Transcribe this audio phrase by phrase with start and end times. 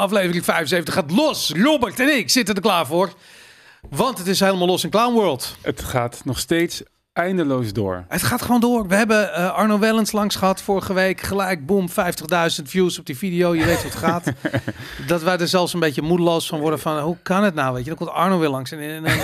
[0.00, 1.52] aflevering 75 gaat los.
[1.56, 3.12] Robert en ik zitten er klaar voor.
[3.90, 5.56] Want het is helemaal los in Clown World.
[5.62, 6.82] Het gaat nog steeds
[7.12, 8.04] eindeloos door.
[8.08, 8.88] Het gaat gewoon door.
[8.88, 11.20] We hebben uh, Arno Wellens langs gehad vorige week.
[11.20, 11.94] Gelijk, boom, 50.000
[12.64, 13.54] views op die video.
[13.54, 14.32] Je weet hoe het gaat.
[15.06, 16.98] dat wij er zelfs een beetje moedeloos van worden van...
[16.98, 17.88] hoe kan het nou, weet je?
[17.88, 18.70] Dan komt Arno weer langs.
[18.72, 19.18] En, en, en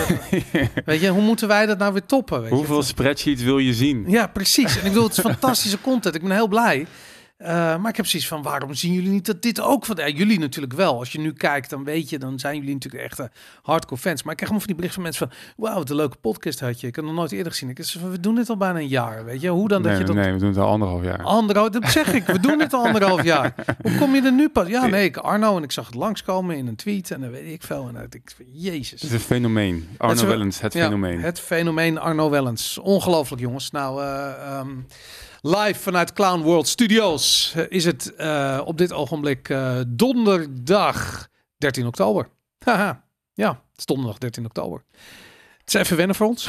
[0.85, 2.43] weet je, hoe moeten wij dat nou weer toppen?
[2.43, 2.83] Weet Hoeveel je?
[2.83, 4.05] spreadsheets wil je zien?
[4.09, 4.79] Ja, precies.
[4.79, 6.15] En ik bedoel, het is fantastische content.
[6.15, 6.87] Ik ben heel blij.
[7.39, 9.97] Uh, maar ik heb zoiets van, waarom zien jullie niet dat dit ook van...
[9.97, 10.99] Ja, jullie natuurlijk wel.
[10.99, 13.31] Als je nu kijkt, dan weet je, dan zijn jullie natuurlijk echte
[13.63, 14.23] hardcore fans.
[14.23, 15.65] Maar ik krijg gewoon van die berichten van mensen van...
[15.65, 16.87] Wauw, wat een leuke podcast had je.
[16.87, 17.69] Ik heb nog nooit eerder gezien.
[17.69, 19.49] Ik zeg van, we doen dit al bijna een jaar, weet je.
[19.49, 20.16] Hoe dan nee, dat je dat...
[20.25, 21.23] Nee, we doen het al anderhalf jaar.
[21.23, 22.27] Anderhalf, dat zeg ik.
[22.27, 23.55] We doen dit al anderhalf jaar.
[23.82, 24.69] Hoe kom je er nu pas?
[24.69, 27.53] Ja, nee, ik Arno en ik zag het langskomen in een tweet en dan weet
[27.53, 27.88] ik veel.
[27.88, 29.01] En dan ik, jezus.
[29.01, 29.88] Het is een fenomeen.
[29.97, 31.21] Arno Het Wellens, het Ja, fenomeen.
[31.21, 32.79] Het fenomeen Arno Wellens.
[32.79, 33.71] Ongelooflijk, jongens.
[33.71, 34.69] Nou, eh, ehm,
[35.40, 41.87] live vanuit Clown World Studios eh, is het eh, op dit ogenblik eh, donderdag 13
[41.87, 42.29] oktober.
[42.65, 43.04] Haha.
[43.34, 44.84] Ja, het is donderdag 13 oktober.
[45.59, 46.48] Het is even wennen voor ons.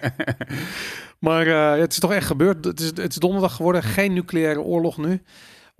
[1.26, 1.46] maar
[1.78, 2.64] het is toch echt gebeurd.
[2.64, 3.82] Het is, het is donderdag geworden.
[3.82, 5.22] Geen nucleaire oorlog nu.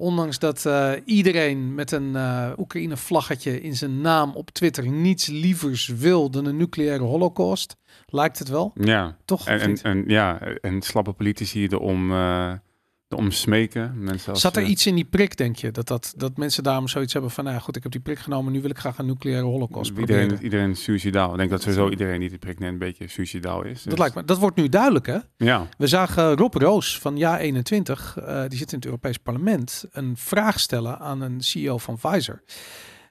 [0.02, 5.86] Ondanks dat eh, iedereen met een eh, Oekraïne-vlaggetje in zijn naam op Twitter niets lievers
[5.86, 7.76] wil dan een nucleaire holocaust.
[8.06, 9.46] Lijkt het wel, Ja, toch?
[9.46, 12.52] en, en, ja, en slappe politici erom, eh
[13.12, 13.92] erom smeken.
[14.04, 15.70] Mensen Zat er eh, iets in die prik, denk je?
[15.70, 18.52] Dat, dat, dat mensen daarom zoiets hebben van, nou goed, ik heb die prik genomen,
[18.52, 20.22] nu wil ik graag een nucleaire holocaust proberen.
[20.22, 21.30] Iedereen, iedereen is suicidaal.
[21.32, 23.82] Ik denk dat sowieso iedereen die de prik neemt een beetje suicidaal is.
[23.82, 25.18] Dat Dus- lijkt me, dat wordt nu duidelijk, hè?
[25.36, 29.84] Ja, We zagen Rob Roos van Ja 21, eh, die zit in het Europees Parlement,
[29.90, 32.42] een vraag stellen aan een CEO van Pfizer.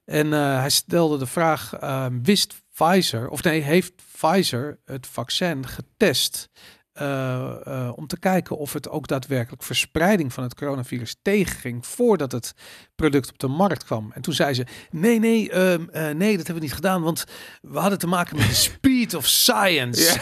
[0.06, 5.68] En eh, hij stelde de vraag: eh, wist Pfizer, of nee, heeft Pfizer het vaccin
[5.68, 6.50] getest?
[6.94, 12.32] Eh, eh, om te kijken of het ook daadwerkelijk verspreiding van het coronavirus tegenging voordat
[12.32, 12.54] het
[12.96, 14.12] product op de markt kwam.
[14.14, 17.26] En toen zei ze: Nee, nee, ehm, eh, nee, dat hebben we niet gedaan, want
[17.62, 18.54] we hadden te maken met de
[19.02, 20.20] speed of science.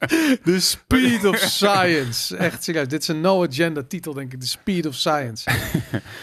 [0.44, 2.36] The Speed of Science.
[2.36, 2.88] Echt serieus.
[2.88, 4.40] Dit is een no-agenda titel, denk ik.
[4.40, 5.50] The Speed of Science.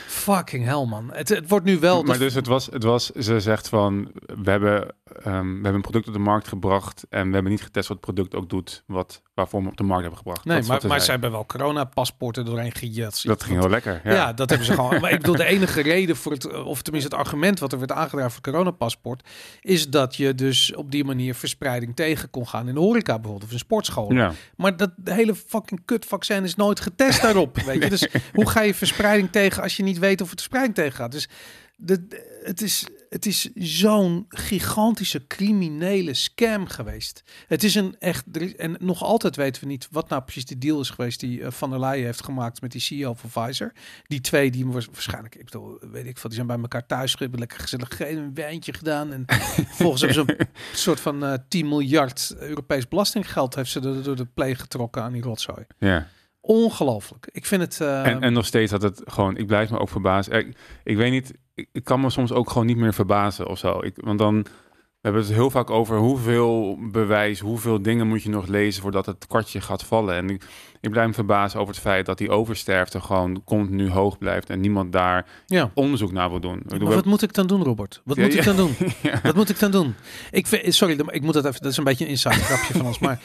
[0.07, 1.09] Fucking hell, man.
[1.13, 2.03] Het, het wordt nu wel...
[2.03, 4.11] maar dus het was, het was, ze zegt van,
[4.43, 7.61] we hebben, ehm, we hebben een product op de markt gebracht en we hebben niet
[7.61, 10.45] getest wat het product ook doet, wat, waarvoor we op de markt hebben gebracht.
[10.45, 11.11] nee, maar, ze maar ze zei.
[11.11, 13.21] hebben wel corona-paspoorten doorheen gejat.
[13.23, 14.01] Dat ging heel lekker.
[14.03, 14.13] Ja.
[14.13, 14.33] Ja.
[14.33, 15.01] dat hebben ze gewoon.
[15.01, 17.91] Maar ik bedoel, de enige reden voor het, of tenminste het argument wat er werd
[17.91, 19.27] aangedragen voor het coronapaspoort,
[19.61, 23.43] is dat je dus op die manier verspreiding tegen kon gaan in de horeca bijvoorbeeld,
[23.43, 24.15] of in sportscholen.
[24.17, 24.33] ja.
[24.55, 27.57] Maar dat hele fucking kut vaccin is nooit getest daarop.
[27.65, 27.89] Weet je?
[27.89, 31.11] Dus hoe ga je verspreiding tegen als je niet weet of het verspreiding tegen gaat?
[31.11, 31.27] Dus
[31.75, 37.23] de- het is, het is zo'n gigantische criminele scam geweest.
[37.47, 38.23] Het is een echt.
[38.37, 41.43] is- En nog altijd weten we niet wat nou precies de deal is geweest die
[41.43, 43.73] eh, Van der Leyen heeft gemaakt met die CEO van Pfizer.
[44.07, 47.15] Die twee, die was waarschijnlijk, ik bedoel, weet ik veel, die zijn bij elkaar thuis,
[47.19, 49.13] hebben lekker gezellig gegeten, een wijntje gedaan.
[49.13, 49.25] En
[49.79, 50.47] volgens hebben ze een
[50.77, 55.11] soort van eh 10 miljard Europees belastinggeld heeft ze er door de pleeg getrokken aan
[55.11, 55.65] die rotzooi.
[55.79, 56.07] ja.
[56.47, 57.29] Ongelooflijk.
[57.31, 57.81] Ik vind het.
[57.81, 60.33] eh, En, nog steeds had het gewoon, ik blijf me ook verbazen.
[60.33, 63.57] Ik, ik weet niet, ik, ik kan me soms ook gewoon niet meer verbazen of
[63.57, 63.79] zo.
[63.83, 64.41] Ik, want dan,
[64.73, 69.05] we hebben het heel vaak over hoeveel bewijs, hoeveel dingen moet je nog lezen voordat
[69.05, 70.15] het kwartje gaat vallen.
[70.15, 70.43] En ik,
[70.87, 74.59] ik blijf me verbazen over het feit dat die oversterfte gewoon continu hoog blijft en
[74.59, 75.71] niemand daar ja.
[75.73, 76.63] onderzoek naar wil doen.
[76.67, 78.01] Maar wat moet ik dan doen, Robert?
[78.03, 78.75] Wat Ja, moet ik dan doen?
[79.23, 79.95] Wat moet ik dan doen?
[80.31, 81.61] Ik vind, sorry, ik moet dat even.
[81.61, 82.99] Dat is een beetje een inside grapje van ons.
[82.99, 83.19] Maar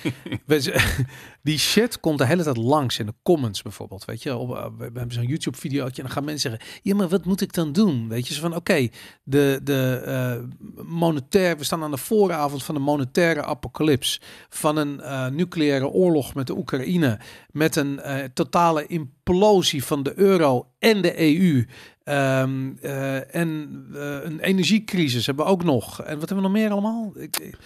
[1.42, 4.04] die shit komt de hele tijd langs in de comments bijvoorbeeld.
[4.04, 6.94] Weet je, op, uh, we hebben zo'n YouTube videootje en dan gaan mensen zeggen: ja,
[6.94, 8.08] maar wat moet ik dan doen?
[8.08, 8.88] Weet je, zo van oké,
[9.22, 11.58] de de uh, monetair.
[11.58, 16.46] We staan aan de vooravond van de monetaire apocalyps van een uh, nucleaire oorlog met
[16.46, 17.18] de Oekraïne,
[17.52, 21.66] met een uh, totale implosie van de euro en de EU.
[22.04, 26.02] Um, uh, en uh, een energiecrisis hebben we ook nog.
[26.02, 27.12] En wat hebben we nog meer allemaal?
[27.14, 27.56] Ik, ik,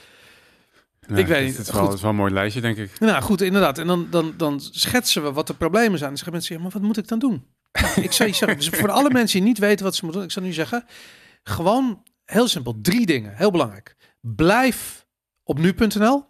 [1.09, 1.57] ik weet het, niet.
[1.57, 3.01] Het is, wel, het is wel een mooi lijstje, denk ik.
[3.01, 3.79] Nou goed, inderdaad.
[3.79, 6.11] En dan, dan, dan schetsen we wat de problemen zijn.
[6.11, 7.47] En zeggen mensen, ja, maar wat moet ik dan doen?
[7.73, 10.21] Nou, ik zou je zeggen, dus voor alle mensen die niet weten wat ze moeten
[10.21, 10.85] doen, ik zou nu zeggen,
[11.43, 13.97] gewoon heel simpel, drie dingen, heel belangrijk.
[14.21, 15.07] Blijf
[15.43, 16.25] op nu.nl,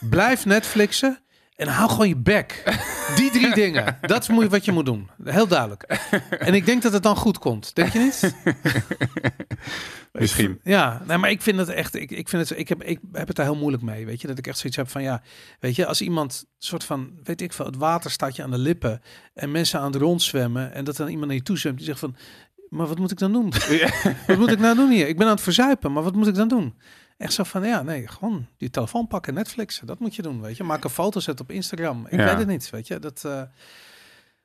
[0.00, 1.18] blijf Netflixen
[1.60, 2.78] en hou gewoon je bek.
[3.16, 5.10] Die drie dingen, dat is wat je moet doen.
[5.24, 5.82] Heel duidelijk.
[6.28, 7.74] En ik denk dat het dan goed komt.
[7.74, 8.34] Denk je niet?
[10.12, 10.60] Misschien.
[10.62, 11.94] Ja, nee, maar ik vind het echt.
[11.94, 14.06] Ik, ik, vind het, ik, heb, ik heb het daar heel moeilijk mee.
[14.06, 15.22] Weet je, dat ik echt zoiets heb van ja.
[15.58, 17.10] Weet je, als iemand soort van.
[17.22, 19.02] Weet ik veel, het water staat je aan de lippen.
[19.34, 20.72] En mensen aan het rondzwemmen.
[20.72, 21.76] En dat dan iemand naar je toe zwemt.
[21.76, 22.16] Die zegt van.
[22.68, 23.52] Maar wat moet ik dan doen?
[23.68, 23.90] Ja.
[24.26, 25.08] wat moet ik nou doen hier?
[25.08, 26.74] Ik ben aan het verzuipen, maar wat moet ik dan doen?
[27.20, 30.56] Echt zo van, ja, nee, gewoon die telefoon pakken, Netflix, dat moet je doen, weet
[30.56, 30.64] je.
[30.64, 32.06] Maak een foto, zet op Instagram.
[32.08, 32.24] Ik ja.
[32.24, 32.98] weet het niet, weet je.
[32.98, 33.42] Dat, uh,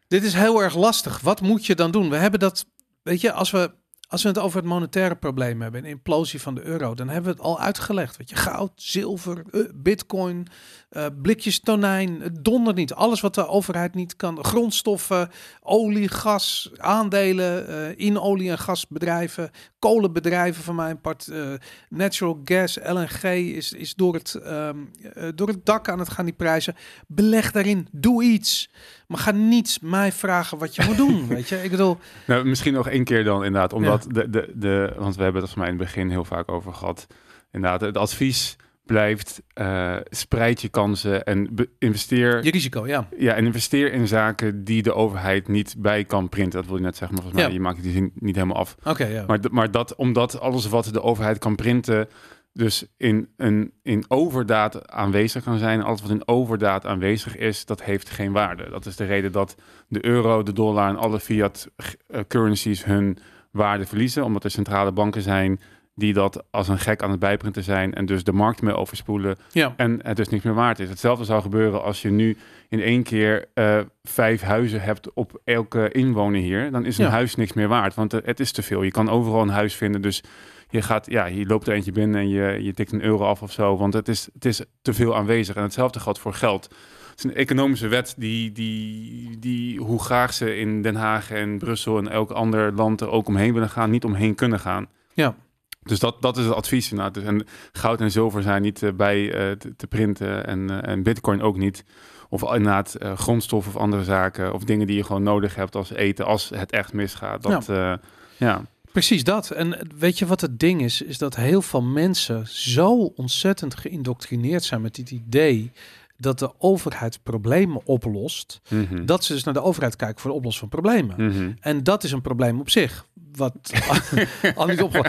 [0.08, 1.20] Dit is heel erg lastig.
[1.20, 2.10] Wat moet je dan doen?
[2.10, 2.66] We hebben dat,
[3.04, 3.72] weet je, als we,
[4.08, 7.32] als we het over het monetaire probleem hebben, een implosie van de euro, dan hebben
[7.32, 8.18] we het al uitgelegd.
[8.18, 10.48] Weet je, goud, zilver, eh, bitcoin,
[10.96, 12.94] eh, blikjes tonijn, het dondert niet.
[12.94, 14.44] Alles wat de overheid niet kan.
[14.44, 15.30] Grondstoffen,
[15.62, 21.54] olie, gas, aandelen eh, in olie- en gasbedrijven, kolenbedrijven van mijn part, eh,
[21.90, 23.24] natural gas, LNG
[23.56, 24.78] is, is door, het, ehm,
[25.14, 26.76] eh, door het dak aan het gaan die prijzen.
[27.08, 28.70] Beleg daarin, doe iets.
[29.08, 31.64] Maar ga niet mij vragen wat je moet doen, weet je.
[31.64, 31.98] Ik bedoel,
[32.28, 35.52] Nou, misschien nog één keer dan inderdaad, omdat de, de, de, want we hebben het
[35.52, 37.08] er mij in het begin heel vaak over gehad.
[37.52, 41.50] Inderdaad, het advies blijft, eh, spreid je kansen en
[41.80, 43.08] investeer, je risico, ja.
[43.18, 46.60] ja, en investeer in zaken die de overheid niet bij kan printen.
[46.60, 47.58] Dat wil je net zeggen, maar volgens mij, Ja.
[47.60, 48.76] je maakt die zin niet helemaal af.
[48.84, 49.24] Oké, ja.
[49.28, 52.08] Maar, maar dat, omdat alles wat de overheid kan printen,
[52.54, 57.84] dus in, een, in overdaad aanwezig kan zijn, alles wat in overdaad aanwezig is, dat
[57.84, 58.70] heeft geen waarde.
[58.70, 59.56] Dat is de reden dat
[59.88, 61.70] de euro, de dollar en alle fiat
[62.08, 63.18] eh, currencies hun
[63.52, 65.60] waarde verliezen, omdat er centrale banken zijn
[65.96, 69.36] die dat als een gek aan het bijprinten zijn en dus de markt mee overspoelen
[69.52, 69.74] ja.
[69.78, 70.90] en het dus niks meer waard is.
[70.90, 72.38] Hetzelfde zou gebeuren als je nu
[72.70, 76.72] in één keer eh, vijf huizen hebt op elke inwoner hier.
[76.72, 77.12] Dan is een Ja.
[77.12, 78.82] huis niks meer waard, want eh, het is te veel.
[78.84, 80.24] Je kan overal een huis vinden, dus
[80.70, 83.42] je gaat, ja, je loopt er eentje binnen en je, je tikt een euro af
[83.42, 85.56] of zo, want het is, het is te veel aanwezig.
[85.56, 86.64] En hetzelfde geldt voor geld.
[87.10, 91.58] Het is een economische wet die, die, die, hoe graag ze in Den Haag en
[91.58, 94.88] Brussel en elk ander land er ook omheen willen gaan, niet omheen kunnen gaan.
[95.14, 95.36] Ja.
[95.86, 97.14] Dus dat, dat is het advies inderdaad.
[97.14, 100.92] Dus, en goud en zilver zijn niet eh, bij eh, te, te printen en, eh,
[100.92, 101.84] en bitcoin ook niet.
[102.30, 106.26] Of inderdaad grondstof of andere zaken of dingen die je gewoon nodig hebt als eten
[106.26, 107.44] als het echt misgaat.
[107.44, 108.00] Dat, ja.
[108.38, 108.62] ja.
[108.92, 109.52] Precies dat.
[109.52, 111.02] En weet je wat het ding is?
[111.02, 115.72] Is dat heel veel mensen zo ontzettend geïndoctrineerd zijn met dit idee
[116.18, 118.62] dat de overheid problemen oplost.
[118.70, 119.06] Mhm.
[119.06, 121.26] Dat ze dus naar de overheid kijken voor de oplossing van problemen.
[121.26, 121.52] Mhm.
[121.60, 123.06] En dat is een probleem op zich.
[123.36, 123.72] Wat.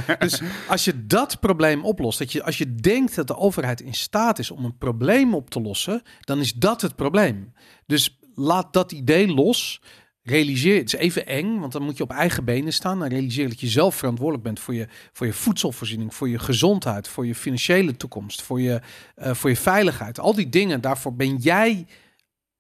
[0.18, 3.94] Dus als je dat probleem oplost, dat je, als je denkt dat de overheid in
[3.94, 7.52] staat is om een probleem op te lossen, dan is dat het probleem.
[7.86, 9.80] Dus laat dat idee los.
[10.22, 13.02] Realiseer, het is even eng, want dan moet je op eigen benen staan.
[13.02, 17.08] En realiseer dat je zelf verantwoordelijk bent voor je, voor je voedselvoorziening, voor je gezondheid,
[17.08, 18.80] voor je financiële toekomst, voor je,
[19.14, 20.20] eh, voor je veiligheid.
[20.20, 21.86] Al die dingen, daarvoor ben jij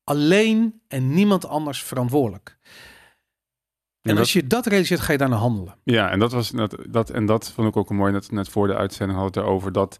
[0.04, 2.55] alleen en niemand anders verantwoordelijk.
[4.08, 5.74] En dat- als je dat realiseert, ga je daarna handelen.
[5.84, 8.12] Ja, en dat was dat, dat en dat vond ik ook een mooi.
[8.12, 9.98] Net, net voor de uitzending hadden we het erover dat.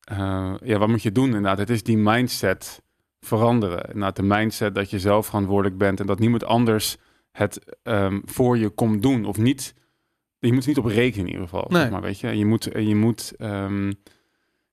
[0.00, 1.58] eh, ja, wat moet je doen inderdaad?
[1.58, 2.82] Het is die mindset
[3.20, 3.84] veranderen.
[3.86, 6.96] Inderdaad, de mindset dat je zelf verantwoordelijk bent en dat niemand anders
[7.32, 9.74] het ehm, voor je komt doen of niet.
[10.38, 11.66] Je moet er niet op rekenen in ieder geval.
[11.68, 11.80] Nee.
[11.82, 13.32] Zeg maar weet je, je moet, je moet.
[13.38, 13.92] ehm,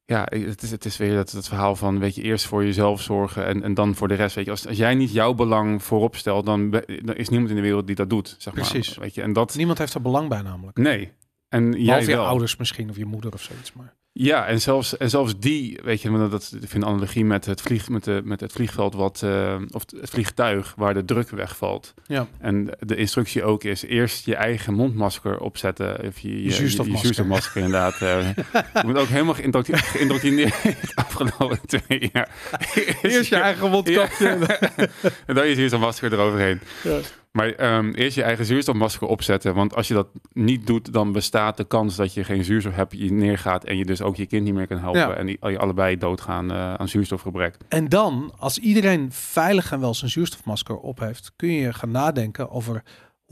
[0.05, 3.01] ja, het is, het is weer dat, dat verhaal van, weet je, eerst voor jezelf
[3.01, 4.35] zorgen en, en dan voor de rest.
[4.35, 6.69] Weet je, als, als jij niet jouw belang voorop stelt, dan,
[7.01, 8.69] dan is niemand in de wereld die dat doet, zeg maar.
[8.69, 8.97] Precies.
[8.97, 10.77] Weet je, en dat, Niemand heeft er belang bij namelijk.
[10.77, 11.11] Nee.
[11.49, 12.25] En jij Behalve je wel.
[12.25, 13.73] ouders misschien, of je moeder of zoiets.
[13.73, 17.61] Maar Ja, en zelfs, en zelfs die, weet je, dat ik vind analogie met het,
[17.61, 21.93] vlieg, met, de, met het vliegveld, wat, eh, of het vliegtuig waar de druk wegvalt.
[22.07, 26.05] ja, En de instructie ook is eerst je eigen mondmasker opzetten.
[26.07, 26.91] Of je, je, zuurstofmasker.
[27.09, 28.01] Je, zuurstofmasker inderdaad.
[28.01, 28.35] eh.
[28.81, 30.55] je moet ook helemaal geïndoctri- geïndoctrineerd
[30.95, 32.29] afgelopen twee jaar.
[33.01, 34.27] Eerst je eigen mondkapje.
[35.27, 36.59] en dan je zuurstofmasker eroverheen.
[36.83, 36.99] Ja.
[37.37, 39.53] Maar ehm, eerst je eigen zuurstofmasker opzetten.
[39.53, 42.93] Want als je dat niet doet, dan bestaat de kans dat je geen zuurstof hebt,
[42.97, 45.01] je neergaat en je dus ook je kind niet meer kan helpen.
[45.01, 45.13] Ja.
[45.13, 47.57] En die, je allebei doodgaan eh, aan zuurstofgebrek.
[47.67, 52.49] En dan, als iedereen veilig en wel zijn zuurstofmasker op heeft, kun je gaan nadenken
[52.49, 52.83] over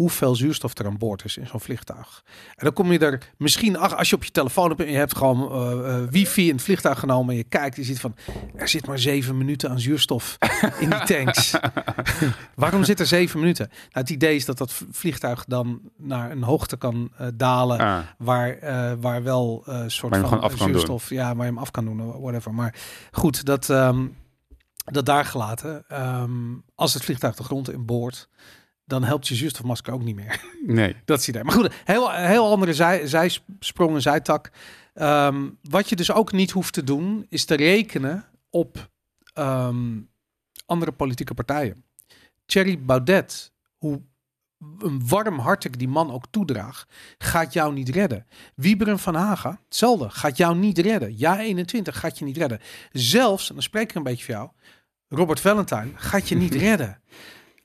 [0.01, 2.23] hoeveel zuurstof er aan boord is in zo'n vliegtuig.
[2.55, 4.97] En dan kom je er misschien, ach, als je op je telefoon hebt en je
[4.97, 8.15] hebt gewoon eh, wifi in het vliegtuig genomen en je kijkt, je ziet van,
[8.55, 10.37] er zit maar zeven minuten aan zuurstof
[10.79, 11.53] in die tanks.
[12.55, 13.67] Waarom zit er zeven minuten?
[13.67, 17.99] Nou, het idee is dat dat vliegtuig dan naar een hoogte kan eh, dalen Ah,
[18.17, 18.57] waar,
[18.99, 21.85] waar wel eh soort van gewoon af kan zuurstof, ja, waar je hem af kan
[21.85, 22.53] doen, whatever.
[22.53, 22.75] Maar
[23.11, 24.07] goed, dat, ehm,
[24.83, 25.83] dat daar gelaten.
[25.87, 26.31] Ehm,
[26.75, 28.29] als het vliegtuig de grond in boort,
[28.91, 30.41] dan helpt je zuurstofmasker ook niet meer.
[30.65, 30.95] nee.
[31.05, 31.43] dat is idee.
[31.43, 34.51] Maar goed, heel, heel andere zij, zijsprong en zijtak.
[34.93, 38.89] Ehm, wat je dus ook niet hoeft te doen, is te rekenen op
[39.33, 39.99] ehm,
[40.65, 41.83] andere politieke partijen.
[42.45, 44.01] Thierry Baudet, hoe
[44.79, 48.27] een warm hart ik die man ook toedraag, gaat jou niet redden.
[48.55, 51.17] Wieberen van Haga, hetzelfde, gaat jou niet redden.
[51.17, 52.59] Ja 21 gaat je niet redden.
[52.91, 54.49] Zelfs, en dan spreek ik een beetje voor jou,
[55.07, 57.01] Robert Valentine gaat je niet redden.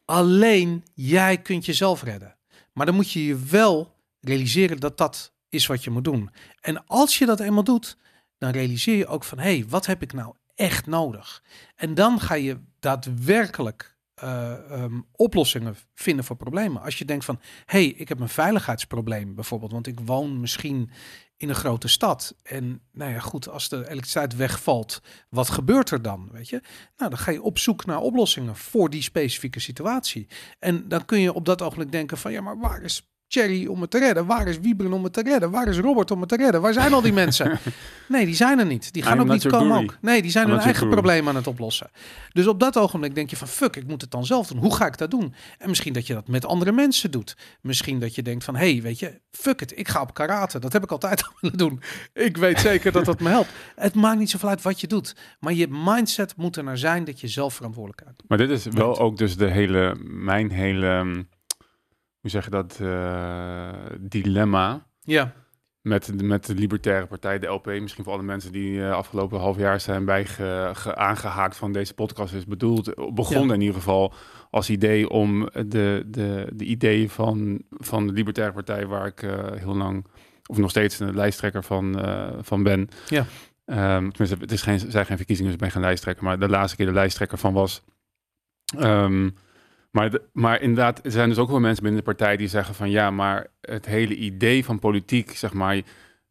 [0.06, 2.36] Alleen jij kunt jezelf redden.
[2.72, 6.30] Maar dan moet je je wel realiseren dat dat is wat je moet doen.
[6.60, 7.96] En als je dat eenmaal doet,
[8.38, 11.42] dan realiseer je ook van, hé, hey, wat heb ik nou echt nodig?
[11.76, 16.82] En dan ga je daadwerkelijk eh, ehm, oplossingen vinden voor problemen.
[16.82, 20.90] Als je denkt van, hé, hey, ik heb een veiligheidsprobleem bijvoorbeeld, want ik woon misschien
[21.36, 22.36] in een grote stad.
[22.42, 26.28] En nou ja, goed, als de elektriciteit wegvalt, wat gebeurt er dan?
[26.32, 26.60] Weet je?
[26.96, 30.26] Nou, dan ga je op zoek naar oplossingen voor die specifieke situatie.
[30.58, 33.80] En dan kun je op dat ogenblik denken van, ja, maar waar is Cherry om
[33.80, 34.26] het te redden?
[34.26, 35.50] Waar is Wiebren om het te redden?
[35.50, 36.60] Waar is Robert om het te redden?
[36.60, 37.58] Waar zijn al die mensen?
[38.08, 38.92] Nee, die zijn er niet.
[38.92, 39.96] Die gaan I'm ook niet komen ook.
[40.00, 41.90] Nee, die zijn I'm hun eigen probleem aan het oplossen.
[42.32, 44.58] Dus op dat ogenblik denk je van fuck, ik moet het dan zelf doen.
[44.58, 45.34] Hoe ga ik dat doen?
[45.58, 47.36] En misschien dat je dat met andere mensen doet.
[47.60, 50.58] Misschien dat je denkt van hey, weet je, fuck it, ik ga op karate.
[50.58, 51.80] Dat heb ik altijd al willen doen.
[52.12, 53.50] Ik weet zeker dat dat me helpt.
[53.74, 55.16] Het maakt niet zoveel uit wat je doet.
[55.40, 58.98] Maar je mindset moet er naar zijn dat je zelf verantwoordelijkheid Maar dit is wel
[58.98, 61.24] ook dus de hele, mijn hele,
[62.26, 63.68] hoe zeg je dat, eh,
[64.00, 65.32] dilemma Ja,
[65.80, 67.66] met, de- met de Libertaire Partij, de LP.
[67.66, 71.72] Misschien voor alle mensen die eh, afgelopen half jaar zijn bij ge- ge- aangehaakt van
[71.72, 73.14] deze podcast is bedoeld.
[73.14, 74.12] Begonnen in ieder geval
[74.50, 79.52] als idee om de, de, de ideeën van, van de Libertaire Partij, waar ik eh,
[79.52, 80.06] heel lang,
[80.46, 82.00] of nog steeds een lijsttrekker van,
[82.40, 82.88] van ben.
[83.08, 83.26] Ja.
[83.64, 86.24] Ehm, tenminste, het is geen, zijn geen verkiezingen, dus ik ben geen lijsttrekker.
[86.24, 87.82] Maar de laatste keer de lijsttrekker van was.
[88.78, 89.30] Ehm,
[89.96, 92.74] maar, de- maar inderdaad, er zijn dus ook wel mensen binnen de partij die zeggen
[92.74, 95.74] van ja, maar het hele idee van politiek, zeg maar,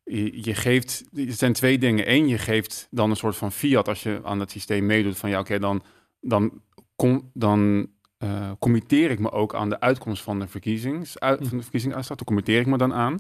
[0.04, 2.12] je, je geeft, er zijn twee dingen.
[2.12, 5.30] Eén, je geeft dan een soort van fiat als je aan het systeem meedoet van
[5.30, 5.84] ja, oké, dan,
[6.20, 6.62] dan,
[6.96, 11.58] kom, dan eh, committeer ik me ook aan de uitkomst van de, verkiezings, uit, van
[11.58, 12.18] de verkiezingsuitslag.
[12.18, 13.20] Daar committeer ik me dan aan.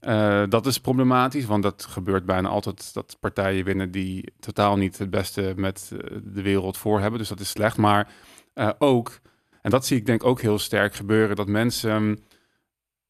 [0.00, 4.98] Eh, dat is problematisch, want dat gebeurt bijna altijd dat partijen winnen die totaal niet
[4.98, 7.18] het beste met eh, de wereld voor hebben.
[7.18, 7.76] Dus dat is slecht.
[7.76, 8.08] Maar
[8.54, 9.20] eh, ook,
[9.66, 12.18] en dat zie ik denk ook heel sterk gebeuren, dat mensen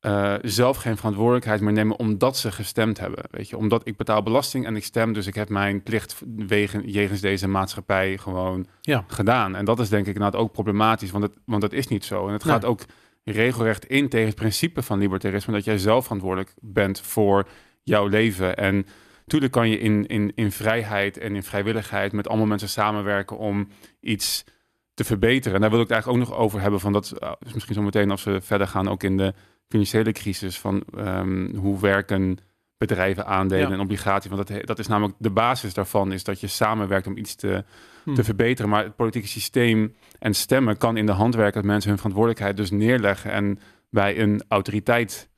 [0.01, 3.25] eh, zelf geen verantwoordelijkheid meer nemen omdat ze gestemd hebben.
[3.31, 6.89] Weet je, omdat ik betaal belasting en ik stem, dus ik heb mijn plicht wegen,
[6.89, 9.05] jegens deze maatschappij gewoon Ja.
[9.07, 9.55] gedaan.
[9.57, 12.27] En dat is denk ik inderdaad ook problematisch, want het, want dat is niet zo.
[12.27, 12.53] En het Nee.
[12.53, 12.81] gaat ook
[13.25, 17.49] regelrecht in tegen het principe van libertarisme, dat jij zelf verantwoordelijk bent voor
[17.83, 18.57] jouw leven.
[18.57, 18.87] En
[19.21, 23.69] natuurlijk kan je in, in, in vrijheid en in vrijwilligheid met allemaal mensen samenwerken om
[24.01, 24.45] iets
[24.97, 25.55] te verbeteren.
[25.55, 27.13] En daar wil ik het eigenlijk ook nog over hebben, van dat
[27.47, 29.35] is misschien zo meteen als we verder gaan ook in de
[29.69, 32.39] financiële crisis, van ehm, hoe werken
[32.79, 33.75] bedrijven aandelen Ja.
[33.75, 34.31] en obligaties.
[34.31, 37.65] Want dat, dat is namelijk de basis daarvan, is dat je samenwerkt om iets te,
[38.05, 38.15] Hm.
[38.15, 38.71] te verbeteren.
[38.71, 42.57] Maar het politieke systeem en stemmen kan in de hand werken dat mensen hun verantwoordelijkheid
[42.57, 43.59] dus neerleggen en
[43.91, 45.29] bij een autoriteit.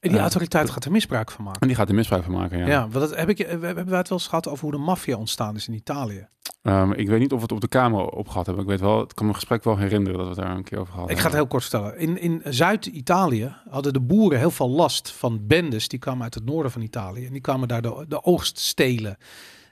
[0.00, 1.60] En die Eh, autoriteit gaat er misbruik van maken.
[1.60, 2.58] En die gaat er misbruik van maken.
[2.58, 2.66] Ja.
[2.66, 4.78] Ja, want dat heb ik, we hebben wij het wel eens gehad over hoe de
[4.78, 6.28] maffia ontstaan is in Italië.
[6.62, 8.64] Ehm, ik weet niet of we het op de Kamer op gehad hebben.
[8.64, 10.78] Ik weet wel, ik kan me gesprek wel herinneren dat we het daar een keer
[10.78, 11.98] over gehad Ik ga het heel kort vertellen.
[11.98, 15.88] In, in Zuid-Italië hadden de boeren heel veel last van bendes.
[15.88, 17.26] Die kwamen uit het noorden van Italië.
[17.26, 19.16] En die kwamen daar de, de oogst stelen.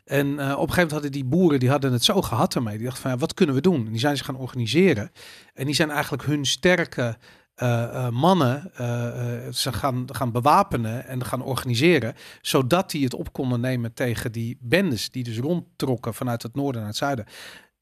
[0.04, 2.76] En eh, op een gegeven moment hadden die boeren die hadden het zo gehad ermee.
[2.76, 3.86] Die dachten van ja, wat kunnen we doen?
[3.86, 5.10] En die zijn zich gaan organiseren.
[5.54, 7.16] En die zijn eigenlijk hun sterke
[7.54, 12.14] eh, eh, mannen eh, ze gaan, gaan bewapenen en gaan organiseren.
[12.40, 16.80] Zodat die het op konden nemen tegen die bendes die dus rondtrokken vanuit het noorden
[16.80, 17.26] naar het zuiden.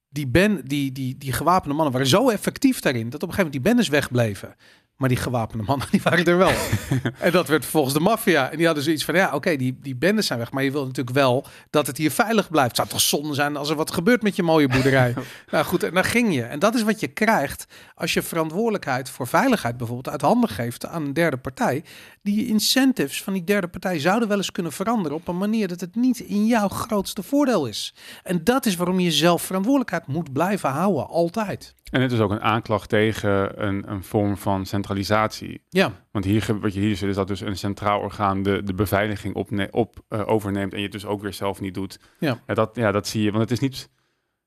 [0.09, 3.45] Die, ben, die, die, die gewapende mannen waren zo effectief daarin dat op een gegeven
[3.45, 4.57] moment die bendes wegbleven.
[5.02, 6.52] Maar die gewapende mannen, die waren er wel.
[7.18, 8.50] en dat werd volgens de maffia.
[8.50, 10.50] En die hadden zoiets van, ja, oké, die, die bendes zijn weg.
[10.50, 12.76] Maar je wil natuurlijk wel dat het hier veilig blijft.
[12.76, 15.14] Zou toch zonde zijn als er wat gebeurt met je mooie boerderij.
[15.50, 16.42] nou goed, en dan ging je.
[16.42, 20.87] En dat is wat je krijgt als je verantwoordelijkheid voor veiligheid bijvoorbeeld uit handen geeft
[20.87, 21.85] aan een derde partij.
[22.23, 25.81] Die incentives van die derde partij zouden wel eens kunnen veranderen op een manier dat
[25.81, 27.95] het niet in jouw grootste voordeel is.
[28.23, 31.75] En dat is waarom je zelf verantwoordelijkheid moet blijven houden, altijd.
[31.91, 35.62] En het is ook een aanklacht tegen een, een vorm van centralisatie.
[35.69, 38.75] Ja, Want hier, wat je hier ziet, is dat dus een centraal orgaan de, de
[38.75, 41.99] beveiliging opne- op, eh, overneemt en je het dus ook weer zelf niet doet.
[42.19, 42.38] Ja.
[42.47, 43.31] dat, ja, dat zie je.
[43.31, 43.88] Want het is niet.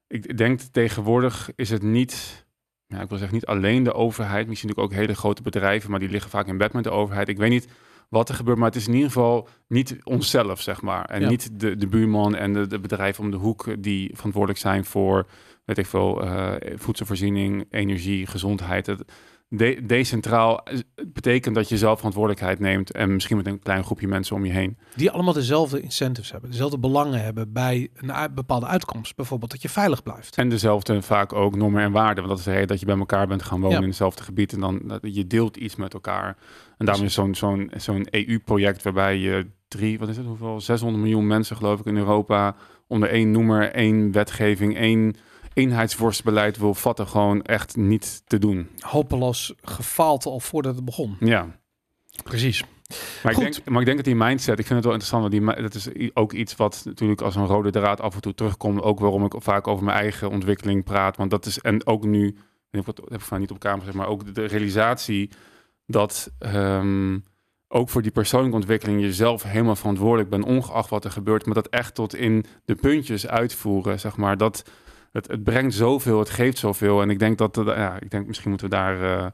[0.07, 2.44] Ik denk tegenwoordig is het niet.
[2.87, 4.47] Ja, ik wil zeggen niet alleen de overheid.
[4.47, 7.27] Misschien ook hele grote bedrijven, maar die liggen vaak in bed met de overheid.
[7.27, 7.67] Ik weet niet
[8.09, 11.05] wat er gebeurt, maar het is in ieder geval niet onszelf, zeg maar.
[11.05, 11.29] En Ja.
[11.29, 15.27] niet de, de buurman en de, de bedrijven om de hoek die verantwoordelijk zijn voor,
[15.65, 18.85] weet ik veel, eh, voedselvoorziening, energie, gezondheid.
[18.85, 19.03] Het,
[19.47, 24.07] de, decentraal eh, betekent dat je zelf verantwoordelijkheid neemt en misschien met een klein groepje
[24.07, 24.77] mensen om je heen.
[24.95, 29.15] die allemaal dezelfde incentives hebben, dezelfde belangen hebben bij een bepaalde uitkomst.
[29.15, 30.35] Bijvoorbeeld dat je veilig blijft.
[30.35, 32.23] En dezelfde vaak ook normen en waarden.
[32.23, 33.81] Want dat is reden dat je bij elkaar bent gaan wonen Ja.
[33.81, 34.53] in hetzelfde gebied.
[34.53, 36.37] En dan dat je deelt iets met elkaar.
[36.77, 40.61] En daarom is zo'n zo'n zo'n EU-project waarbij je drie, wat is het, hoeveel?
[40.61, 42.55] 600 miljoen mensen geloof ik in Europa
[42.87, 45.15] onder één noemer, één wetgeving, één
[45.55, 47.07] eenheidsworstbeleid wil vatten.
[47.07, 48.69] Gewoon echt niet te doen.
[48.79, 51.17] Hopeloos gefaald al voordat het begon.
[51.19, 51.47] Ja.
[52.23, 52.63] Precies.
[53.23, 55.33] Maar ik, denk, maar ik denk dat die mindset, ik vind het wel interessant, want
[55.33, 58.33] die, mi- dat is ook iets wat natuurlijk als een rode draad af en toe
[58.33, 58.81] terugkomt.
[58.81, 61.17] Ook waarom ik vaak over mijn eigen ontwikkeling praat.
[61.17, 62.37] Want dat is, en ook nu
[62.71, 65.29] ik heb van niet op camera gezegd, maar ook de, de realisatie
[65.85, 67.17] dat ehm,
[67.67, 71.67] ook voor die persoonlijke ontwikkeling jezelf helemaal verantwoordelijk bent, ongeacht wat er gebeurt, maar dat
[71.67, 74.63] echt tot in de puntjes uitvoeren, zeg maar, dat
[75.15, 77.01] het, het brengt zoveel, het geeft zoveel.
[77.01, 79.31] En ik denk dat, eh, ja, ik denk misschien moeten we daar eh,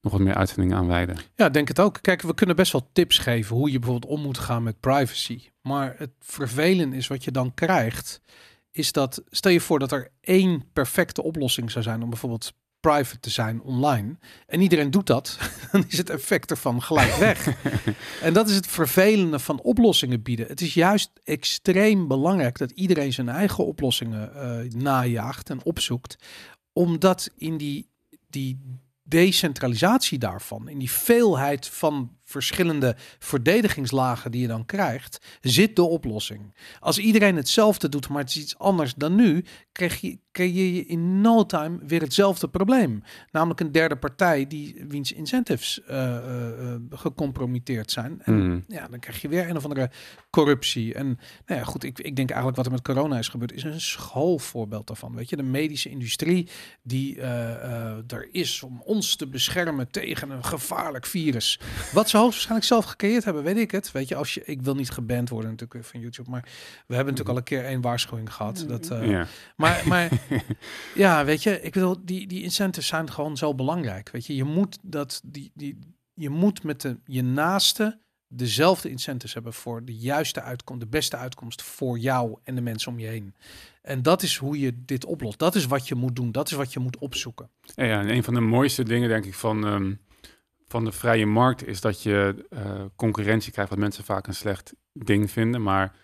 [0.00, 1.16] nog wat meer uitzendingen aan wijden.
[1.34, 1.98] Ja, denk het ook.
[2.02, 5.40] Kijk, we kunnen best wel tips geven hoe je bijvoorbeeld om moet gaan met privacy.
[5.62, 8.20] Maar het vervelend is wat je dan krijgt,
[8.70, 13.20] is dat stel je voor dat er één perfecte oplossing zou zijn om bijvoorbeeld private
[13.20, 14.16] te zijn online
[14.46, 15.38] en iedereen doet dat,
[15.72, 17.46] dan is het effect ervan gelijk weg.
[18.22, 20.46] en dat is het vervelende van oplossingen bieden.
[20.46, 26.16] Het is juist extreem belangrijk dat iedereen zijn eigen oplossingen eh, najaagt en opzoekt,
[26.72, 27.90] omdat in die,
[28.28, 28.58] die
[29.02, 36.54] decentralisatie daarvan, in die veelheid van verschillende verdedigingslagen die je dan krijgt, zit de oplossing.
[36.80, 40.86] Als iedereen hetzelfde doet, maar het is iets anders dan nu, krijg je, creëer je
[40.86, 43.02] in no time weer hetzelfde probleem.
[43.30, 48.22] Namelijk een derde partij die wiens incentives uh, uh, gecompromitteerd zijn.
[48.22, 48.60] En Mhm.
[48.68, 49.90] ja, dan krijg je weer een of andere
[50.30, 50.94] corruptie.
[50.94, 51.06] En
[51.46, 53.80] nou ja, goed, ik, ik denk eigenlijk wat er met corona is gebeurd, is een
[53.80, 55.14] schoolvoorbeeld daarvan.
[55.14, 56.48] Weet je, de medische industrie
[56.82, 61.60] die eh, eh, er is om ons te beschermen tegen een gevaarlijk virus.
[61.92, 63.92] Wat ze hoogstwaarschijnlijk zelf gecreëerd hebben, weet ik het.
[63.92, 66.42] Weet je, als je, ik wil niet geband worden natuurlijk van YouTube, maar
[66.86, 68.64] we hebben natuurlijk al een keer één waarschuwing gehad.
[68.68, 69.26] Dat, eh, ja.
[69.56, 70.10] maar, maar
[70.94, 74.10] ja, weet je, ik bedoel, die, die incentives zijn gewoon zo belangrijk.
[74.10, 75.78] Weet je, je moet dat, die, die,
[76.14, 77.98] je moet met de, je naaste
[78.28, 82.92] dezelfde incentives hebben voor de juiste uitkomst, de beste uitkomst voor jou en de mensen
[82.92, 83.34] om je heen.
[83.82, 85.38] En dat is hoe je dit oplost.
[85.38, 86.32] Dat is wat je moet doen.
[86.32, 87.50] Dat is wat je moet opzoeken.
[87.74, 89.92] Ja, ja, en een van de mooiste dingen, denk ik, van, ehm,
[90.68, 94.74] van de vrije markt is dat je eh, concurrentie krijgt, wat mensen vaak een slecht
[94.92, 95.62] ding vinden.
[95.62, 95.96] Maar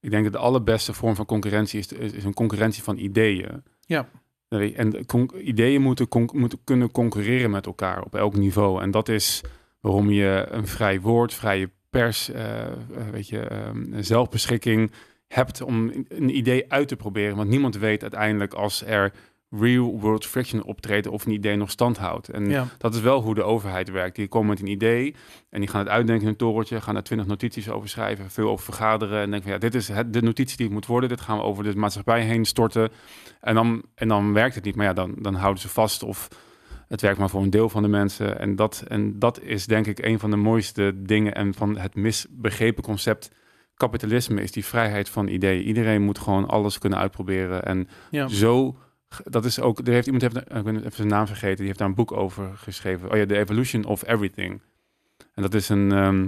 [0.00, 3.62] ik denk dat de allerbeste vorm van concurrentie is, is, is een concurrentie van ideeën.
[3.80, 4.08] Ja.
[4.48, 5.06] En
[5.48, 8.82] ideeën moeten, moeten kunnen concurreren met elkaar op elk niveau.
[8.82, 9.42] En dat is
[9.80, 12.72] waarom je een vrij woord, vrije pers, eh, eh,
[13.10, 14.92] weet je, ehm, zelfbeschikking
[15.28, 17.36] hebt om een idee uit te proberen.
[17.36, 19.12] Want niemand weet uiteindelijk als er
[19.60, 22.28] real world friction optreedt of een idee nog stand houdt.
[22.28, 22.66] En Ja.
[22.78, 24.16] dat is wel hoe de overheid werkt.
[24.16, 25.14] Die komen met een idee
[25.50, 28.48] en die gaan het uitdenken in een torentje, gaan daar twintig notities over schrijven, veel
[28.50, 31.08] over vergaderen en denken van ja, dit is het, de notitie die het moet worden,
[31.08, 32.90] dit gaan we over de maatschappij heen storten.
[33.40, 36.28] En dan, en dan werkt het niet, maar ja, dan, dan houden ze vast of
[36.88, 38.38] het werkt maar voor een deel van de mensen.
[38.38, 41.94] En dat, en dat is denk ik een van de mooiste dingen en van het
[41.94, 43.30] misbegrepen concept
[43.76, 45.62] kapitalisme is die vrijheid van ideeën.
[45.62, 48.28] Iedereen moet gewoon alles kunnen uitproberen en Ja.
[48.28, 48.76] zo.
[49.24, 49.78] Dat is ook.
[49.78, 51.56] Er heeft iemand heeft, ik ben even zijn naam vergeten.
[51.56, 53.10] Die heeft daar een boek over geschreven.
[53.10, 54.60] Oh ja, The Evolution of Everything.
[55.34, 55.92] En dat is een.
[55.92, 56.26] ehm,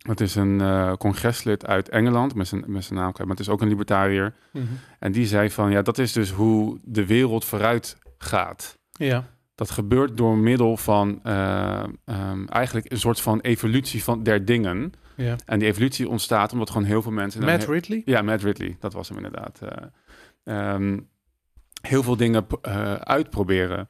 [0.00, 3.48] dat is een eh, congreslid uit Engeland met zijn, met zijn naam, maar het is
[3.48, 4.34] ook een libertariër.
[4.52, 4.64] Mhm.
[4.98, 8.78] En die zei van ja, dat is dus hoe de wereld vooruit gaat.
[8.90, 9.24] Ja.
[9.54, 14.92] Dat gebeurt door middel van eh, ehm, eigenlijk een soort van evolutie van der dingen.
[15.16, 15.36] ja.
[15.46, 17.44] En die evolutie ontstaat omdat gewoon heel veel mensen.
[17.44, 18.02] Matt Ridley?
[18.04, 19.60] Ja, Matt Ridley, dat was hem inderdaad.
[20.44, 20.98] Ehm,
[21.80, 23.86] heel veel dingen eh, uitproberen.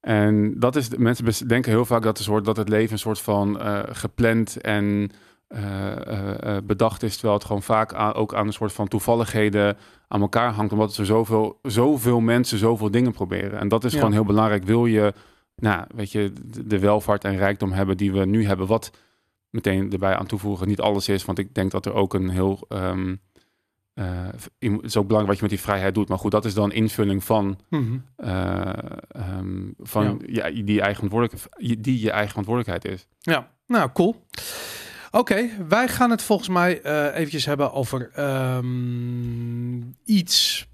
[0.00, 3.20] En dat is, mensen denken heel vaak dat, een soort, dat het leven een soort
[3.20, 5.10] van eh, gepland en
[5.46, 9.76] eh, bedacht is, terwijl het gewoon vaak aan, ook aan een soort van toevalligheden
[10.08, 13.58] aan elkaar hangt, omdat er zoveel, zoveel mensen zoveel dingen proberen.
[13.58, 13.98] En dat is Ja.
[13.98, 14.64] gewoon heel belangrijk.
[14.64, 15.12] Wil je,
[15.56, 18.90] nou, weet je, de, de welvaart en rijkdom hebben die we nu hebben, wat
[19.50, 22.64] meteen erbij aan toevoegen niet alles is, want ik denk dat er ook een heel
[22.68, 23.14] ehm,
[23.94, 24.50] eh, het
[24.82, 26.08] is ook belangrijk wat je met die vrijheid doet.
[26.08, 27.98] Maar goed, dat is dan invulling van, Mhm.
[28.16, 28.72] eh,
[29.08, 30.50] ehm, van ja.
[30.50, 31.48] die, eigen verantwoordelijk,
[31.84, 33.06] die je eigen verantwoordelijkheid is.
[33.20, 34.26] Ja, nou cool.
[35.10, 40.66] Oké, wij gaan het volgens mij eh eventjes hebben over ehm, iets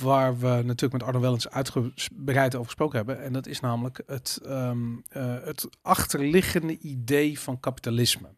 [0.00, 3.22] waar we natuurlijk met Arno Wellens uitgebreid over gesproken hebben.
[3.22, 4.78] En dat is namelijk het, ehm,
[5.08, 8.28] eh, het achterliggende idee van kapitalisme.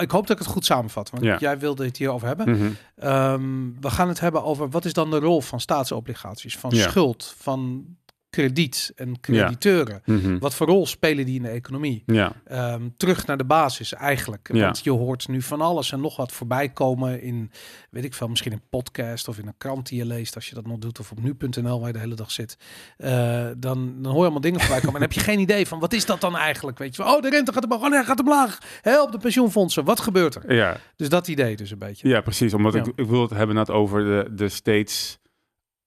[0.00, 1.38] Ik hoop dat ik het goed samenvat, want Ja.
[1.38, 2.50] jij wilde het hierover hebben.
[2.50, 2.70] Mhm.
[2.96, 6.88] Ehm, we gaan het hebben over wat is dan de rol van staatsobligaties, van Ja.
[6.88, 7.84] schuld, van
[8.32, 10.02] krediet en crediteuren.
[10.04, 10.38] Mhm.
[10.38, 12.02] Wat voor rol spelen die in de economie?
[12.06, 14.48] Ja, Ehm, terug naar de basis eigenlijk.
[14.52, 14.64] Ja.
[14.64, 17.50] Want je hoort nu van alles en nog wat voorbij komen in,
[17.90, 20.54] weet ik veel, misschien een podcast of in een krant die je leest, als je
[20.54, 22.56] dat nog doet, of op nu.nl waar je de hele dag zit.
[22.96, 25.78] Eh, dan, dan hoor je allemaal dingen voorbij komen en heb je geen idee van
[25.78, 26.78] wat is dat dan eigenlijk?
[26.78, 28.58] Weet je, van, oh de rente gaat omhoog, oh nee, gaat omlaag.
[28.80, 30.54] Help de pensioenfondsen, wat gebeurt er?
[30.54, 30.76] ja.
[30.96, 32.08] Dus dat idee dus een beetje.
[32.08, 32.54] ja precies.
[32.54, 35.18] Omdat ik, ik wil het hebben net over de, de steeds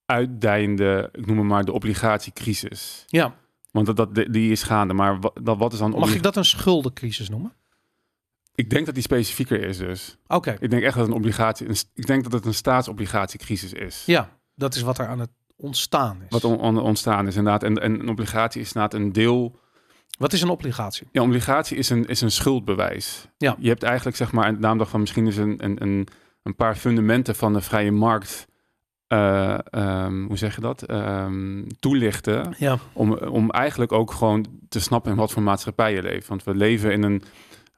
[0.06, 3.04] uitdijende, ik noem het maar de obligatiecrisis.
[3.08, 3.36] Ja,
[3.72, 4.94] Want dat, dat, die is gaande.
[4.94, 5.92] Maar wat, dat, wat is dan...
[5.92, 7.54] mag ik dat een schuldencrisis noemen?
[8.56, 10.18] ik denk dat die specifieker is dus.
[10.28, 11.68] Oké, Ik denk echt dat een obligatie...
[11.70, 14.04] Een, ik denk dat het een staatsobligatiecrisis is.
[14.06, 16.28] ja, dat is wat er aan het ontstaan is.
[16.30, 17.64] Wat on- on- ontstaan is inderdaad.
[17.64, 19.60] En, en een obligatie is inderdaad een deel
[20.18, 21.08] Wat is een obligatie?
[21.12, 23.28] Ja, obligatie is een, is een schuldbewijs.
[23.38, 23.56] Ja.
[23.60, 26.08] Je hebt eigenlijk, zeg maar, en daarom dacht ik van misschien is een, een, een,
[26.44, 28.48] een paar fundamenten van de vrije markt,
[29.08, 32.54] eh, ehm, hoe zeg je dat, Ehm, toelichten.
[32.58, 36.28] Ja, Om, om eigenlijk ook gewoon te snappen in wat voor maatschappij je leeft.
[36.28, 37.22] Want we leven in een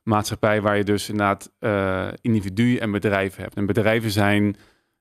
[0.03, 3.55] maatschappij waar je dus inderdaad eh individuen en bedrijven hebt.
[3.55, 4.55] En bedrijven zijn,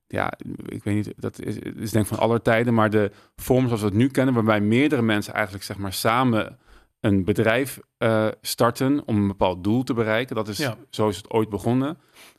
[0.06, 0.32] ja,
[0.66, 3.80] ik weet niet, dat is, is denk ik van aller tijden, maar de vorm zoals
[3.80, 6.58] we het nu kennen, waarbij meerdere mensen eigenlijk zeg maar samen
[7.00, 10.36] een bedrijf eh, starten om een bepaald doel te bereiken.
[10.36, 10.76] Dat is, Ja.
[10.90, 11.98] zo is het ooit begonnen.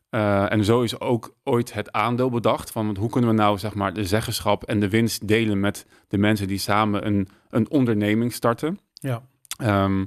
[0.09, 2.71] Eh, en zo is ook ooit het aandeel bedacht.
[2.71, 6.17] Van hoe kunnen we nou zeg maar de zeggenschap en de winst delen met de
[6.17, 8.79] mensen die samen een, een onderneming starten.
[8.93, 9.21] ja.
[9.57, 10.05] Ehm,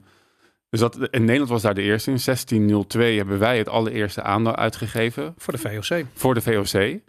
[0.69, 2.11] dus dat, in Nederland was daar de eerste.
[2.11, 6.05] In 1602 hebben wij het allereerste aandeel uitgegeven voor de VOC.
[6.15, 6.73] voor de VOC.
[6.75, 7.03] En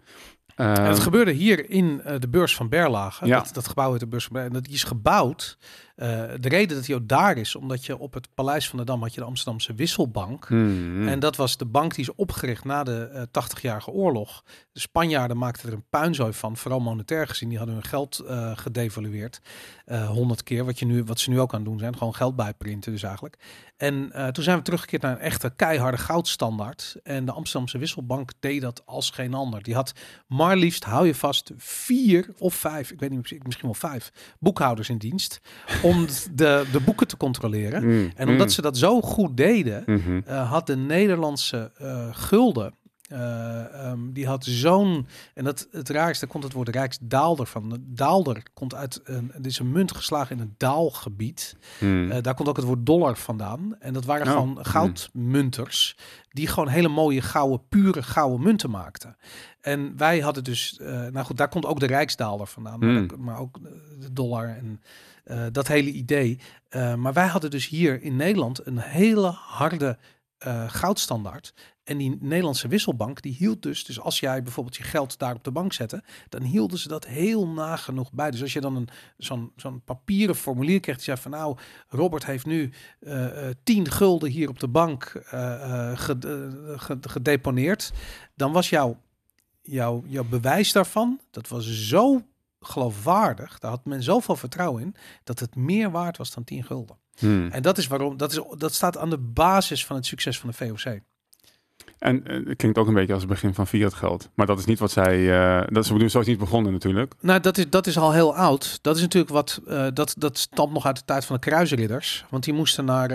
[0.54, 3.26] Ehm, het gebeurde hier in eh, de beurs van Berlage.
[3.26, 3.36] Ja.
[3.38, 4.54] Dat, dat gebouw uit de beurs van Berlage.
[4.54, 5.58] Dat die is gebouwd.
[5.96, 6.08] Eh,
[6.40, 9.02] de reden dat hij ook daar is, omdat je op het Paleis van de Dam
[9.02, 10.46] had je de Amsterdamse Wisselbank.
[10.46, 14.42] hmm, En dat was de bank die is opgericht na de eh 80-jarige oorlog.
[14.72, 17.48] De Spanjaarden maakten er een puinzooi van, vooral monetair gezien.
[17.48, 19.40] Die hadden hun geld eh gedevalueerd
[20.08, 21.96] honderd keer, wat, je nu, wat ze nu ook aan het doen zijn.
[21.96, 23.36] Gewoon geld bijprinten dus eigenlijk.
[23.76, 26.96] En toen zijn we teruggekeerd naar een echte keiharde goudstandaard.
[27.02, 29.62] En de Amsterdamse Wisselbank deed dat als geen ander.
[29.62, 29.92] Die had
[30.26, 34.88] maar liefst, hou je vast, vier of vijf, ik weet niet misschien wel vijf, boekhouders
[34.88, 35.40] in dienst.
[35.82, 35.91] Om
[36.34, 37.80] de, de boeken te controleren.
[37.82, 40.20] hmm, En omdat hmm, ze dat zo goed deden, mhm.
[40.24, 42.74] eh, had de Nederlandse eh, gulden.
[43.08, 45.06] eh, ehm, die had zo'n.
[45.34, 47.68] En dat het raarste komt het woord Rijksdaalder van.
[47.68, 49.30] De Daalder komt uit een.
[49.32, 51.56] Het is een munt geslagen in het Daalgebied.
[51.78, 52.22] Hmm.
[52.22, 53.76] Daar komt ook het woord dollar vandaan.
[53.78, 55.96] En dat waren Oh, gewoon goudmunters.
[56.30, 59.16] Die gewoon hele mooie gouden, pure gouden munten maakten.
[59.60, 60.78] En wij hadden dus.
[61.12, 62.78] nou goed, daar komt ook de Rijksdaalder vandaan.
[62.78, 63.58] Maar, dat- maar ook
[64.00, 64.80] de dollar en
[65.24, 66.38] eh, dat hele idee.
[66.68, 69.98] Eh, maar wij hadden dus hier in Nederland een hele harde
[70.38, 71.54] eh, goudstandaard.
[71.84, 75.44] En die Nederlandse wisselbank, die hield dus, dus als jij bijvoorbeeld je geld daar op
[75.44, 78.30] de bank zette, dan hielden ze dat heel nagenoeg bij.
[78.30, 78.88] Dus als je dan een
[79.56, 81.58] zo'n papieren formulier kreeg, die zei van nou,
[81.88, 85.22] Robert heeft nu eh, 10 gulden hier op de bank
[85.94, 86.26] ged-
[86.76, 87.92] ged- gedeponeerd,
[88.34, 89.00] dan was jouw,
[89.62, 92.22] jouw, jouw bewijs daarvan, dat was zo
[92.62, 94.94] geloofwaardig, daar had men zoveel vertrouwen in,
[95.24, 96.96] dat het meer waard was dan 10 gulden.
[97.18, 97.50] Hmm.
[97.50, 100.50] En dat is waarom, dat, is, dat staat aan de basis van het succes van
[100.50, 101.00] de VOC.
[102.02, 104.30] En eh, het klinkt ook een beetje als het begin van fiat geld.
[104.34, 105.32] Maar dat is niet wat zij...
[105.60, 107.14] eh, dat is zo is niet begonnen natuurlijk.
[107.20, 108.78] Nou, dat is, dat is al heel oud.
[108.82, 112.24] Dat is natuurlijk wat, eh, dat, dat stamt nog uit de tijd van de kruisridders.
[112.28, 113.10] Want die moesten naar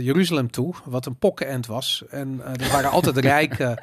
[0.00, 2.02] Jeruzalem toe, wat een pokkenend was.
[2.10, 3.82] En er waren altijd rijke,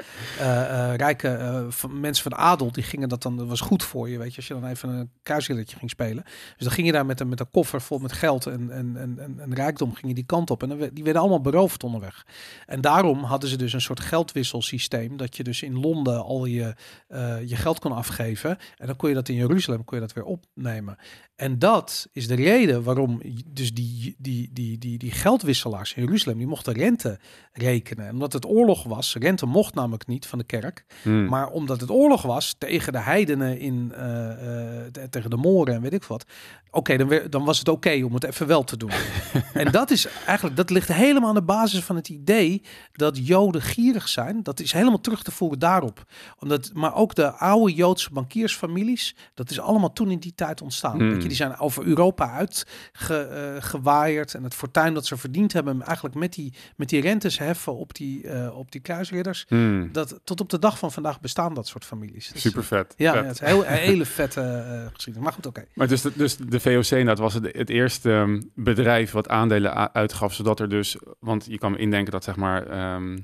[0.95, 4.29] rijke mensen van de adel, die gingen dat dan, dat was goed voor je, weet
[4.31, 6.23] je, als je dan even een kruisriddertje ging spelen.
[6.23, 8.97] Dus dan ging je daar met een, met een koffer vol met geld en, en,
[8.97, 10.63] en, en, en rijkdom, ging je die kant op.
[10.63, 12.25] En dan, die werden allemaal beroofd onderweg.
[12.65, 13.99] En daarom hadden ze dus een soort
[14.37, 16.75] geldwisselsysteem, dat je dus in Londen al je,
[17.07, 18.57] eh, je geld kon afgeven.
[18.77, 20.97] En dan kon je dat in Jeruzalem kon je dat weer opnemen.
[21.37, 26.37] En dat is de reden waarom dus die, die, die, die, die geldwisselaars in Jeruzalem,
[26.37, 27.19] die mochten rente
[27.53, 28.05] rekenen.
[28.07, 30.85] En omdat het oorlog was, rente mocht namelijk niet van de kerk.
[31.01, 31.25] Hmm.
[31.25, 35.73] Maar omdat het oorlog was tegen de heidenen in, eh, eh, te- tegen de Moren
[35.73, 36.25] en weet ik wat.
[36.71, 38.91] Oké, dan, dan was het oké om het even wel te doen.
[39.53, 43.61] en dat is eigenlijk, dat ligt helemaal aan de basis van het idee dat Joden
[43.61, 44.43] gierig zijn.
[44.43, 46.05] Dat is helemaal terug te voeren daarop.
[46.39, 50.97] Omdat, maar ook de oude Joodse bankiersfamilies, dat is allemaal toen in die tijd ontstaan.
[50.99, 51.26] Hmm.
[51.27, 54.33] Die zijn over Europa uitgewaaid.
[54.33, 57.95] en het fortuin dat ze verdiend hebben, eigenlijk met die, met die rentes heffen op
[57.95, 59.45] die, eh, op die kruisridders.
[59.47, 59.89] Hmm.
[59.91, 62.27] Dat, tot op de dag van vandaag bestaan dat soort families.
[62.27, 62.93] Dus, Super vet.
[62.97, 63.21] Ja, Vet.
[63.21, 65.27] ja, het is heel, een hele vette eh, geschiedenis.
[65.27, 65.65] Maar goed, oké.
[65.73, 69.93] Maar dus de, dus de VOC, dat was het, het eerste ehm, bedrijf wat aandelen
[69.93, 73.17] uitgaf, zodat er dus, want je kan me indenken dat zeg maar ehm,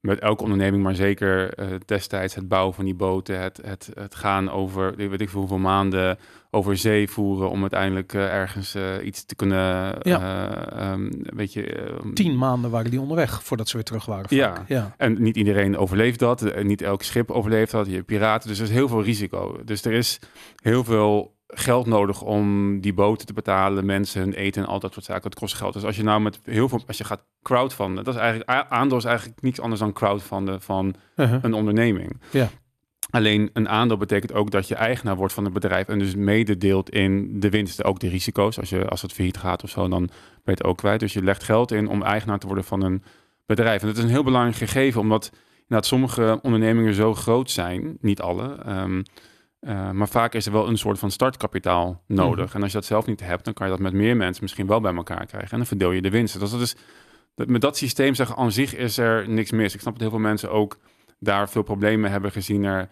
[0.00, 4.14] met elke onderneming, maar zeker eh, destijds het bouwen van die boten, het, het, het
[4.14, 6.18] gaan over, weet ik veel hoeveel maanden
[6.50, 10.20] over zee voeren om uiteindelijk eh, ergens eh, iets te kunnen, Ja.
[10.20, 14.26] eh, ehm, weet je, ehm, Tien maanden waren die onderweg voordat ze weer terug waren.
[14.36, 14.64] Ja.
[14.68, 14.94] ja.
[14.96, 16.62] En niet iedereen overleeft dat.
[16.62, 17.86] Niet elk schip overleeft dat.
[17.86, 18.48] Je hebt piraten.
[18.48, 19.60] Dus er is heel veel risico.
[19.64, 20.18] Dus er is
[20.62, 24.92] heel veel geld nodig om die boten te betalen, mensen hun eten en al dat
[24.92, 25.30] soort zaken.
[25.30, 25.72] Dat kost geld.
[25.72, 28.98] Dus als je nou met heel veel, als je gaat crowdfunden, dat is eigenlijk aandeel
[28.98, 31.38] is eigenlijk niets anders dan crowdfunden van Uh-huh.
[31.42, 32.20] een onderneming.
[32.30, 32.48] Ja.
[33.10, 36.90] Alleen een aandeel betekent ook dat je eigenaar wordt van het bedrijf en dus mededeelt
[36.90, 38.58] in de winsten, ook de risico's.
[38.58, 40.10] Als, je, als het failliet gaat of zo, dan ben
[40.44, 41.00] je het ook kwijt.
[41.00, 43.02] Dus je legt geld in om eigenaar te worden van een
[43.46, 43.80] bedrijf.
[43.80, 45.30] En dat is een heel belangrijk gegeven, omdat
[45.68, 49.02] sommige ondernemingen zo groot zijn, niet alle, ehm,
[49.60, 52.46] Eh, maar vaak is er wel een soort van startkapitaal nodig.
[52.46, 52.56] Mhm.
[52.56, 54.66] En als je dat zelf niet hebt, dan kan je dat met meer mensen misschien
[54.66, 55.50] wel bij elkaar krijgen.
[55.50, 56.40] En dan verdeel je de winsten.
[56.40, 56.76] Dus dat is,
[57.34, 59.74] dat, met dat systeem zeggen, aan zich is er niks mis.
[59.74, 60.78] Ik snap dat heel veel mensen ook
[61.18, 62.64] daar veel problemen hebben gezien.
[62.64, 62.88] Er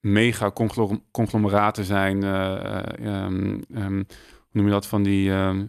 [0.00, 2.22] mega conglom- conglomeraten zijn.
[2.22, 4.04] eh, eh, ehm, ehm, hoe
[4.52, 4.86] noem je dat?
[4.86, 5.66] Van die ehm,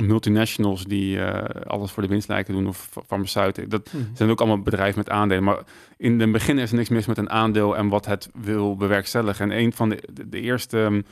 [0.00, 2.66] multinationals die eh, alles voor de winst lijken doen.
[2.66, 3.68] Of farmaceuten.
[3.68, 4.04] Dat Mhm.
[4.14, 5.44] zijn ook allemaal bedrijven met aandelen.
[5.44, 5.58] Maar
[5.96, 9.50] in het begin is er niks mis met een aandeel en wat het wil bewerkstelligen.
[9.50, 11.04] En een van de, de, de eerste um,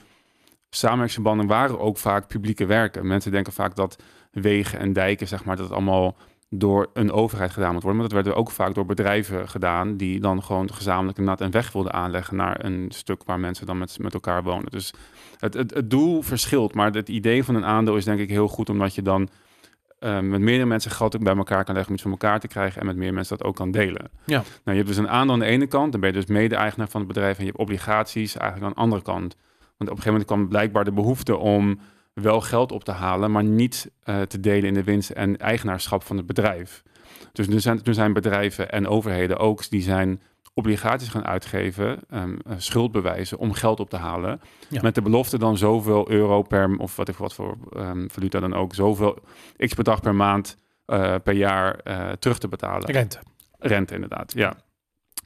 [0.70, 3.06] samenwerkingsverbanden waren ook vaak publieke werken.
[3.06, 6.16] Mensen denken vaak dat wegen en dijken, zeg maar, dat het allemaal
[6.48, 8.00] door een overheid gedaan moet worden.
[8.00, 11.92] Maar dat werd ook vaak door bedrijven gedaan die dan gewoon gezamenlijk een weg wilden
[11.92, 14.70] aanleggen naar een stuk waar mensen dan met, met elkaar wonen.
[14.70, 14.92] Dus
[15.40, 18.48] het, het, het doel verschilt, maar het idee van een aandeel is denk ik heel
[18.48, 19.29] goed, omdat je dan
[20.00, 22.48] uh, met meerdere mensen geld ook bij elkaar kan leggen om iets van elkaar te
[22.48, 24.11] krijgen en met meer mensen dat ook kan delen.
[24.24, 24.37] Ja.
[24.37, 26.88] Nou, je hebt dus een aandeel aan de ene kant, dan ben je dus mede-eigenaar
[26.88, 29.37] van het bedrijf en je hebt obligaties eigenlijk aan de andere kant.
[29.76, 31.81] Want op een gegeven moment kwam blijkbaar de behoefte om
[32.12, 36.03] wel geld op te halen, maar niet uh, te delen in de winst en eigenaarschap
[36.03, 36.83] van het bedrijf.
[37.33, 40.22] Dus nu zijn, nu zijn bedrijven en overheden ook, die zijn
[40.54, 44.40] obligaties gaan uitgeven, um, schuldbewijzen om geld op te halen.
[44.68, 44.82] Ja.
[44.82, 48.54] Met de belofte dan zoveel euro per, of wat ik wat voor um, valuta dan
[48.54, 49.18] ook, zoveel
[49.56, 52.90] x bedrag per maand, uh, per jaar uh, terug te betalen.
[52.90, 53.18] Rente.
[53.58, 54.56] Rente, inderdaad, ja.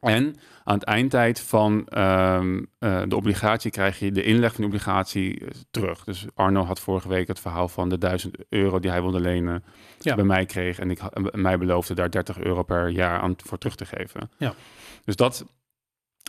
[0.00, 4.66] En aan het eindtijd van um, uh, de obligatie krijg je de inleg van de
[4.66, 6.04] obligatie terug.
[6.04, 9.64] Dus Arno had vorige week het verhaal van de 1000 euro die hij wilde lenen
[10.00, 10.14] ja.
[10.14, 10.78] bij mij kreeg.
[10.78, 11.00] En ik
[11.32, 14.30] mij beloofde daar 30 euro per jaar aan voor terug te geven.
[14.38, 14.54] Ja.
[15.04, 15.44] Dus dat,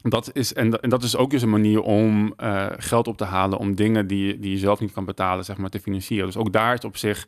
[0.03, 3.23] dat is, en, en dat is ook dus een manier om uh, geld op te
[3.23, 6.25] halen om dingen die, die je zelf niet kan betalen, zeg maar, te financieren.
[6.25, 7.27] Dus ook daar is op zich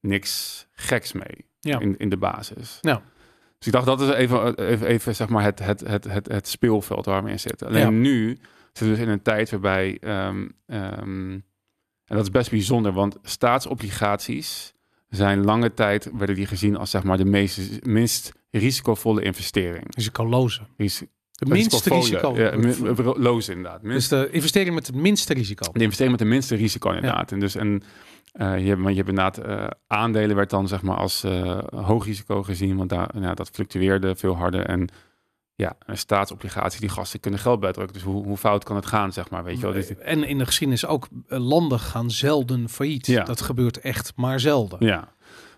[0.00, 1.80] niks geks mee ja.
[1.80, 2.78] in, in de basis.
[2.80, 3.02] Ja.
[3.58, 6.48] Dus ik dacht, dat is even, even, even zeg maar het, het, het, het, het
[6.48, 7.66] speelveld waar we in zitten.
[7.66, 7.90] Alleen Ja.
[7.90, 11.30] nu zitten we dus in een tijd waarbij, ehm, ehm,
[12.04, 14.71] en dat is best bijzonder, want staatsobligaties
[15.16, 19.84] zijn lange tijd, werden die gezien als zeg maar de meest, minst risicovolle investering.
[19.94, 20.60] Risicoloze.
[20.76, 22.36] Ris De minste risico.
[22.36, 22.52] Ja,
[23.16, 23.82] loos inderdaad.
[23.82, 25.72] Minst, Dus de investering met het minste risico.
[25.72, 27.32] de investering met de minste risico inderdaad.
[27.32, 27.82] En dus en
[28.32, 31.58] eh, je hebt, want je hebt inderdaad eh, aandelen werd dan zeg maar als eh,
[31.74, 34.88] hoog risico gezien, want daar, ja, dat fluctueerde veel harder en
[35.54, 37.94] ja, een staatsobligatie, die gasten kunnen geld bijdrukken.
[37.94, 39.72] Dus hoe, hoe fout kan het gaan, zeg maar, weet je wel?
[39.72, 43.06] Dus, En in de geschiedenis ook, eh, landen gaan zelden failliet.
[43.06, 43.24] Ja.
[43.24, 44.86] Dat gebeurt echt maar zelden.
[44.86, 45.08] ja,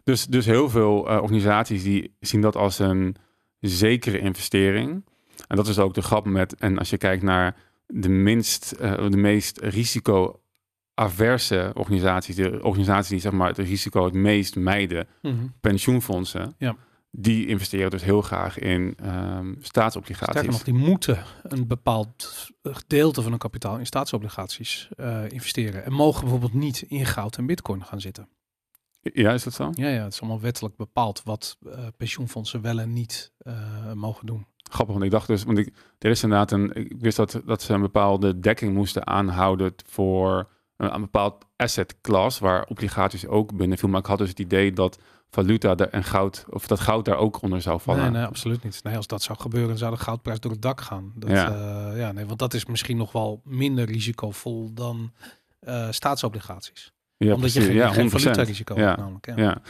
[0.05, 3.17] dus, dus heel veel eh, organisaties die zien dat als een
[3.61, 5.05] zekere investering.
[5.49, 9.09] En dat is ook de grap met, en als je kijkt naar de minst, eh,
[9.11, 10.41] de meest risico
[10.95, 15.35] averse organisaties, de organisaties die zeg maar het risico het meest mijden, Mhm.
[15.61, 16.77] pensioenfondsen, Ja.
[17.17, 20.31] Die investeren dus heel graag in ehm, staatsobligaties.
[20.31, 25.85] Sterker nog, die moeten een bepaald gedeelte van hun kapitaal in staatsobligaties eh, investeren.
[25.85, 28.29] En mogen bijvoorbeeld niet in goud en bitcoin gaan zitten.
[29.01, 29.71] Ja, is dat zo?
[29.75, 34.27] Ja, ja, het is allemaal wettelijk bepaald wat eh, pensioenfondsen wel en niet eh, mogen
[34.27, 34.47] doen.
[34.71, 37.63] Grappig, want ik dacht dus, want ik, er is inderdaad een, ik wist dat, dat
[37.63, 43.57] ze een bepaalde dekking moesten aanhouden voor een, een bepaald asset class, waar obligaties ook
[43.57, 43.89] binnen viel.
[43.89, 44.99] Maar ik had dus het idee dat
[45.35, 48.03] valuta en goud, of dat goud daar ook onder zou vallen.
[48.03, 48.81] Nee, nee, absoluut niet.
[48.83, 51.13] Nee, als dat zou gebeuren, zou de goudprijs door het dak gaan.
[51.15, 51.49] Dat, Ja.
[51.49, 51.95] ja.
[51.95, 55.13] ja, nee, want dat is misschien nog wel minder risicovol dan
[55.61, 56.93] eh, staatsobligaties.
[57.17, 58.13] ja, Omdat je geen, ja, geen 100%.
[58.13, 58.87] valutarisico Ja.
[58.87, 59.27] hebt namelijk.
[59.27, 59.35] Ja.
[59.37, 59.63] Ja.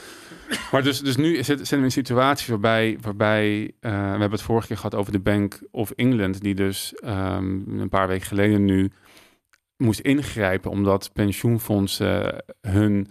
[0.73, 4.31] Maar dus, dus nu zit, zitten we in een situatie waarbij, waarbij eh, we hebben
[4.31, 8.27] het vorige keer gehad over de Bank of England, die dus ehm, een paar weken
[8.27, 8.91] geleden nu
[9.77, 13.09] moest ingrijpen omdat pensioenfondsen hun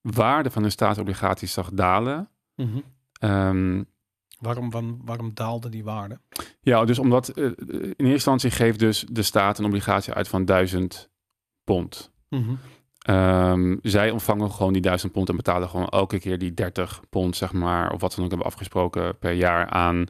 [0.00, 2.28] waarde van hun staatsobligaties zag dalen.
[2.54, 2.78] Mhm.
[3.20, 3.82] Ehm,
[4.38, 6.20] Waarom, waarom, waarom daalde die waarde?
[6.60, 7.54] ja, dus omdat eh, in
[7.96, 11.10] eerste instantie geeft dus de staat een obligatie uit van 1000
[11.64, 12.12] pond.
[12.28, 12.54] Mhm.
[13.00, 17.36] Ehm, zij ontvangen gewoon die 1000 pond en betalen gewoon elke keer die 30 pond,
[17.36, 20.04] zeg maar, of wat ze dan ook hebben afgesproken per jaar aan,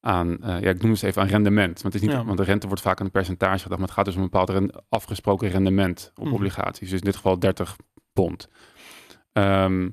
[0.00, 1.82] aan eh, ja, ik noem het even aan rendement.
[1.82, 2.24] Want, het is niet, Ja.
[2.24, 4.30] want de rente wordt vaak aan een percentage gedacht, maar het gaat dus om een
[4.30, 6.34] bepaald afgesproken rendement op Mhm.
[6.34, 6.90] obligaties.
[6.90, 7.76] Dus in dit geval 30
[8.12, 8.48] pond.
[9.32, 9.88] Ehm,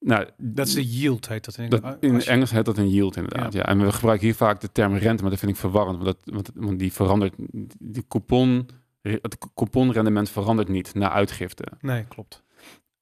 [0.00, 2.90] nou, Dat is de yield, heet dat in, dat, in je- Engels heet dat een
[2.90, 3.52] yield inderdaad.
[3.52, 3.66] Ja.
[3.66, 6.02] En we gebruiken hier vaak de term rente, maar dat vind ik verwarrend.
[6.02, 7.34] Want, dat, want, want die verandert,
[7.78, 8.68] die coupon,
[9.02, 11.64] het couponrendement verandert niet na uitgifte.
[11.80, 12.44] Nee, klopt.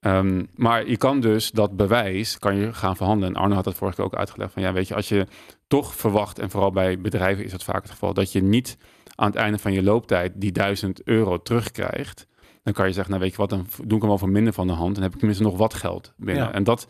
[0.01, 3.35] Ehm, maar je kan dus dat bewijs kan je gaan verhandelen.
[3.35, 4.53] En Arno had dat vorige keer ook uitgelegd.
[4.53, 5.27] Van ja, weet je, als je
[5.67, 8.77] toch verwacht, en vooral bij bedrijven is dat vaak het geval, dat je niet
[9.15, 12.27] aan het einde van je looptijd die 1000 euro terugkrijgt.
[12.65, 14.53] Dan kan je zeggen, nou weet je wat, dan doe ik hem wel voor minder
[14.53, 14.95] van de hand.
[14.95, 16.45] Dan heb ik tenminste nog wat geld binnen.
[16.45, 16.53] Ja.
[16.53, 16.89] En dat,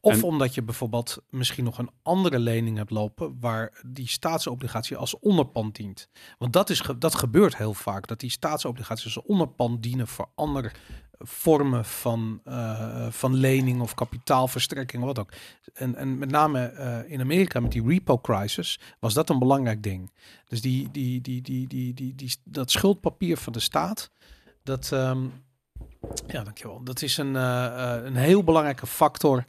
[0.00, 4.96] Of En- omdat je bijvoorbeeld misschien nog een andere lening hebt lopen waar die staatsobligatie
[4.96, 6.08] als onderpand dient.
[6.38, 10.70] Want dat, is dat gebeurt heel vaak, dat die staatsobligaties als onderpand dienen voor andere
[11.18, 15.32] vormen van, eh, van lening of kapitaalverstrekking, wat ook.
[15.74, 19.82] En, en met name eh, in Amerika met die repo crisis was dat een belangrijk
[19.82, 20.10] ding.
[20.48, 24.10] Dus die, die, die, die, die, die, die, dat schuldpapier van de staat,
[24.66, 25.18] dat, ehm,
[26.26, 26.80] ja, dankjewel.
[26.84, 29.44] Dat is een, eh, eh, een heel belangrijke factor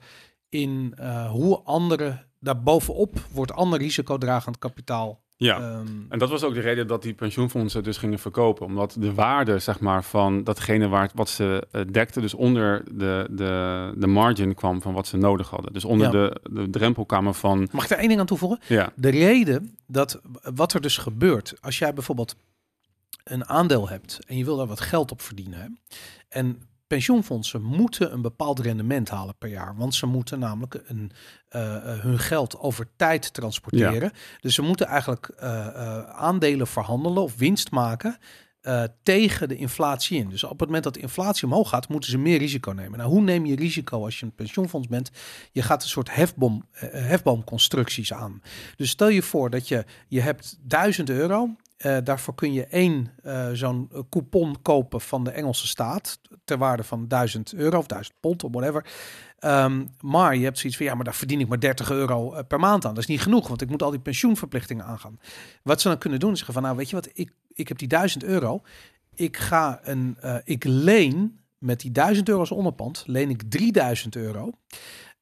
[0.50, 5.26] in eh, hoe anderen daarbovenop wordt ander risicodragend kapitaal.
[5.40, 5.56] Ja.
[5.60, 8.66] ehm, En dat was ook de reden dat die pensioenfondsen dus gingen verkopen.
[8.66, 13.94] Omdat de waarde zeg maar, van datgene waar, wat ze dekten, dus onder de, de,
[13.98, 15.74] de margin kwam van wat ze nodig hadden.
[15.74, 16.12] Dus onder Ja.
[16.12, 18.60] de, de drempelkamer van, Mag ik daar één ding aan toevoegen?
[18.68, 20.22] ja, De reden dat
[20.56, 22.36] wat er dus gebeurt, als jij bijvoorbeeld
[23.32, 25.80] een aandeel hebt en je wil daar wat geld op verdienen.
[26.30, 29.76] En pensioenfondsen moeten een bepaald rendement halen per jaar.
[29.76, 31.12] Want ze moeten namelijk een,
[31.50, 34.12] eh, eh, hun geld over tijd transporteren.
[34.40, 38.18] Dus ze moeten eigenlijk eh, aandelen verhandelen of winst maken.
[39.04, 40.30] tegen de inflatie in.
[40.30, 42.98] Dus op het moment dat de inflatie omhoog gaat, moeten ze meer risico nemen.
[42.98, 45.12] Nou, hoe neem je risico als je een pensioenfonds bent?
[45.52, 48.42] Je gaat een soort hefboom, hefboomconstructies aan.
[48.76, 51.56] Dus stel je voor dat je, je hebt 1000 euro.
[51.78, 56.20] Eh, daarvoor kun je één eh, zo'n eh, coupon kopen van de Engelse staat.
[56.44, 58.86] Ter waarde van 1000 euro of 1000 pond of whatever.
[59.40, 62.60] Ehm, maar je hebt zoiets van ja, maar daar verdien ik maar 30 euro per
[62.60, 62.94] maand aan.
[62.94, 65.20] Dat is niet genoeg, want ik moet al die pensioenverplichtingen aangaan.
[65.64, 67.78] Wat ze dan kunnen doen is zeggen van nou, weet je wat, ik, ik heb
[67.78, 68.62] die 1000 euro.
[69.16, 74.52] Ik ga een, ik leen met die 1000 euro als onderpand, leen ik 3000 euro.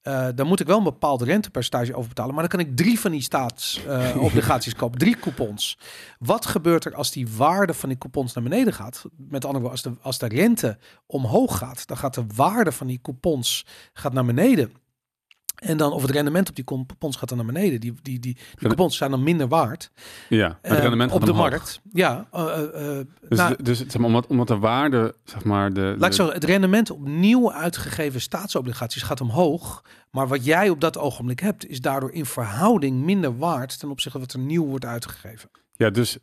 [0.05, 2.33] Eh, dan moet ik wel een bepaald rentepercentage over betalen.
[2.33, 4.99] Maar dan kan ik drie van die staatsobligaties kopen.
[4.99, 5.77] Drie coupons.
[6.19, 9.05] Wat gebeurt er als die waarde van die coupons naar beneden gaat?
[9.17, 12.87] Met andere woorden, als de, als de rente omhoog gaat, dan gaat de waarde van
[12.87, 14.73] die coupons gaat naar beneden.
[15.65, 17.79] En dan, of het rendement op die coupons gaat dan naar beneden.
[17.79, 19.91] Die, die, die, die coupons zijn dan minder waard.
[20.29, 21.49] ja het eh, rendement op de omhoog.
[21.49, 21.81] markt.
[21.93, 25.73] Ja, eh, eh, Dus, nou, de- dus zeg maar, omdat, omdat de waarde, zeg maar,
[25.73, 29.83] de, Laat ik zo, het rendement op nieuw uitgegeven staatsobligaties gaat omhoog.
[30.11, 34.11] Maar wat jij op dat ogenblik hebt, is daardoor in verhouding minder waard ten opzichte
[34.19, 35.49] van wat er nieuw wordt uitgegeven.
[35.75, 36.17] ja, dus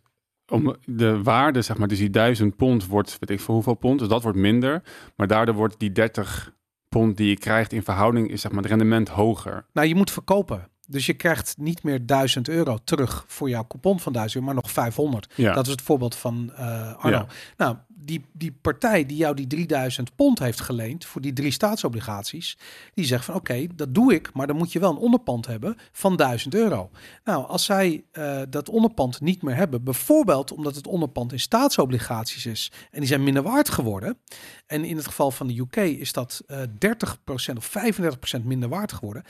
[0.48, 3.98] om de waarde, zeg maar, dus die 1000 pond wordt, weet ik voor hoeveel pond,
[3.98, 4.82] dus dat wordt minder.
[5.16, 6.52] Maar daardoor wordt die 30
[6.92, 9.64] pond die je krijgt in verhouding, is zeg maar het rendement hoger.
[9.72, 10.68] Nou, je moet verkopen.
[10.86, 14.62] Dus je krijgt niet meer 1000 euro terug voor jouw coupon van 1000 euro, maar
[14.62, 15.32] nog 500.
[15.36, 17.16] Ja, Dat is het voorbeeld van eh, Arno.
[17.16, 17.26] Ja.
[17.56, 22.58] Nou, die, die partij die jou die 3000 pond heeft geleend voor die drie staatsobligaties,
[22.94, 25.76] die zegt van oké, dat doe ik, maar dan moet je wel een onderpand hebben
[25.92, 26.90] van 1000 euro.
[27.24, 32.46] Nou, als zij eh, dat onderpand niet meer hebben, bijvoorbeeld omdat het onderpand in staatsobligaties
[32.46, 34.18] is en die zijn minder waard geworden,
[34.66, 37.74] en in het geval van de UK is dat eh 30% of
[38.38, 39.22] 35% minder waard geworden,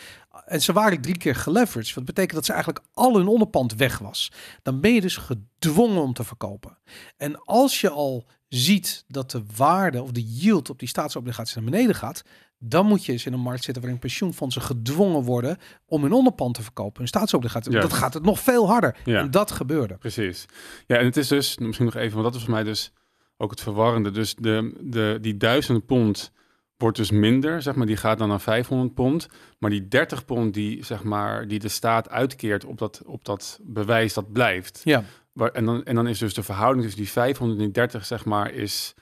[0.47, 3.99] en ze waren drie keer geleveraged, wat betekent dat ze eigenlijk al hun onderpand weg
[3.99, 4.33] was,
[4.63, 5.17] dan ben je dus
[5.63, 6.79] gedwongen om te verkopen.
[7.17, 11.65] En als je al ziet dat de waarde of de yield op die staatsobligaties naar
[11.65, 12.23] beneden gaat,
[12.59, 16.55] dan moet je eens in een markt zitten waarin pensioenfondsen gedwongen worden om hun onderpand
[16.55, 17.73] te verkopen, hun staatsobligaties.
[17.73, 17.81] Ja.
[17.81, 18.97] Dat gaat het nog veel harder.
[19.05, 19.21] Ja.
[19.21, 19.97] En dat gebeurde.
[19.97, 20.47] precies.
[20.87, 22.93] Ja, en het is dus, misschien nog even, want dat is voor mij dus
[23.37, 24.11] ook het verwarrende.
[24.11, 26.33] Dus de, de, die 1000 pond
[26.77, 29.29] wordt dus minder, zeg maar, die gaat dan naar 500 pond.
[29.59, 33.59] Maar die 30 pond die, zeg maar, die de staat uitkeert op dat, op dat
[33.63, 34.81] bewijs, dat blijft.
[34.85, 38.05] Ja, En, dan, en dan is dus de verhouding tussen die 500 en die 30,
[38.05, 38.95] zeg maar, is,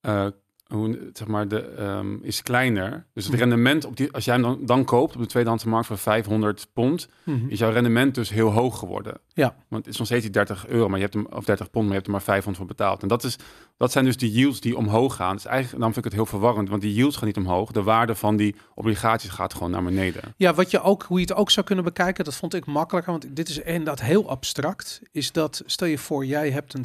[0.00, 0.28] eh,
[0.74, 3.06] hoe, zeg maar, de, ehm, is kleiner.
[3.14, 3.42] Dus het Mhm.
[3.42, 6.66] rendement, op die, als jij hem dan, dan koopt op de tweedehandse markt voor 500
[6.72, 7.48] pond, Mhm.
[7.48, 9.18] is jouw rendement dus heel hoog geworden.
[9.32, 9.56] Ja.
[9.68, 11.84] Want het is nog steeds die 30 euro, maar je hebt hem, of 30 pond,
[11.84, 13.02] maar je hebt er maar 500 voor betaald.
[13.02, 13.36] En dat, is,
[13.76, 15.34] dat zijn dus die yields die omhoog gaan.
[15.36, 17.70] Dus eigenlijk, dan vind ik het heel verwarrend, want die yields gaan niet omhoog.
[17.72, 20.22] De waarde van die obligaties gaat gewoon naar beneden.
[20.36, 23.12] Ja, wat je ook, hoe je het ook zou kunnen bekijken, dat vond ik makkelijker,
[23.12, 26.84] want dit is inderdaad heel abstract, is dat, stel je voor, jij hebt een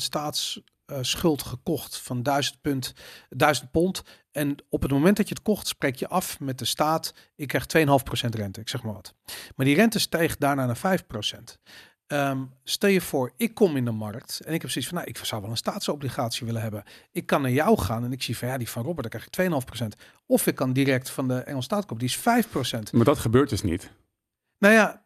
[0.90, 2.94] staatsschuld gekocht van 1000, punt,
[3.30, 6.66] 1000 pond en op het moment dat je het kocht, spreek je af met de
[6.66, 9.14] staat, ik krijg 2,5% rente, ik zeg maar wat.
[9.56, 11.60] Maar die rente steeg daarna naar 5%.
[12.08, 15.10] Ehm, stel je voor, ik kom in de markt en ik heb zoiets van, nou,
[15.10, 16.84] ik zou wel een staatsobligatie willen hebben.
[17.12, 19.52] Ik kan naar jou gaan en ik zie van, ja, die van Robert, daar krijg
[19.52, 19.88] ik 2,5%.
[20.26, 22.92] Of ik kan direct van de Engelse staat kopen, die is 5%.
[22.92, 23.92] Maar dat gebeurt dus niet.
[24.58, 25.06] Nou ja,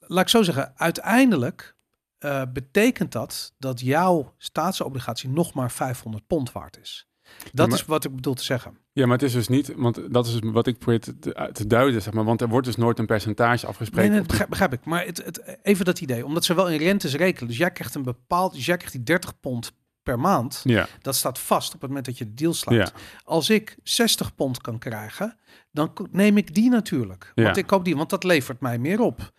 [0.00, 0.72] laat ik zo zeggen.
[0.76, 1.76] Uiteindelijk
[2.22, 7.06] eh, betekent dat dat jouw staatsobligatie nog maar 500 pond waard is.
[7.52, 8.76] Dat maar- is wat ik bedoel te zeggen.
[8.92, 11.18] Ja, maar het is dus niet, want dat is wat ik probeer te,
[11.52, 12.24] te, duiden, zeg maar.
[12.24, 14.10] Want er wordt dus nooit een percentage Nee, afgesproken.
[14.10, 14.84] nee, begrijp, begrijp ik.
[14.84, 16.24] Maar het, het, even dat idee.
[16.24, 17.48] Omdat ze wel in rentes rekenen.
[17.48, 18.52] Dus jij krijgt een bepaald...
[18.54, 20.60] Dus jij krijgt die 30 pond per maand.
[20.64, 22.88] Ja, Dat staat vast op het moment dat je de deal sluit.
[22.88, 25.38] ja, Als ik 60 pond kan krijgen,
[25.70, 27.32] dan neem ik die natuurlijk.
[27.34, 27.62] Want Ja.
[27.62, 29.32] ik koop die, want dat levert mij meer op.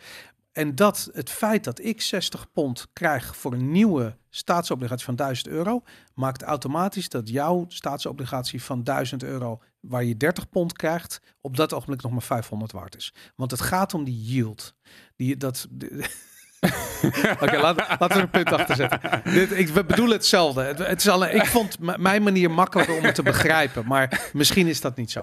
[0.54, 5.48] En dat het feit dat ik 60 pond krijg voor een nieuwe staatsobligatie van 1000
[5.48, 5.84] euro,
[6.14, 11.74] maakt automatisch dat jouw staatsobligatie van 1000 euro, waar je 30 pond krijgt, op dat
[11.74, 13.14] ogenblik nog maar 500 waard is.
[13.36, 14.76] Want het gaat om die yield.
[15.16, 15.68] Die, dat,
[17.44, 19.00] Oké, laat, laten we er een punt achter zetten.
[19.24, 20.62] Dit, ik we bedoelen hetzelfde.
[20.62, 24.68] Het, het is alleen, ik vond mijn manier makkelijker om het te begrijpen, maar misschien
[24.68, 25.22] is dat niet zo.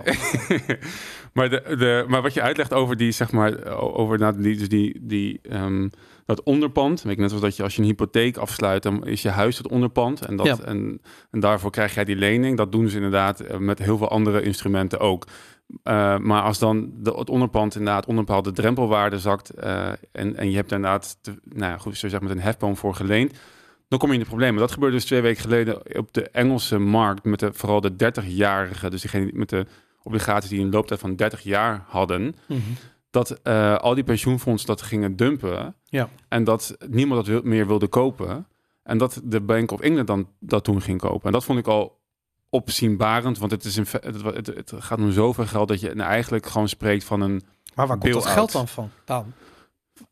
[1.35, 4.69] maar, de, de, maar wat je uitlegt over die, zeg maar, over nou, die, dus
[4.69, 5.89] die, die, ehm,
[6.27, 7.03] dat onderpand.
[7.03, 9.59] Weet ik, net zoals dat je als je een hypotheek afsluit, dan is je huis
[9.59, 10.21] het onderpand.
[10.27, 10.57] En, dat, Ja.
[10.65, 12.57] en, en daarvoor krijg jij die lening.
[12.57, 15.27] Dat doen ze inderdaad eh, met heel veel andere instrumenten ook.
[15.83, 20.51] Eh, maar als dan de, het onderpand inderdaad onder bepaalde drempelwaarde zakt eh, en, en
[20.51, 23.39] je hebt inderdaad, te, nou ja, goed, zo zeg maar, een hefboom voor geleend,
[23.89, 24.61] dan kom je in de problemen.
[24.61, 28.91] Dat gebeurde dus twee weken geleden op de Engelse markt met de, vooral de 30-jarigen,
[28.91, 29.67] dus diegene die- met de
[30.03, 32.61] obligaties die een looptijd van 30 jaar hadden, Mhm.
[33.11, 36.09] dat eh, al die pensioenfondsen dat gingen dumpen Ja.
[36.29, 38.47] en dat niemand dat wil- meer wilde kopen
[38.83, 41.27] en dat de Bank of England dan dat toen ging kopen.
[41.27, 42.00] En dat vond ik al
[42.51, 44.01] opzienbarend, want het, is fe-
[44.35, 47.43] het, het, gaat om zoveel geld dat je nou eigenlijk gewoon spreekt van een
[47.75, 48.91] Maar waar komt dat geld dan van?
[49.05, 49.33] Dan?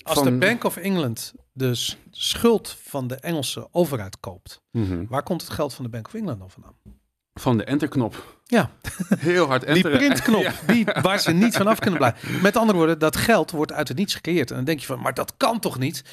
[0.03, 5.05] Als de Bank of England de s- schuld van de Engelse overheid koopt, Mhm.
[5.09, 6.75] waar komt het geld van de Bank of England dan vandaan?
[7.35, 8.41] van de enterknop.
[8.45, 8.71] Ja.
[9.19, 9.99] Heel hard Die enteren.
[9.99, 10.53] printknop, Ja.
[10.67, 12.41] die, waar ze niet vanaf kunnen blijven.
[12.43, 14.51] Met andere woorden, dat geld wordt uit het niets gecreëerd.
[14.51, 16.05] En dan denk je van, maar dat kan toch niet?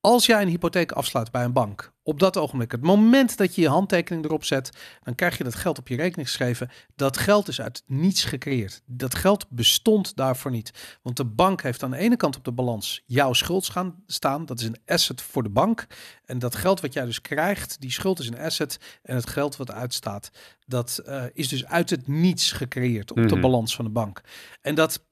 [0.00, 3.60] Als jij een hypotheek afsluit bij een bank, op dat ogenblik, het moment dat je
[3.60, 4.70] je handtekening erop zet,
[5.02, 6.70] dan krijg je dat geld op je rekening geschreven.
[6.96, 8.82] Dat geld is uit niets gecreëerd.
[8.86, 10.98] Dat geld bestond daarvoor niet.
[11.02, 14.46] Want de bank heeft aan de ene kant op de balans jouw schuld gaan staan.
[14.46, 15.86] Dat is een asset voor de bank.
[16.24, 18.78] En dat geld wat jij dus krijgt, die schuld is een asset.
[19.02, 20.30] En het geld wat uitstaat,
[20.66, 23.40] dat eh, is dus uit het niets gecreëerd op de Mhm.
[23.40, 24.20] balans van de bank.
[24.60, 25.04] En dat,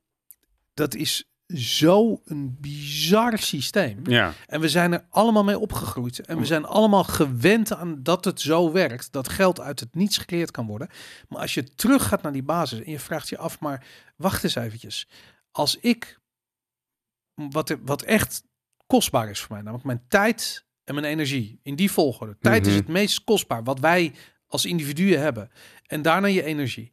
[0.74, 4.00] dat is zo een bizar systeem.
[4.07, 6.18] Ja, En we zijn er allemaal mee opgegroeid.
[6.20, 9.12] En we zijn allemaal gewend aan dat het zo werkt.
[9.12, 10.88] Dat geld uit het niets gecreëerd kan worden.
[11.28, 13.86] Maar als je terug gaat naar die basis en je vraagt je af, maar
[14.16, 15.09] wacht eens eventjes.
[15.50, 16.18] Als ik,
[17.34, 18.44] wat, wat echt
[18.86, 22.36] kostbaar is voor mij, namelijk mijn tijd en mijn energie, in die volgorde.
[22.40, 22.80] Tijd is Mhm.
[22.82, 24.14] het meest kostbaar wat wij
[24.46, 25.50] als individuen hebben.
[25.86, 26.92] En daarna je energie.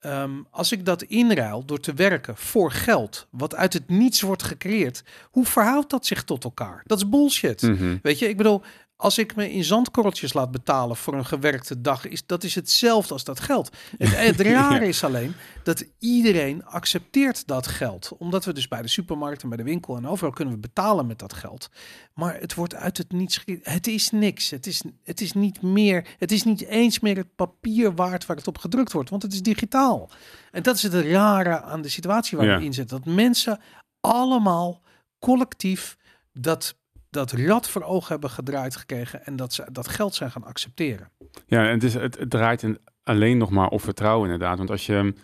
[0.00, 4.42] Ehm, als ik dat inruil door te werken voor geld, wat uit het niets wordt
[4.42, 6.82] gecreëerd, hoe verhoudt dat zich tot elkaar?
[6.84, 7.62] Dat is bullshit.
[7.62, 7.96] Mhm.
[8.02, 8.62] Weet je, ik bedoel,
[8.96, 13.12] als ik me in zandkorreltjes laat betalen voor een gewerkte dag, is dat is hetzelfde
[13.12, 13.76] als dat geld.
[13.98, 18.88] Het, het rare is alleen dat iedereen accepteert dat geld, omdat we dus bij de
[18.88, 21.68] supermarkt en bij de winkel en overal kunnen we betalen met dat geld.
[22.14, 23.44] Maar het wordt uit het niets.
[23.62, 24.50] Het is niks.
[24.50, 26.06] Het is, het is niet meer.
[26.18, 29.32] Het is niet eens meer het papier waard waar het op gedrukt wordt, want het
[29.32, 30.10] is digitaal.
[30.50, 32.58] En dat is het rare aan de situatie waar Ja.
[32.58, 33.02] we in zitten.
[33.02, 33.60] Dat mensen
[34.00, 34.80] allemaal
[35.18, 35.96] collectief
[36.32, 36.76] dat,
[37.16, 41.10] dat rad voor ogen hebben gedraaid gekregen en dat ze dat geld zijn gaan accepteren.
[41.46, 44.58] ja en het, is, het, het draait in, alleen nog maar op vertrouwen inderdaad.
[44.58, 45.14] Want als je,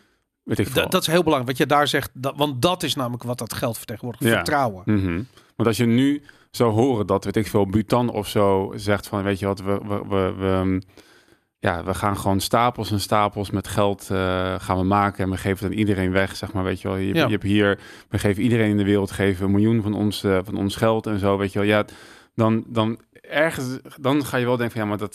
[0.43, 0.82] weet ik veel...
[0.82, 3.38] Dat, dat is heel belangrijk wat je daar zegt, dat, want dat is namelijk wat
[3.38, 4.34] dat geld vertegenwoordigt: Ja.
[4.34, 4.82] vertrouwen.
[4.84, 5.22] Mhm.
[5.57, 9.22] Want als je nu zou horen dat, weet ik veel, Butan of zo zegt van,
[9.22, 10.82] weet je wat, we, we, we, we,
[11.63, 15.37] ja, we gaan gewoon stapels en stapels met geld eh, gaan we maken en we
[15.37, 16.97] geven het aan iedereen weg, zeg maar, weet je wel.
[16.97, 17.25] Je, Ja.
[17.25, 20.39] je hebt hier, we geven iedereen in de wereld, geven een miljoen van ons, eh,
[20.45, 21.69] van ons geld en zo, weet je wel.
[21.69, 21.85] Ja,
[22.35, 25.13] dan, dan ergens, dan ga je wel denken van, ja, maar dat,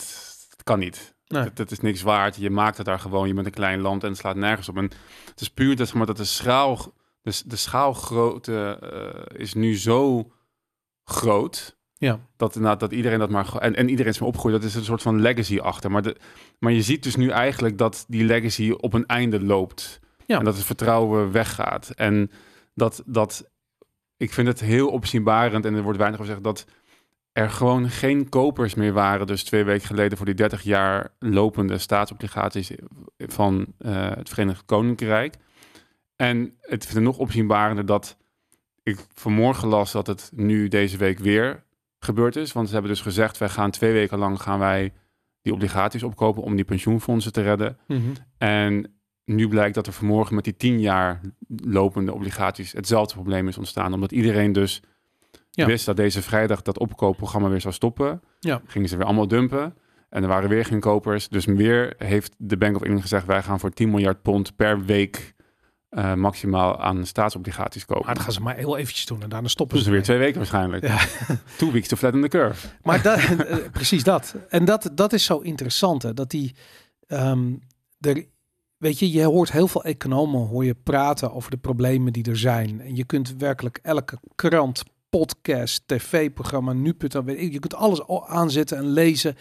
[0.50, 1.14] dat kan niet.
[1.26, 1.42] Nee.
[1.44, 2.36] Dat, dat is niks waard.
[2.36, 3.28] Je maakt het daar gewoon.
[3.28, 4.76] Je bent een klein land en het slaat nergens op.
[4.76, 4.90] En
[5.30, 6.92] het is puur dat, zeg maar, dat de schaal,
[7.22, 8.78] dus de schaalgrootte
[9.32, 10.30] eh, is nu zo
[11.04, 11.76] groot.
[11.98, 12.20] Ja.
[12.36, 13.56] Dat, inderdaad, dat iedereen dat maar...
[13.56, 14.54] En, en iedereen is maar opgegroeid.
[14.54, 15.90] Dat is een soort van legacy achter.
[15.90, 16.16] Maar, de,
[16.58, 20.00] maar je ziet dus nu eigenlijk dat die legacy op een einde loopt.
[20.26, 20.38] Ja.
[20.38, 21.90] En dat het vertrouwen weggaat.
[21.90, 22.30] En
[22.74, 23.02] dat...
[23.06, 23.50] dat
[24.16, 25.64] ik vind het heel opzienbarend.
[25.64, 26.66] En er wordt weinig over gezegd dat
[27.32, 29.26] er gewoon geen kopers meer waren.
[29.26, 32.70] Dus twee weken geleden voor die 30 jaar lopende staatsobligaties
[33.18, 35.34] van eh, het Verenigd Koninkrijk.
[36.16, 38.16] En het vind nog opzienbarender dat
[38.82, 41.64] ik vanmorgen las dat het nu deze week weer
[41.98, 42.52] gebeurd is.
[42.52, 44.92] Want ze hebben dus gezegd, wij gaan twee weken lang gaan wij
[45.42, 47.78] die obligaties opkopen om die pensioenfondsen te redden.
[47.86, 48.00] Mhm.
[48.38, 48.92] En
[49.24, 53.92] nu blijkt dat er vanmorgen met die tien jaar lopende obligaties hetzelfde probleem is ontstaan.
[53.92, 54.82] Omdat iedereen dus
[55.50, 55.66] Ja.
[55.66, 58.22] wist dat deze vrijdag dat opkoopprogramma weer zou stoppen.
[58.40, 58.60] Ja.
[58.66, 59.74] Gingen ze weer allemaal dumpen.
[60.08, 61.28] En er waren weer geen kopers.
[61.28, 64.84] Dus weer heeft de Bank of England gezegd, wij gaan voor 10 miljard pond per
[64.84, 65.34] week
[65.88, 68.06] eh, maximaal aan staatsobligaties kopen.
[68.06, 70.08] Maar dat gaan ze maar heel eventjes doen en daarna stoppen Dus ze weer weer.
[70.08, 70.86] twee weken waarschijnlijk.
[70.86, 70.98] Ja.
[71.58, 72.68] Two weeks to flatten the curve.
[72.82, 74.34] Maar dat, eh, precies dat.
[74.48, 76.02] En dat, dat is zo interessant.
[76.02, 76.54] Hè, dat die,
[77.06, 77.54] ehm,
[78.00, 78.24] er,
[78.76, 82.38] weet je, je hoort heel veel economen hoor je praten over de problemen die er
[82.38, 82.80] zijn.
[82.80, 88.90] En je kunt werkelijk elke krant, podcast, tv-programma, nu.nl, je kunt alles al aanzetten en
[88.90, 89.36] lezen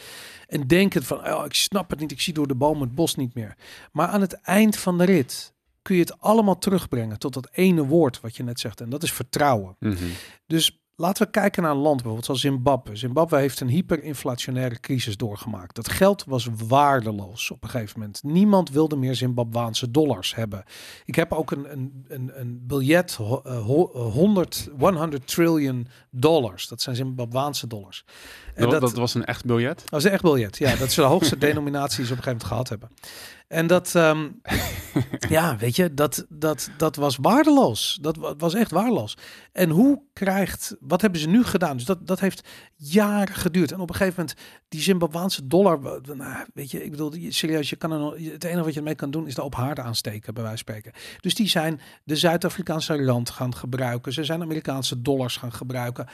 [0.47, 3.15] en denken van, oh, ik snap het niet, ik zie door de bomen het bos
[3.15, 3.57] niet meer.
[3.91, 5.55] Maar aan het eind van de rit
[5.87, 8.81] kun je het allemaal terugbrengen tot dat ene woord wat je net zegt.
[8.81, 9.75] En dat is vertrouwen.
[9.79, 9.95] Mhm.
[10.47, 12.95] Dus laten we kijken naar een land bijvoorbeeld zoals Zimbabwe.
[12.95, 15.75] Zimbabwe heeft een hyperinflationaire crisis doorgemaakt.
[15.75, 18.23] Dat geld was waardeloos op een gegeven moment.
[18.23, 20.63] Niemand wilde meer Zimbabwaanse dollars hebben.
[21.05, 25.87] Ik heb ook een, een, een, een biljet, ho- eh, ho- eh, 100, 100 trillion
[26.11, 26.67] dollars.
[26.67, 28.05] Dat zijn Zimbabwaanse dollars.
[28.55, 29.83] En Dat, dat was een echt biljet?
[29.89, 30.57] dat is een echt biljet.
[30.57, 32.89] Ja, dat is de hoogste denominatie die ze op een gegeven moment gehad hebben.
[33.47, 34.29] En dat, ehm,
[35.29, 37.97] ja, weet je, dat, dat, dat was waardeloos.
[38.01, 39.17] Dat wa- was echt waardeloos.
[39.51, 41.77] En hoe krijgt, wat hebben ze nu gedaan?
[41.77, 43.71] Dus dat, dat heeft jaren geduurd.
[43.71, 47.69] En op een gegeven moment, die Zimbabwaanse dollar, nou, weet je, ik bedoel, die- serieus,
[47.69, 50.33] je kan er het enige wat je ermee kan doen is de op haarden aansteken,
[50.33, 50.99] bij wijze van spreken.
[51.21, 54.13] Dus die zijn de Zuid-Afrikaanse rand gaan gebruiken.
[54.13, 56.07] Ze zijn Amerikaanse dollars gaan gebruiken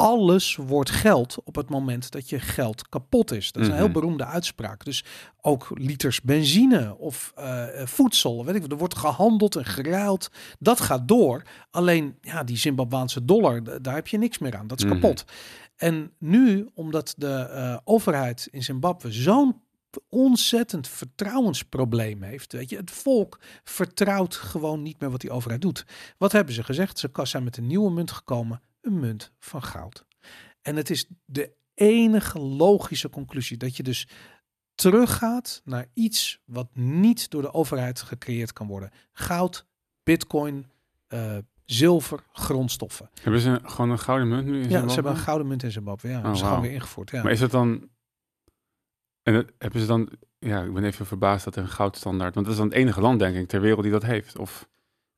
[0.00, 3.52] alles wordt geld op het moment dat je geld kapot is.
[3.52, 3.92] Dat is een heel Mhm.
[3.92, 4.84] beroemde uitspraak.
[4.84, 5.04] Dus
[5.40, 10.30] ook liters benzine of eh, voedsel, weet ik er wordt gehandeld en geruild.
[10.58, 11.42] Dat gaat door.
[11.70, 14.66] Alleen, ja, die Zimbabwaanse dollar, daar heb je niks meer aan.
[14.66, 14.92] Dat is Mhm.
[14.94, 15.24] kapot.
[15.76, 19.60] En nu, omdat de eh, overheid in Zimbabwe zo'n
[20.08, 22.52] ontzettend vertrouwensprobleem heeft.
[22.52, 25.84] Weet je, het volk vertrouwt gewoon niet meer wat die overheid doet.
[26.18, 26.98] Wat hebben ze gezegd?
[26.98, 30.06] Ze zijn met een nieuwe munt gekomen, een munt van goud.
[30.62, 34.08] En het is de enige logische conclusie dat je dus
[34.74, 38.90] teruggaat naar iets wat niet door de overheid gecreëerd kan worden.
[39.12, 39.66] Goud,
[40.02, 40.70] bitcoin,
[41.06, 43.10] eh, zilver, grondstoffen.
[43.22, 44.88] Hebben ze gewoon een gouden munt nu in Ja, Zimbabwe?
[44.88, 46.08] ze hebben een gouden munt in Zimbabwe.
[46.08, 46.46] Ja, Oh, dat wauw.
[46.48, 47.10] gewoon weer ingevoerd.
[47.10, 47.22] Ja.
[47.22, 47.88] Maar is het dan...
[49.22, 50.10] En hebben ze dan...
[50.38, 52.34] Ja, ik ben even verbaasd dat er een goudstandaard...
[52.34, 54.38] Want dat is dan het enige land, denk ik, ter wereld die dat heeft.
[54.38, 54.68] Of...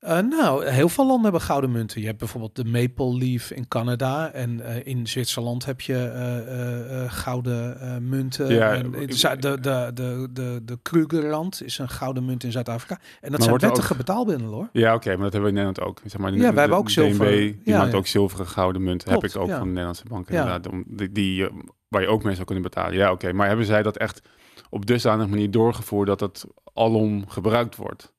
[0.01, 1.99] Eh, nou, heel veel landen hebben gouden munten.
[2.01, 4.31] Je hebt bijvoorbeeld de Maple Leaf in Canada.
[4.31, 7.77] En eh, in Zwitserland heb je eh, gouden
[8.09, 8.53] munten.
[8.53, 12.95] Ja, en in de, de, de, de, de Krugerrand is een gouden munt in Zuid-Afrika.
[12.95, 14.69] En dat Maar zijn wettige ook- betaalmiddelen hoor.
[14.71, 16.01] Ja, oké, maar dat hebben we in Nederland ook.
[16.05, 17.25] Zeg maar, de- Ja, wij hebben ook zilver.
[17.25, 17.97] DNB, die Ja, maakt ja.
[17.97, 19.03] ook zilveren gouden munt.
[19.03, 19.53] Klopt, heb ik ook ja.
[19.53, 20.35] van de Nederlandse bank Ja.
[20.39, 20.67] inderdaad.
[20.71, 21.47] Om, die, die,
[21.87, 22.93] waar je ook mee zou kunnen betalen.
[22.97, 23.33] Ja, oké.
[23.33, 24.21] Maar hebben zij dat echt
[24.69, 28.13] op dusdanig manier doorgevoerd dat het alom gebruikt wordt?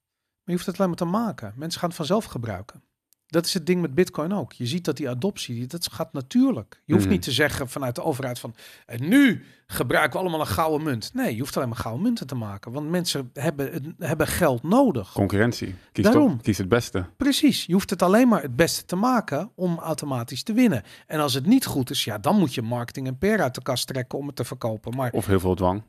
[0.44, 1.52] Maar je hoeft het alleen maar te maken.
[1.56, 2.82] Mensen gaan het vanzelf gebruiken.
[3.26, 4.52] Dat is het ding met Bitcoin ook.
[4.52, 6.82] Je ziet dat die adoptie, dat gaat natuurlijk.
[6.84, 7.14] Je hoeft Mhm.
[7.14, 8.54] niet te zeggen vanuit de overheid van...
[8.86, 11.14] En nu gebruiken we allemaal een gouden munt.
[11.14, 12.72] Nee, je hoeft alleen maar gouden munten te maken.
[12.72, 15.12] Want mensen hebben, hebben geld nodig.
[15.12, 15.74] Concurrentie.
[15.92, 16.40] Kies, Daarom.
[16.40, 17.06] kies het beste.
[17.16, 17.64] Precies.
[17.66, 20.82] Je hoeft het alleen maar het beste te maken om automatisch te winnen.
[21.06, 23.62] En als het niet goed is, ja, dan moet je marketing en PR uit de
[23.62, 24.96] kast trekken om het te verkopen.
[24.96, 25.82] Maar Of heel veel dwang.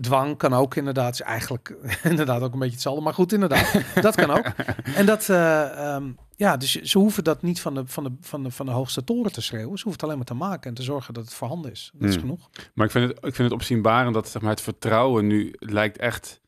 [0.00, 3.02] Dwang kan ook inderdaad, is eigenlijk inderdaad ook een beetje hetzelfde.
[3.02, 4.44] Maar goed, inderdaad, dat kan ook.
[5.00, 8.42] En dat, eh, ehm, ja, dus ze hoeven dat niet van de, van, de, van,
[8.42, 9.78] de, van de hoogste toren te schreeuwen.
[9.78, 11.90] Ze hoeven het alleen maar te maken en te zorgen dat het voorhanden is.
[11.94, 12.24] Dat is Hmm.
[12.24, 12.50] genoeg.
[12.74, 15.98] Maar ik vind het, ik vind het opzienbarend dat zeg maar, het vertrouwen nu lijkt
[15.98, 16.40] echt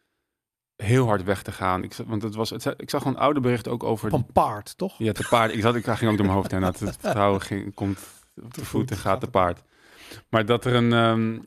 [0.77, 1.83] heel hard weg te gaan.
[1.83, 4.13] Ik, want het was, het, ik zag gewoon oude berichten ook over...
[4.13, 4.95] Op een paard, toch?
[4.99, 5.53] Ja, te paard.
[5.53, 6.61] Ik, zat, ik ging ook door mijn hoofd heen.
[6.61, 7.99] Dat het vertrouwen ging, komt
[8.51, 9.63] te voet en gaat te paard.
[10.29, 10.93] Maar dat er een...
[10.93, 11.39] ehm,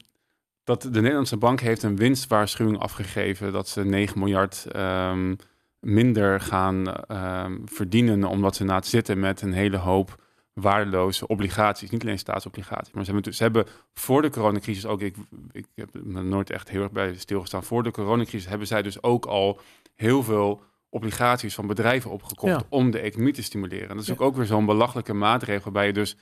[0.65, 3.51] dat de Nederlandse bank heeft een winstwaarschuwing afgegeven...
[3.51, 5.35] dat ze 9 miljard ehm,
[5.79, 8.23] minder gaan ehm, verdienen...
[8.23, 11.89] omdat ze na het zitten met een hele hoop waardeloze obligaties.
[11.89, 15.01] Niet alleen staatsobligaties, maar ze hebben, ze hebben voor de coronacrisis ook...
[15.01, 15.15] Ik,
[15.51, 17.63] ik heb me nooit echt heel erg bij stilgestaan.
[17.63, 19.59] Voor de coronacrisis hebben zij dus ook al
[19.95, 22.65] heel veel obligaties van bedrijven opgekocht Ja.
[22.69, 23.89] om de economie te stimuleren.
[23.89, 24.13] En dat is Ja.
[24.13, 26.17] ook, ook weer zo'n belachelijke maatregel waarbij je dus,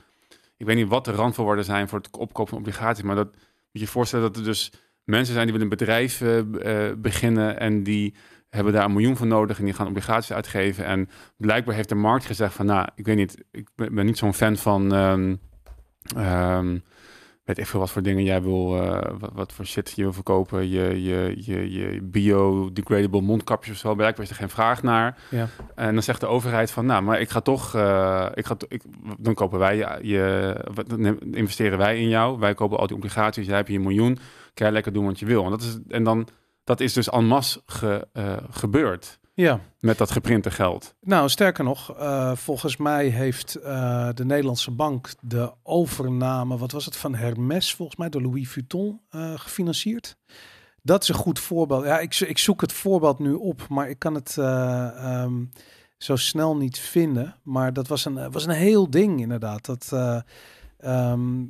[0.56, 3.36] ik weet niet wat de randvoorwaarden zijn voor het opkopen van obligaties, maar dat
[3.74, 4.72] je je voorstellen dat er dus
[5.04, 8.14] mensen zijn die willen een bedrijf eh, beginnen en die
[8.48, 10.84] hebben daar een miljoen voor nodig en die gaan obligaties uitgeven.
[10.84, 14.18] En blijkbaar heeft de markt gezegd van, nou, ik weet niet, ik ben, ben niet
[14.18, 15.36] zo'n fan van, ehm,
[16.16, 16.78] ehm,
[17.44, 20.12] weet ik veel wat voor dingen jij wil, eh, wat, wat voor shit je wil
[20.12, 25.18] verkopen, je, je, je, je biodegradable mondkapjes of zo, blijkbaar is er geen vraag naar.
[25.30, 25.48] Ja.
[25.74, 28.82] En dan zegt de overheid van, nou, maar ik ga toch, eh, ik ga, ik,
[29.18, 33.46] dan kopen wij je, je, dan investeren wij in jou, wij kopen al die obligaties,
[33.46, 34.18] jij hebt je miljoen,
[34.54, 35.44] kan je lekker doen wat je wil.
[35.44, 36.28] En dat is, en dan,
[36.64, 39.60] dat is dus en masse ge, eh, gebeurd Ja.
[39.80, 40.94] met dat geprinte geld.
[41.00, 46.84] Nou, sterker nog, eh, volgens mij heeft eh, de Nederlandse bank de overname, wat was
[46.84, 50.16] het, van Hermes, volgens mij door Louis Vuitton eh, gefinancierd.
[50.82, 51.84] Dat is een goed voorbeeld.
[51.84, 54.36] Ja, ik, ik zoek het voorbeeld nu op, maar ik kan het.
[54.38, 54.86] eh,
[55.22, 55.44] ehm,
[55.98, 57.36] zo snel niet vinden.
[57.42, 59.64] Maar dat was een, was een heel ding inderdaad.
[59.64, 60.20] Dat, eh,
[60.78, 61.42] ehm,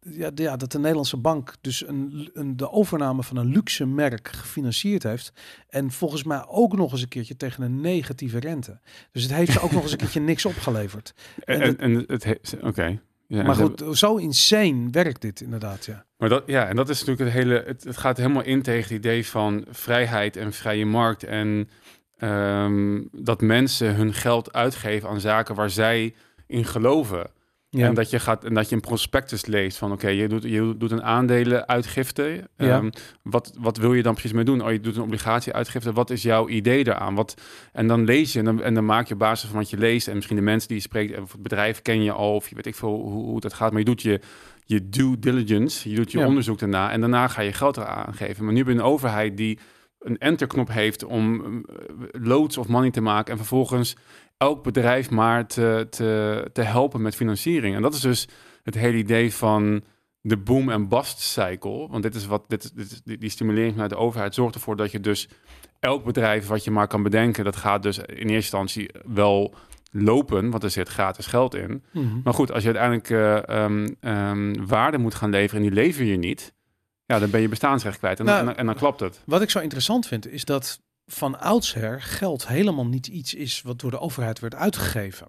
[0.00, 4.28] ja, ja, dat de Nederlandse bank dus een, een, de overname van een luxe merk
[4.28, 5.32] gefinancierd heeft.
[5.68, 8.80] En volgens mij ook nog eens een keertje tegen een negatieve rente.
[9.12, 11.14] Dus het heeft ze ook nog eens een keertje niks opgeleverd.
[11.44, 13.00] En En, en, het, he- oké.
[13.26, 16.04] Ja, maar goed, zo insane werkt dit inderdaad, ja.
[16.16, 17.62] Maar dat, ja, en dat is natuurlijk het hele.
[17.66, 21.24] Het, het gaat helemaal in tegen het idee van vrijheid en vrije markt.
[21.24, 21.68] En
[22.16, 26.14] ehm, dat mensen hun geld uitgeven aan zaken waar zij
[26.46, 27.30] in geloven.
[27.70, 27.86] Ja.
[27.86, 30.74] En dat je gaat en dat je een prospectus leest van oké, je, doet, je
[30.78, 32.48] doet een aandelenuitgifte.
[32.56, 32.76] Ja.
[32.76, 32.90] Ehm,
[33.22, 34.64] wat, wat wil je dan precies mee doen?
[34.64, 35.92] Oh, je doet een obligatieuitgifte.
[35.92, 37.14] Wat is jouw idee daaraan?
[37.14, 37.40] Wat,
[37.72, 39.78] en dan lees je en dan, en dan maak je op basis van wat je
[39.78, 40.08] leest.
[40.08, 42.54] En misschien de mensen die je spreekt, of het bedrijf ken je al, of je
[42.54, 43.70] weet ik veel hoe, hoe dat gaat.
[43.70, 44.20] Maar je doet je,
[44.64, 46.26] je due diligence, je doet je Ja.
[46.26, 46.90] onderzoek daarna.
[46.90, 48.44] En daarna ga je geld eraan geven.
[48.44, 49.58] Maar nu heb je een overheid die
[49.98, 51.74] een enterknop heeft om eh,
[52.22, 53.32] loads of money te maken.
[53.32, 53.96] En vervolgens
[54.38, 57.74] elk bedrijf maar te, te, te helpen met financiering.
[57.74, 58.28] En dat is dus
[58.62, 59.82] het hele idee van
[60.20, 61.88] de boom en bust cycle.
[61.88, 65.00] Want dit is wat dit, dit, die, stimulering vanuit de overheid zorgt ervoor dat je
[65.00, 65.28] dus
[65.80, 69.54] elk bedrijf wat je maar kan bedenken, dat gaat dus in eerste instantie wel
[69.90, 71.84] lopen, want er zit gratis geld in.
[71.92, 72.20] Mhm.
[72.24, 76.04] Maar goed, als je uiteindelijk eh, ehm, ehm, waarde moet gaan leveren en die lever
[76.04, 76.54] je niet,
[77.04, 79.22] ja, dan ben je bestaansrecht kwijt en, Nou, en, dan- en dan klapt het.
[79.26, 80.80] Wat ik zo interessant vind, is dat
[81.10, 85.28] van oudsher geld helemaal niet iets is wat door de overheid werd uitgegeven.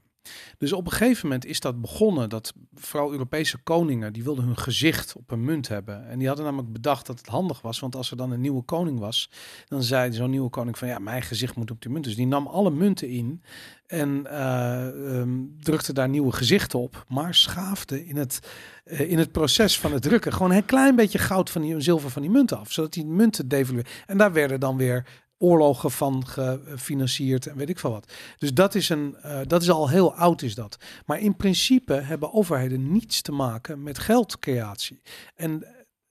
[0.57, 4.57] Dus op een gegeven moment is dat begonnen dat vooral Europese koningen, die wilden hun
[4.57, 6.07] gezicht op een munt hebben.
[6.07, 8.61] En die hadden namelijk bedacht dat het handig was, want als er dan een nieuwe
[8.61, 9.29] koning was,
[9.67, 12.03] dan zei zo'n nieuwe koning van ja, mijn gezicht moet op die munt.
[12.03, 13.43] Dus die nam alle munten in
[13.87, 18.39] en eh, ehm, drukte daar nieuwe gezichten op, maar schaafde in het,
[18.83, 22.09] eh, in het proces van het drukken gewoon een klein beetje goud van die zilver
[22.09, 23.93] van die munten af, zodat die munten devalueerden.
[24.05, 25.05] En daar werden dan weer
[25.39, 28.13] oorlogen van gefinancierd en weet ik veel wat.
[28.37, 30.77] Dus dat is, een, eh, dat is al heel oud is dat.
[31.05, 35.01] Maar in principe hebben overheden niets te maken met geldcreatie.
[35.35, 35.65] En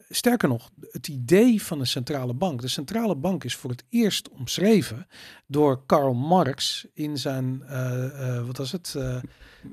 [0.08, 2.60] sterker nog, het idee van de centrale bank.
[2.60, 5.06] De centrale bank is voor het eerst omschreven
[5.46, 8.94] door Karl Marx in zijn, eh, eh, wat was het?
[8.96, 9.16] Eh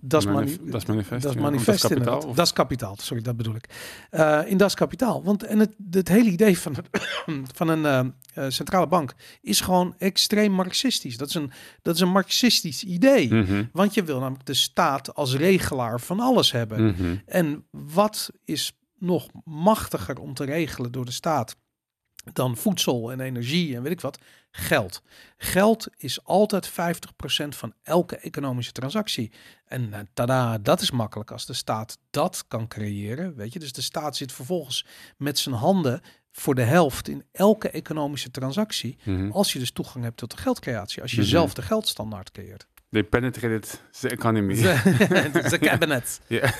[0.01, 1.41] das, Manif- Das Manifest, Das ja.
[1.41, 1.81] Manifest,
[2.35, 3.67] Das Kapitaal, Das sorry, dat bedoel ik.
[4.47, 5.23] In Das Kapitaal.
[5.23, 6.75] Want en het, het hele idee van,
[7.55, 8.13] van een
[8.51, 11.17] centrale bank is gewoon extreem marxistisch.
[11.17, 13.33] Dat is een, dat is een marxistisch idee.
[13.33, 16.85] Mhm, Want je wil namelijk de staat als regelaar van alles hebben.
[16.85, 17.15] mhm.
[17.25, 21.55] En wat is nog machtiger om te regelen door de staat
[22.33, 24.19] dan voedsel en energie en weet ik wat?
[24.51, 25.01] Geld.
[25.37, 26.73] Geld is altijd 50%
[27.49, 29.31] van elke economische transactie.
[29.65, 33.35] En eh, tada, dat is makkelijk als de staat dat kan creëren.
[33.35, 34.85] Weet je, dus de staat zit vervolgens
[35.17, 36.01] met zijn handen
[36.31, 38.97] voor de helft in elke economische transactie.
[39.03, 39.31] mhm.
[39.31, 41.01] Als je dus toegang hebt tot de geldcreatie.
[41.01, 41.29] Als je Mhm.
[41.29, 42.67] zelf de geldstandaard creëert.
[42.95, 44.55] They penetrated the economy.
[45.49, 46.21] De cabinet.
[46.27, 46.53] Ja.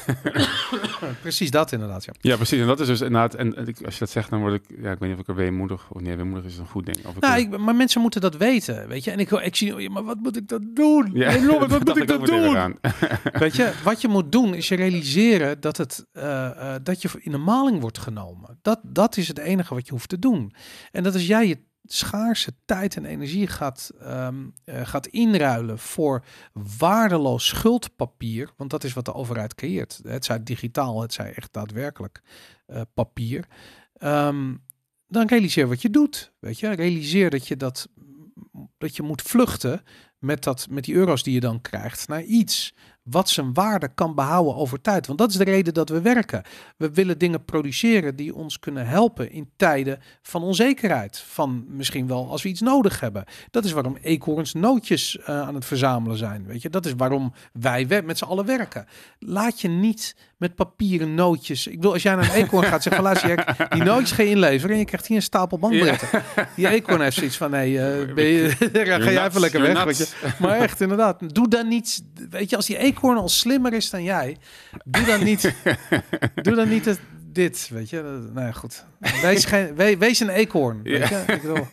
[1.22, 2.14] Precies dat inderdaad, ja.
[2.20, 2.60] Ja, precies.
[2.60, 4.92] En dat is dus inderdaad, en en als je dat zegt, dan word ik, ja,
[4.92, 7.06] ik weet niet of ik er weemoedig, of nee, weemoedig is een goed ding.
[7.06, 9.12] Of ik, Nou, ik, maar mensen moeten dat weten, weet je.
[9.12, 11.10] En ik, ik zie, ja, maar wat moet ik dan doen?
[11.14, 12.78] ja, Hey, Robert, wat moet ik meteen doen?
[13.34, 17.10] Weet je, wat je moet doen is je realiseren dat, het, eh, eh, dat je
[17.20, 18.60] in de maling wordt genomen.
[18.62, 20.54] Dat, dat is het enige wat je hoeft te doen.
[20.92, 26.26] En dat als jij je schaarse tijd en energie gaat, ehm, eh, gaat inruilen voor
[26.78, 30.00] waardeloos schuldpapier, want dat is wat de overheid creëert.
[30.04, 32.22] Het zij digitaal, het zij echt daadwerkelijk
[32.66, 33.48] eh, papier.
[33.94, 34.56] Ehm,
[35.08, 36.34] dan realiseer wat je doet.
[36.40, 37.90] Weet je, realiseer dat je dat,
[38.78, 39.84] dat je moet vluchten
[40.26, 42.74] met, dat, met die euro's die je dan krijgt naar iets
[43.06, 45.08] wat zijn waarde kan behouden over tijd.
[45.08, 46.44] Want dat is de reden dat we werken.
[46.78, 51.24] We willen dingen produceren die ons kunnen helpen in tijden van onzekerheid.
[51.28, 53.24] Van misschien wel als we iets nodig hebben.
[53.52, 56.46] Dat is waarom eekhoorns nootjes eh, aan het verzamelen zijn.
[56.46, 58.86] Weet je, dat is waarom wij met z'n allen werken.
[59.20, 61.68] Laat je niet met papieren nootjes.
[61.68, 64.30] Ik bedoel, als jij naar een eekhoorn gaat zeggen luister, Jack, die nootjes ga je
[64.30, 66.24] inleveren en je krijgt hier een stapel bankbiljetten.
[66.56, 68.50] Die eekhoorn heeft zoiets van nee, eh, ben je,
[69.02, 69.84] ga jij even lekker weg.
[69.84, 70.08] Weet je.
[70.40, 71.36] Maar echt, inderdaad.
[71.36, 72.04] Doe dan niet.
[72.30, 74.38] Weet je, als die eekhoorn al slimmer is dan jij,
[74.86, 75.56] doe dan niet.
[76.44, 77.70] doe dan niet het, dit.
[77.74, 78.02] Weet je,
[78.34, 78.86] nou ja, goed.
[79.22, 80.82] Wees, geen, we- wees een eekhoorn.
[80.84, 81.24] Weet je?
[81.28, 81.68] Ik bedoel,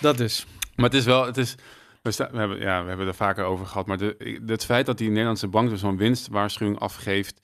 [0.00, 0.46] dat dus.
[0.76, 1.54] Maar het is wel, het is,
[2.02, 4.86] we, sta- we, hebben, ja, we hebben er vaker over gehad, maar de, het feit
[4.86, 7.40] dat die Nederlandse bank dus zo'n winstwaarschuwing afgeeft.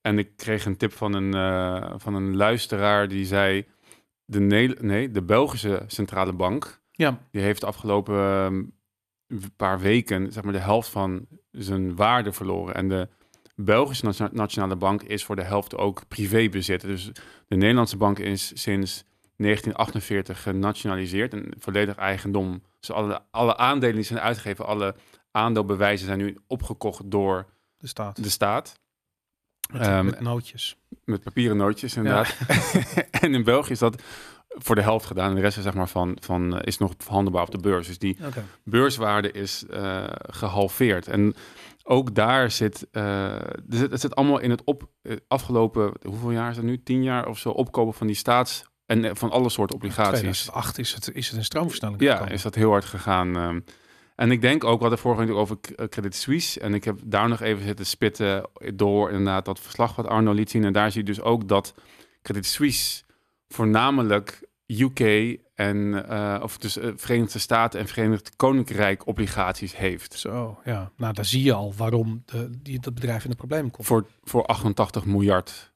[0.00, 3.66] En ik kreeg een tip van een, eh, van een luisteraar die zei,
[4.24, 8.62] de, Ne- nee, de Belgische Centrale Bank, Ja, die heeft de afgelopen ehm,
[9.56, 12.74] paar weken zeg maar de helft van zijn waarde verloren.
[12.74, 13.08] En de
[13.54, 16.80] Belgische Nation- Nationale Bank is voor de helft ook privébezit.
[16.80, 17.10] Dus
[17.46, 19.04] de Nederlandse bank is sinds
[19.36, 22.62] 1948 genationaliseerd en volledig eigendom.
[22.80, 24.94] Dus alle, alle aandelen die zijn uitgegeven, alle
[25.30, 28.22] aandeelbewijzen zijn nu opgekocht door De staat.
[28.22, 28.78] de staat.
[29.72, 30.76] Met, Ehm, met nootjes.
[31.04, 32.36] Met papieren nootjes, inderdaad.
[33.20, 34.02] en in België is dat
[34.62, 35.28] voor de helft gedaan.
[35.28, 37.86] En de rest is, zeg maar, van, van, eh, is nog verhandelbaar op de beurs.
[37.86, 38.16] Dus die
[38.64, 41.08] beurswaarde is eh, gehalveerd.
[41.08, 41.34] En
[41.82, 44.88] ook daar zit, eh, dus het, het zit allemaal in het op,
[45.28, 46.82] afgelopen, hoeveel jaar is het nu?
[46.82, 50.18] Tien jaar of zo, opkopen van die staats- en van alle soorten obligaties.
[50.20, 52.32] 2008 is het, is het een stroomversnelling Ja, gekomen.
[52.34, 53.36] is dat heel hard gegaan.
[53.36, 53.60] ehm.
[54.16, 55.56] en ik denk ook, we hadden vorige week over
[55.88, 56.60] Credit Suisse.
[56.60, 60.50] En ik heb daar nog even zitten spitten door inderdaad dat verslag wat Arno liet
[60.50, 60.64] zien.
[60.64, 61.74] En daar zie je dus ook dat
[62.22, 63.02] Credit Suisse
[63.48, 70.14] voornamelijk UK en eh, of dus eh, Verenigde Staten en Verenigd Koninkrijk obligaties heeft.
[70.14, 70.90] Zo, ja.
[70.96, 73.86] Nou, daar zie je al waarom de, die, dat bedrijf in de problemen komt.
[73.86, 75.72] Voor, voor 88 miljard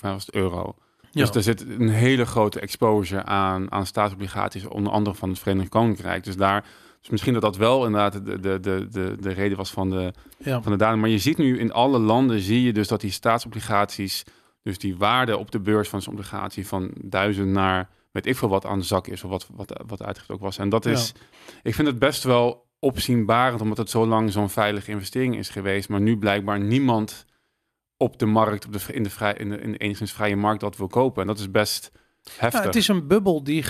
[0.00, 0.74] was het euro.
[1.14, 1.24] Ja.
[1.24, 5.68] Dus er zit een hele grote exposure aan, aan staatsobligaties, onder andere van het Verenigd
[5.68, 6.24] Koninkrijk.
[6.24, 6.64] Dus daar,
[7.00, 10.12] dus misschien dat dat wel inderdaad de, de, de, de, de reden was van de,
[10.38, 10.62] ja.
[10.62, 11.00] van de daling.
[11.00, 14.24] Maar je ziet nu in alle landen, zie je dus dat die staatsobligaties,
[14.64, 18.48] dus die waarde op de beurs van zo'n obligatie van duizend naar weet ik veel
[18.48, 20.58] wat aan de zak is, of wat, wat, wat ook was.
[20.58, 21.12] En dat is,
[21.62, 25.88] ik vind het best wel opzienbarend, omdat het zo lang zo'n veilige investering is geweest.
[25.88, 27.26] Maar nu blijkbaar niemand
[27.96, 30.60] op de markt, op de, in, de vrij, in, de, in de enigszins vrije markt
[30.60, 31.22] dat wil kopen.
[31.22, 31.92] En dat is best
[32.38, 32.60] heftig.
[32.60, 33.64] Ja, het is een bubbel die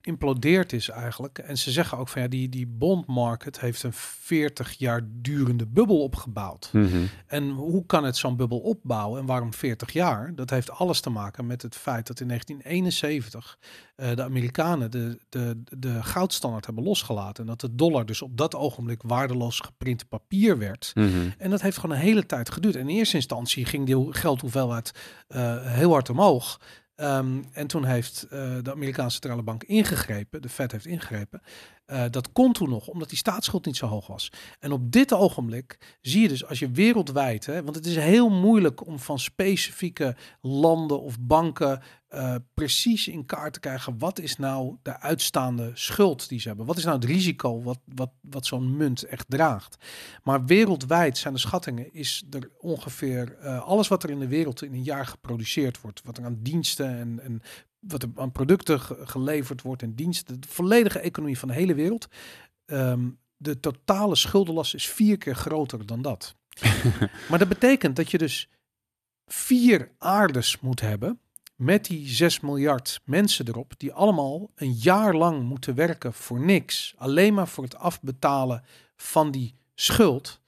[0.00, 1.38] geïmplodeerd is eigenlijk.
[1.38, 5.66] En ze zeggen ook van ja, die, die bond market heeft een 40 jaar durende
[5.66, 6.70] bubbel opgebouwd.
[6.72, 7.04] Mhm.
[7.26, 10.34] En hoe kan het zo'n bubbel opbouwen en waarom 40 jaar?
[10.34, 13.58] Dat heeft alles te maken met het feit dat in 1971
[13.94, 17.42] eh, de Amerikanen de, de, de goudstandaard hebben losgelaten.
[17.42, 20.92] En dat de dollar dus op dat ogenblik waardeloos geprint papier werd.
[20.94, 21.08] Mhm.
[21.38, 22.74] En dat heeft gewoon een hele tijd geduurd.
[22.74, 24.92] En in eerste instantie ging die geldhoeveelheid
[25.28, 26.60] eh, heel hard omhoog.
[27.00, 31.42] Ehm, en toen heeft eh, de Amerikaanse centrale bank ingegrepen, de Fed heeft ingegrepen.
[31.84, 34.32] Eh, dat kon toen nog, omdat die staatsschuld niet zo hoog was.
[34.58, 38.30] En op dit ogenblik zie je dus als je wereldwijd, hè, want het is heel
[38.30, 44.36] moeilijk om van specifieke landen of banken eh, precies in kaart te krijgen wat is
[44.36, 46.66] nou de uitstaande schuld die ze hebben.
[46.66, 49.76] Wat is nou het risico wat, wat, wat zo'n munt echt draagt.
[50.22, 54.62] Maar wereldwijd zijn de schattingen, is er ongeveer eh, alles wat er in de wereld
[54.62, 57.40] in een jaar geproduceerd wordt, wat er aan diensten en, en
[57.78, 61.74] wat er aan producten ge- geleverd wordt en diensten, de volledige economie van de hele
[61.74, 62.08] wereld.
[62.66, 66.36] ehm, de totale schuldenlast is vier keer groter dan dat.
[67.28, 68.48] maar dat betekent dat je dus
[69.26, 71.20] vier aardes moet hebben
[71.60, 76.94] met die 6 miljard mensen erop, die allemaal een jaar lang moeten werken voor niks.
[76.96, 78.62] Alleen maar voor het afbetalen
[78.96, 80.40] van die schuld.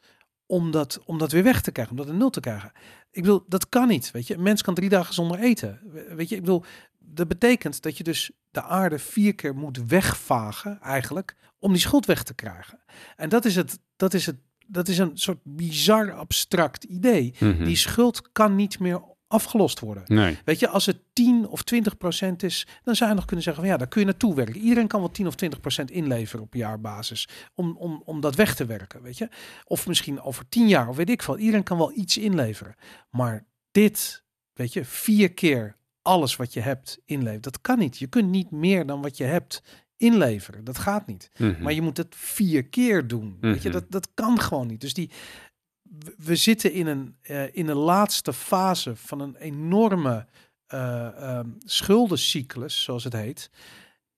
[0.46, 2.72] Om dat, om dat weer weg te krijgen, om dat een nul te krijgen.
[3.10, 4.10] Ik bedoel, dat kan niet.
[4.10, 5.80] Weet je, een mens kan drie dagen zonder eten.
[5.92, 6.64] We- Weet je, ik bedoel,
[6.98, 12.06] dat betekent dat je dus de aarde vier keer moet wegvagen, eigenlijk, om die schuld
[12.06, 12.80] weg te krijgen.
[13.16, 14.36] En dat is het, dat is het,
[14.66, 17.34] dat is een soort bizar abstract idee.
[17.38, 17.64] Mhm.
[17.64, 19.02] Die schuld kan niet meer
[19.32, 20.02] afgelost worden.
[20.06, 20.38] Nee.
[20.44, 23.62] Weet je, als het 10 of 20 procent is, dan zou je nog kunnen zeggen
[23.62, 24.56] van ja, daar kun je naartoe werken.
[24.60, 28.54] Iedereen kan wel 10 of 20 procent inleveren op jaarbasis om, om, om dat weg
[28.54, 29.28] te werken, weet je.
[29.64, 31.38] Of misschien over 10 jaar, of weet ik veel.
[31.38, 32.74] Iedereen kan wel iets inleveren.
[33.10, 37.98] Maar dit, weet je, vier keer alles wat je hebt inleveren, dat kan niet.
[37.98, 39.62] Je kunt niet meer dan wat je hebt
[39.96, 40.64] inleveren.
[40.64, 41.30] Dat gaat niet.
[41.38, 41.62] Mhm.
[41.62, 43.36] Maar je moet het vier keer doen.
[43.40, 43.78] Weet je, Mhm.
[43.78, 44.80] dat, dat kan gewoon niet.
[44.80, 45.10] Dus die,
[46.16, 50.26] we- zitten in een, eh, in de laatste fase van een enorme
[50.66, 53.50] ehm, schuldencyclus, zoals het heet.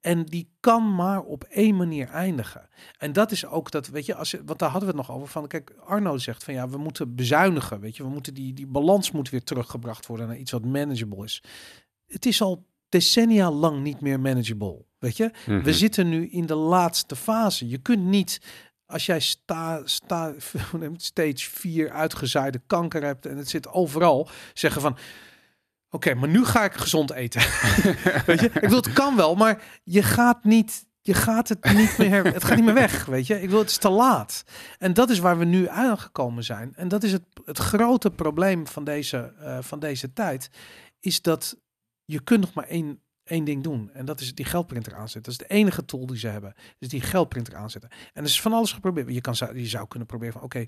[0.00, 2.68] En die kan maar op één manier eindigen.
[2.98, 5.28] En dat is ook dat, weet je, als want daar hadden we het nog over
[5.28, 5.46] van.
[5.46, 7.80] Kijk, Arno zegt van ja, we moeten bezuinigen.
[7.80, 11.24] Weet je, we moeten die, die balans moet weer teruggebracht worden naar iets wat manageable
[11.24, 11.42] is.
[12.06, 14.84] Het is al decennia lang niet meer manageable.
[14.98, 15.62] Weet je, Mhm.
[15.62, 17.68] we zitten nu in de laatste fase.
[17.68, 18.40] Je kunt niet,
[18.86, 19.82] als jij sta,
[20.96, 24.96] stage 4 uitgezaaide kanker hebt en het zit overal, zeggen van.
[25.90, 27.40] Oké, maar nu ga ik gezond eten.
[28.26, 31.98] weet je, ik bedoel, het kan wel, maar je gaat niet, je gaat het niet
[31.98, 33.42] meer, het gaat niet meer weg, weet je.
[33.42, 34.44] Ik wil, het is te laat.
[34.78, 36.72] En dat is waar we nu aangekomen zijn.
[36.76, 40.50] En dat is het, het grote probleem van deze, eh, van deze tijd,
[41.00, 41.56] is dat
[42.04, 43.90] je kunt nog maar één, één ding doen.
[43.92, 45.22] En dat is die geldprinter aanzetten.
[45.22, 46.54] Dat is de enige tool die ze hebben.
[46.78, 47.90] Dus die geldprinter aanzetten.
[47.90, 49.14] En er is van alles geprobeerd.
[49.14, 50.66] Je, kan, je zou kunnen proberen van, oké,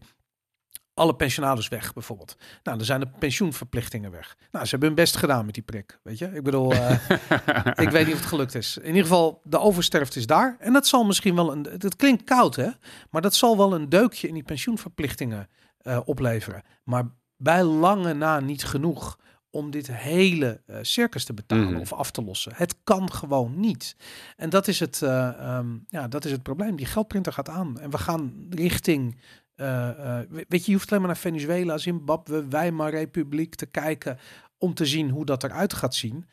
[0.96, 2.36] alle pensionados weg bijvoorbeeld.
[2.62, 4.36] Nou, dan zijn de pensioenverplichtingen weg.
[4.50, 6.30] Nou, ze hebben hun best gedaan met die prik, weet je.
[6.34, 6.90] Ik bedoel, eh,
[7.84, 8.78] ik weet niet of het gelukt is.
[8.78, 10.56] In ieder geval, de oversterfte is daar.
[10.58, 12.68] En dat zal misschien wel een, het klinkt koud hè,
[13.10, 15.48] maar dat zal wel een deukje in die pensioenverplichtingen
[15.78, 16.62] eh, opleveren.
[16.84, 17.04] Maar
[17.36, 19.18] bij lange na niet genoeg
[19.56, 21.80] om dit hele uh, circus te betalen Mhm.
[21.80, 22.52] of af te lossen.
[22.54, 23.96] Het kan gewoon niet.
[24.36, 26.76] En dat is het, eh, ehm, ja, dat is het probleem.
[26.76, 29.16] Die geldprinter gaat aan en we gaan richting.
[29.56, 33.66] eh, eh, we- weet je, je hoeft alleen maar naar Venezuela, Zimbabwe, Weimar Republiek te
[33.66, 34.18] kijken
[34.58, 36.24] om te zien hoe dat eruit gaat zien.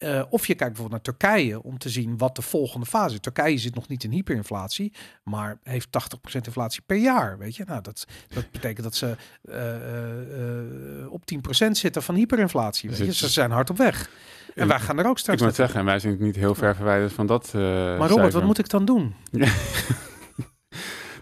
[0.00, 3.20] Eh, of je kijkt bijvoorbeeld naar Turkije om te zien wat de volgende fase is.
[3.20, 4.92] Turkije zit nog niet in hyperinflatie,
[5.24, 7.38] maar heeft 80% inflatie per jaar.
[7.38, 12.88] Weet je, nou, dat, dat betekent dat ze eh, eh, op 10% zitten van hyperinflatie.
[12.88, 13.14] Weet Dus je?
[13.14, 14.10] Ze zijn hard op weg.
[14.54, 15.66] En wij gaan er ook Ik straks moet naartoe.
[15.66, 17.52] zeggen, wij zijn niet heel ver verwijderd van dat.
[17.52, 19.14] Maar Robert, wat moet ik dan doen?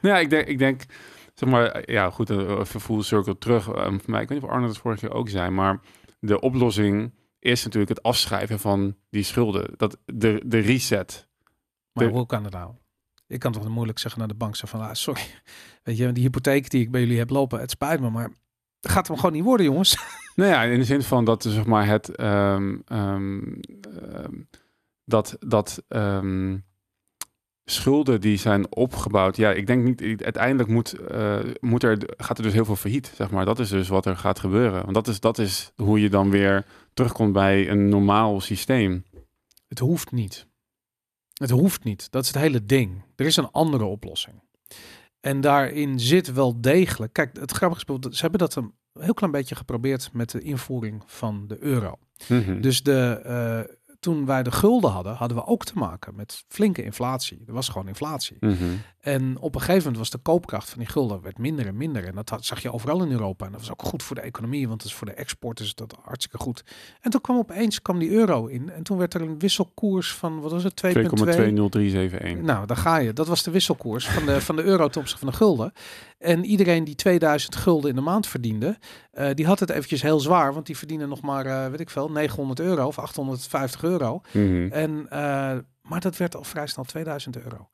[0.01, 0.83] Nou ja, ik denk, ik denk,
[1.35, 2.33] zeg maar, ja, goed,
[2.67, 3.65] full circle terug.
[3.65, 5.81] voor mij, ik weet niet of Arnold het vorige keer ook zei, maar
[6.21, 7.13] de oplossing
[7.49, 9.71] is natuurlijk het afschrijven van die schulden.
[9.77, 11.27] Dat de, de reset.
[11.93, 12.73] Maar De- hoe kan dat nou?
[13.27, 15.23] Ik kan toch moeilijk zeggen naar de bank zeggen van, ah, sorry,
[15.85, 18.31] weet je, die hypotheek die ik bij jullie heb lopen, het spijt me, maar
[18.81, 19.97] het gaat hem gewoon niet worden, jongens.
[20.35, 23.41] Nou ja, in de zin van dat zeg maar het ehm, ehm,
[24.13, 24.33] ehm,
[25.05, 25.83] dat dat
[27.71, 29.37] schulden die zijn opgebouwd.
[29.37, 30.23] Ja, ik denk niet.
[30.23, 33.13] Uiteindelijk moet, eh, moet er gaat er dus heel veel failliet.
[33.15, 34.83] Zeg maar, dat is dus wat er gaat gebeuren.
[34.83, 36.65] Want dat is dat is hoe je dan weer
[36.99, 39.05] terugkomt bij een normaal systeem.
[39.69, 40.47] Het hoeft niet.
[41.33, 42.11] Het hoeft niet.
[42.11, 43.05] Dat is het hele ding.
[43.17, 44.43] Er is een andere oplossing.
[45.21, 47.13] En daarin zit wel degelijk.
[47.13, 50.41] Kijk, het grappige is, bijvoorbeeld, ze hebben dat een heel klein beetje geprobeerd met de
[50.41, 51.99] invoering van de euro.
[52.29, 52.61] Mhm.
[52.61, 56.85] Dus de, eh, toen wij de gulden hadden, hadden we ook te maken met flinke
[56.85, 57.43] inflatie.
[57.47, 58.37] Er was gewoon inflatie.
[58.41, 58.65] Mhm.
[59.01, 62.05] En op een gegeven moment was de koopkracht van die gulden werd minder en minder.
[62.05, 63.47] En dat had, zag je overal in Europa.
[63.47, 65.75] En dat was ook goed voor de economie, want het is voor de export is
[65.75, 66.65] dat hartstikke goed.
[67.01, 68.71] En toen kwam opeens kwam die euro in.
[68.71, 70.93] En toen werd er een wisselkoers van, wat was het, 2,2?
[70.93, 72.41] 2,20371.
[72.41, 73.13] Nou, daar ga je.
[73.13, 75.73] Dat was de wisselkoers van de, van de euro ten opzichte van de gulden.
[76.19, 78.79] En iedereen die 2000 gulden in de maand verdiende,
[79.11, 80.55] eh, die had het eventjes heel zwaar.
[80.55, 84.21] Want die verdienen nog maar, eh, weet ik veel, 900 euro of 850 euro.
[84.33, 84.69] Mhm.
[84.73, 87.69] En, eh, maar dat werd al vrij snel 2000 euro.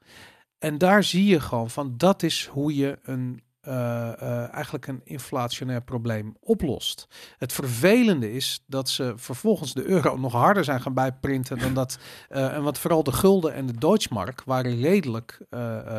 [0.59, 5.01] En daar zie je gewoon van, dat is hoe je een, eh, eh, eigenlijk een
[5.05, 7.09] inflationair probleem oplost.
[7.39, 11.99] Het vervelende is dat ze vervolgens de euro nog harder zijn gaan bijprinten dan dat.
[12.29, 15.39] eh, en wat vooral de gulden en de Deutschmark waren redelijk,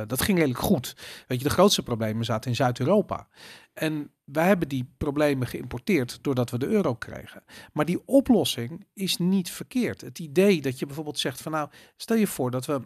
[0.07, 0.95] dat ging redelijk goed.
[1.27, 3.27] Weet je, de grootste problemen zaten in Zuid-Europa.
[3.73, 7.43] En wij hebben die problemen geïmporteerd doordat we de euro kregen.
[7.73, 10.01] Maar die oplossing is niet verkeerd.
[10.01, 12.81] Het idee dat je bijvoorbeeld zegt van nou, stel je voor dat we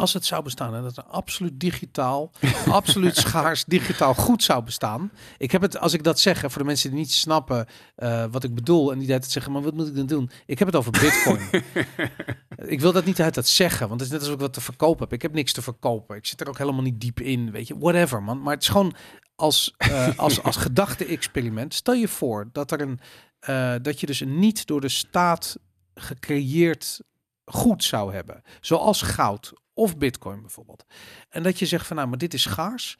[0.00, 2.30] als het zou bestaan en dat er absoluut digitaal,
[2.80, 5.10] absoluut schaars digitaal goed zou bestaan.
[5.38, 8.44] Ik heb het, als ik dat zeg, voor de mensen die niet snappen eh, wat
[8.44, 10.30] ik bedoel en die dat zeggen, maar wat moet ik dan doen?
[10.46, 11.64] Ik heb het over bitcoin.
[12.74, 14.60] ik wil dat niet uit dat zeggen, want het is net alsof ik wat te
[14.60, 15.12] verkopen heb.
[15.12, 16.16] Ik heb niks te verkopen.
[16.16, 17.78] Ik zit er ook helemaal niet diep in, weet je.
[17.78, 18.42] Whatever, man.
[18.42, 18.94] Maar het is gewoon
[19.34, 21.74] als, eh, als, als gedachte-experiment.
[21.74, 23.00] Stel je voor dat er een,
[23.40, 25.56] eh, dat je dus een niet door de staat
[25.94, 27.00] gecreëerd
[27.44, 28.42] goed zou hebben.
[28.60, 30.84] Zoals goud of bitcoin bijvoorbeeld.
[31.28, 32.98] En dat je zegt van nou, maar dit is schaars.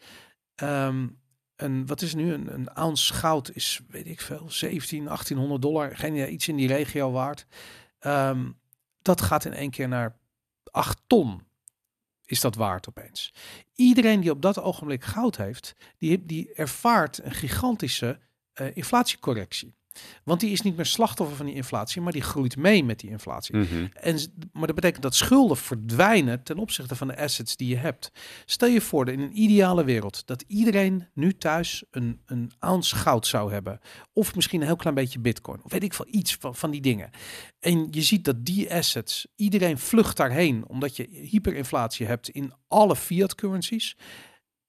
[0.54, 1.08] Ehm,
[1.56, 2.32] een, wat is nu?
[2.32, 5.96] Een, een ounce goud is, weet ik veel, 17, 1800 dollar.
[5.96, 7.46] Geen iets in die regio waard.
[7.98, 8.50] Ehm,
[9.02, 10.18] dat gaat in één keer naar
[10.70, 11.42] 8 ton.
[12.24, 13.34] Is dat waard opeens?
[13.74, 18.20] Iedereen die op dat ogenblik goud heeft, die, die ervaart een gigantische
[18.52, 19.74] eh, inflatiecorrectie.
[20.24, 23.10] Want die is niet meer slachtoffer van die inflatie, maar die groeit mee met die
[23.10, 23.56] inflatie.
[23.56, 23.86] Mhm.
[23.92, 24.18] En,
[24.52, 28.10] maar dat betekent dat schulden verdwijnen ten opzichte van de assets die je hebt.
[28.44, 32.96] Stel je voor dat in een ideale wereld dat iedereen nu thuis een, een ounce
[32.96, 33.80] goud zou hebben.
[34.12, 35.60] Of misschien een heel klein beetje bitcoin.
[35.62, 37.10] Of weet ik veel, iets van, van die dingen.
[37.58, 42.96] En je ziet dat die assets, iedereen vlucht daarheen omdat je hyperinflatie hebt in alle
[42.96, 43.96] fiat currencies.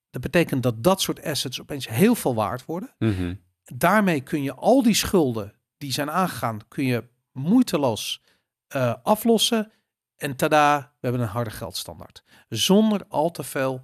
[0.09, 3.34] Dat betekent dat dat soort assets opeens heel veel waard worden Mhm.
[3.74, 8.22] Daarmee kun je al die schulden die zijn aangegaan, kun je moeiteloos
[8.67, 9.72] eh, aflossen.
[10.17, 12.24] En tada, we hebben een harde geldstandaard.
[12.49, 13.82] Zonder al te veel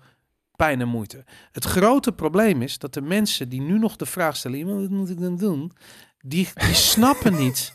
[0.55, 1.23] pijn en moeite.
[1.51, 4.89] Het grote probleem is dat de mensen die nu nog de vraag stellen, "Ja, wat
[4.89, 5.71] moet ik dan doen?
[6.19, 7.73] Die, die snappen niet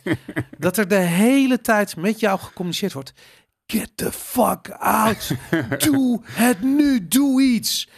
[0.58, 3.12] dat er de hele tijd met jou gecommuniceerd wordt.
[3.66, 5.30] Get the fuck out.
[5.84, 7.08] Doe het nu.
[7.08, 7.88] Doe iets.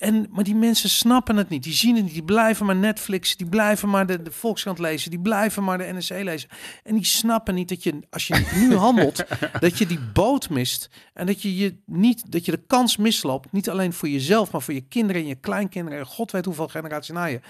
[0.00, 1.62] En, maar die mensen snappen het niet.
[1.62, 2.12] Die zien het niet.
[2.12, 3.36] Die blijven maar Netflix.
[3.36, 5.10] Die blijven maar de, de Volkskrant lezen.
[5.10, 6.48] Die blijven maar de NRC lezen.
[6.82, 9.24] En die snappen niet dat je, als je nu handelt,
[9.60, 10.90] dat je die boot mist.
[11.14, 13.52] En dat je, je niet, dat je de kans misloopt.
[13.52, 15.98] Niet alleen voor jezelf, maar voor je kinderen en je kleinkinderen.
[15.98, 17.40] En god weet hoeveel generaties na je.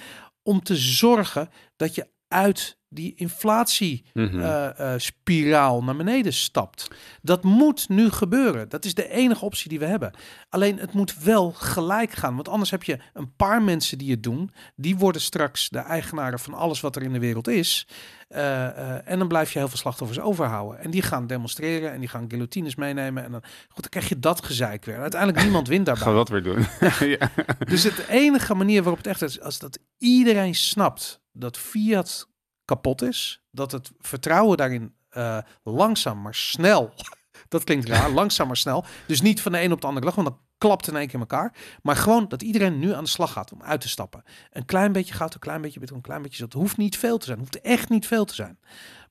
[0.43, 4.41] Om te zorgen dat je uit die inflatie Mhm.
[4.41, 6.89] eh, eh, spiraal naar beneden stapt.
[7.23, 8.69] Dat moet nu gebeuren.
[8.69, 10.15] Dat is de enige optie die we hebben.
[10.49, 12.35] Alleen het moet wel gelijk gaan.
[12.35, 14.51] Want anders heb je een paar mensen die het doen.
[14.77, 17.87] Die worden straks de eigenaren van alles wat er in de wereld is.
[18.29, 20.81] Eh, en dan blijf je heel veel slachtoffers overhouden.
[20.81, 23.25] En die gaan demonstreren en die gaan guillotines meenemen.
[23.25, 24.95] En dan, goed, dan krijg je dat gezeik weer.
[24.95, 26.05] En uiteindelijk niemand wint daarbij.
[26.05, 26.67] Gaan we dat weer doen?
[27.19, 27.31] ja.
[27.65, 32.29] Dus het enige manier waarop het echt is, als dat iedereen snapt dat fiat
[32.65, 36.95] kapot is, dat het vertrouwen daarin eh, langzaam maar snel,
[37.49, 40.15] dat klinkt raar, langzaam maar snel, dus niet van de een op de andere dag,
[40.15, 43.11] want dan klapt in één keer in elkaar, maar gewoon dat iedereen nu aan de
[43.11, 44.23] slag gaat om uit te stappen.
[44.51, 47.19] Een klein beetje goud, een klein beetje bitcoin, een klein beetje dat hoeft niet veel
[47.19, 48.59] te zijn, hoeft echt niet veel te zijn.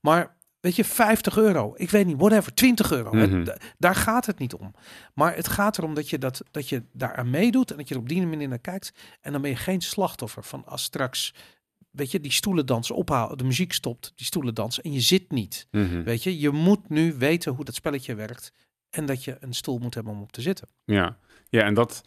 [0.02, 3.44] Maar weet je, 50 euro, ik weet niet, whatever, 20 euro, het- Mhm.
[3.44, 4.74] da- daar gaat het niet om.
[5.14, 7.94] Maar het gaat erom dat je, dat, dat je daar aan meedoet en dat je
[7.96, 8.92] er op die manier naar kijkt.
[9.22, 11.34] En dan ben je geen slachtoffer van als straks,
[11.92, 15.68] weet je, die stoelendans ophouden, de muziek stopt, die stoelendans en je zit niet.
[15.72, 16.04] Mhm.
[16.04, 18.52] Weet je, je moet nu weten hoe dat spelletje werkt
[18.90, 20.68] en dat je een stoel moet hebben om op te zitten.
[20.86, 21.18] Ja,
[21.50, 22.02] ja en dat,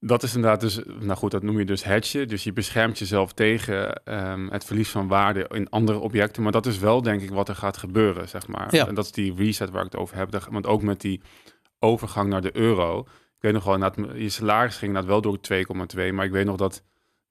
[0.00, 2.28] dat is inderdaad dus, nou goed, dat noem je dus hedgen.
[2.28, 6.42] Dus je beschermt jezelf tegen ehm, het verlies van waarde in andere objecten.
[6.42, 8.74] Maar dat is wel, denk ik, wat er gaat gebeuren, zeg maar.
[8.74, 8.86] Ja.
[8.86, 10.30] En dat is die reset waar ik het over heb.
[10.30, 11.20] Dat- Want ook met die
[11.78, 13.00] overgang naar de euro.
[13.00, 16.12] Ik weet nog wel, je salaris ging inderdaad wel door 2,2.
[16.12, 16.82] Maar ik weet nog dat,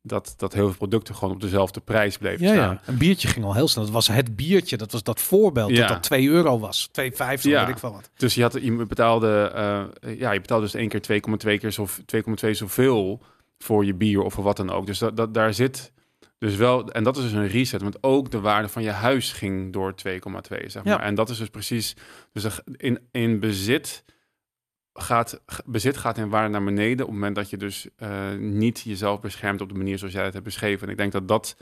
[0.07, 2.69] dat, dat heel veel producten gewoon op dezelfde prijs bleven Ja, staan.
[2.69, 3.83] ja, een biertje ging al heel snel.
[3.83, 5.79] Dat was het biertje, dat was dat voorbeeld Ja.
[5.79, 6.89] dat dat 2 euro was.
[6.91, 7.65] 2,50, Ja.
[7.65, 8.09] weet ik van wat.
[8.15, 11.87] Dus je, had, je betaalde, eh, ja, je betaalde dus één keer 2,2 keer zo,
[12.05, 13.21] 2,2 zoveel
[13.59, 14.85] voor je bier of voor wat dan ook.
[14.85, 15.91] Dus dat, dat, daar zit
[16.39, 19.31] dus wel, en dat is dus een reset, want ook de waarde van je huis
[19.31, 20.99] ging door 2,2, zeg maar.
[20.99, 21.95] En dat is dus precies,
[22.33, 24.03] dus in, in bezit
[24.99, 28.79] gaat, bezit gaat in waarde naar beneden op het moment dat je dus eh, niet
[28.81, 30.85] jezelf beschermt op de manier zoals jij het hebt beschreven.
[30.85, 31.57] En ik denk dat dat,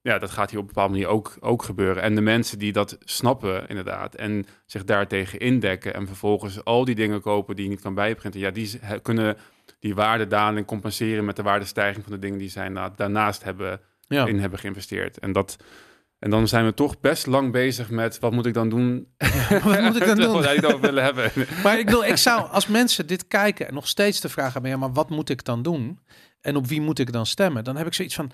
[0.00, 2.02] ja, dat gaat hier op een bepaalde manier ook, ook gebeuren.
[2.02, 6.94] En de mensen die dat snappen, inderdaad, en zich daartegen indekken en vervolgens al die
[6.94, 9.36] dingen kopen die je niet kan bijprinten, ja, die kunnen
[9.80, 14.26] die waardedaling compenseren met de waardestijging van de dingen die zij na- daarnaast hebben, Ja.
[14.26, 15.18] in hebben geïnvesteerd.
[15.18, 15.56] En dat...
[16.18, 19.08] En dan zijn we toch best lang bezig met wat moet ik dan doen?
[19.64, 20.32] wat moet ik dan doen?
[20.32, 21.32] Wat over willen hebben.
[21.64, 24.70] Maar ik bedoel, ik zou als mensen dit kijken en nog steeds de vraag hebben,
[24.70, 25.98] ja, maar wat moet ik dan doen?
[26.40, 27.64] En op wie moet ik dan stemmen?
[27.64, 28.32] Dan heb ik zoiets van,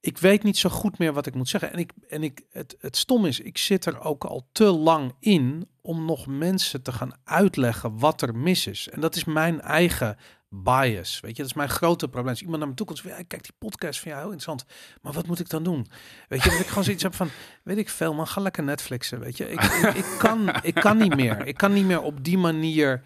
[0.00, 1.72] ik weet niet zo goed meer wat ik moet zeggen.
[1.72, 5.12] En, ik, en ik, het, het stom is, ik zit er ook al te lang
[5.20, 8.88] in om nog mensen te gaan uitleggen wat er mis is.
[8.88, 10.16] En dat is mijn eigen
[10.48, 11.20] bias.
[11.20, 12.30] Weet je, dat is mijn grote probleem.
[12.30, 14.64] Als iemand naar me toe komt ja, kijk die podcast van jou, heel interessant.
[15.02, 15.86] Maar wat moet ik dan doen?
[16.28, 17.28] Weet je, dat ik gewoon zoiets heb van,
[17.62, 19.20] weet ik veel, man, ga lekker Netflixen.
[19.20, 19.62] Weet je, ik,
[19.94, 21.46] ik, kan, ik kan niet meer.
[21.46, 23.02] Ik kan niet meer op die manier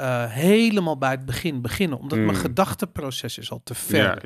[0.00, 2.34] eh, helemaal bij het begin beginnen, omdat mijn Mm.
[2.36, 4.18] gedachteproces is al te ver.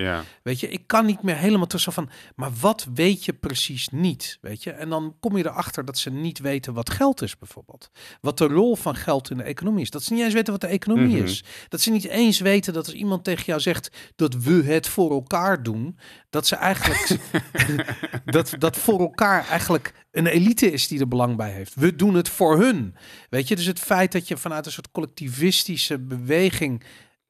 [0.42, 4.38] Weet je, ik kan niet meer helemaal tussen van, maar wat weet je precies niet?
[4.40, 7.90] Weet je, en dan kom je erachter dat ze niet weten wat geld is, bijvoorbeeld.
[8.20, 9.90] Wat de rol van geld in de economie is.
[9.90, 11.24] Dat ze niet eens weten wat de economie Mhm.
[11.24, 11.44] is.
[11.68, 15.10] Dat ze niet eens weten dat als iemand tegen jou zegt dat we het voor
[15.10, 15.98] elkaar doen,
[16.30, 17.16] dat ze eigenlijk
[18.24, 21.74] dat, dat voor elkaar eigenlijk een elite is die er belang bij heeft.
[21.74, 22.94] We doen het voor hun.
[23.30, 26.84] Weet je, dus het feit dat je vanuit een soort collectivistische beweging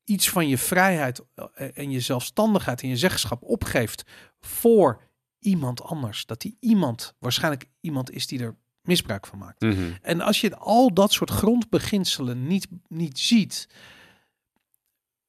[0.04, 4.04] iets van je vrijheid eh, en je zelfstandigheid en je zeggenschap opgeeft
[4.40, 5.02] voor
[5.38, 6.26] iemand anders.
[6.26, 9.60] Dat die iemand waarschijnlijk iemand is die er misbruik van maakt.
[9.60, 9.90] Mhm.
[10.02, 13.68] En als je al dat soort grondbeginselen niet, niet ziet,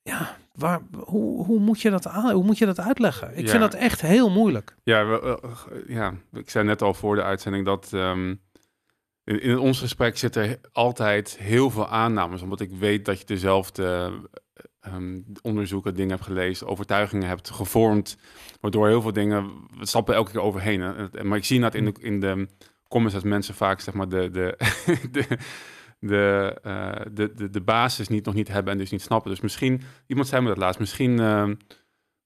[0.10, 3.38] ja, waar, hoe, hoe, moet je dat aan, hoe moet je dat uitleggen?
[3.38, 3.50] Ik Ja.
[3.50, 4.76] vind dat echt heel moeilijk.
[4.84, 5.50] Ja, we, eh,
[5.96, 8.30] ja, ik zei net al voor de uitzending dat ehm,
[9.24, 14.12] in, in ons gesprek zitten altijd heel veel aannames, omdat ik weet dat je dezelfde
[14.80, 18.18] ehm, onderzoeken, dingen hebt gelezen, overtuigingen hebt gevormd,
[18.62, 19.46] waardoor heel veel dingen,
[19.78, 20.82] we stappen elke keer overheen.
[20.82, 21.24] Hè.
[21.24, 22.48] Maar ik zie dat in de, in de
[22.88, 24.58] comments dat mensen vaak zeg maar de, de,
[25.12, 25.26] de,
[26.08, 29.32] de, eh, de, de, de basis niet, nog niet hebben en dus niet snappen.
[29.32, 31.20] Dus misschien, iemand zei me dat laatst, misschien...
[31.20, 31.54] ehm,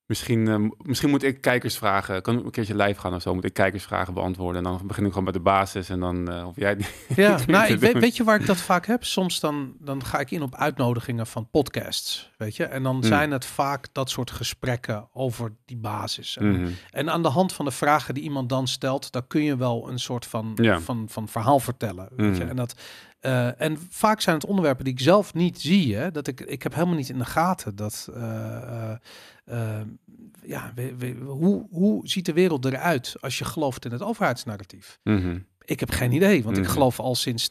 [0.05, 2.21] Misschien, eh, misschien moet ik kijkers vragen.
[2.21, 3.33] Kan ik een keertje live gaan of zo?
[3.35, 4.65] Moet ik kijkersvragen beantwoorden?
[4.65, 5.89] En dan begin ik gewoon bij de basis.
[5.89, 6.77] En dan, eh, of jij
[7.15, 9.03] Ja, nou, weet, je waar ik dat vaak heb?
[9.03, 12.63] Soms dan, dan ga ik in op uitnodigingen van podcasts, weet je.
[12.65, 13.03] En dan Mm.
[13.03, 16.37] zijn het vaak dat soort gesprekken over die basis.
[16.37, 16.69] En, Mhm.
[16.91, 19.89] en aan de hand van de vragen die iemand dan stelt, dan kun je wel
[19.89, 20.79] een soort van, Ja.
[20.79, 22.09] van, van verhaal vertellen.
[22.15, 22.41] Weet je?
[22.41, 22.49] Mhm.
[22.49, 22.75] En, dat,
[23.19, 25.95] eh, en vaak zijn het onderwerpen die ik zelf niet zie.
[25.95, 26.11] Hè?
[26.11, 28.09] Dat ik, ik heb helemaal niet in de gaten dat...
[28.13, 28.91] eh,
[29.45, 29.81] eh,
[30.43, 34.99] ja, we- we- hoe, hoe ziet de wereld eruit als je gelooft in het overheidsnarratief?
[35.03, 35.37] Mhm.
[35.65, 36.71] Ik heb geen idee, want ik Mhm.
[36.71, 37.49] geloof al sinds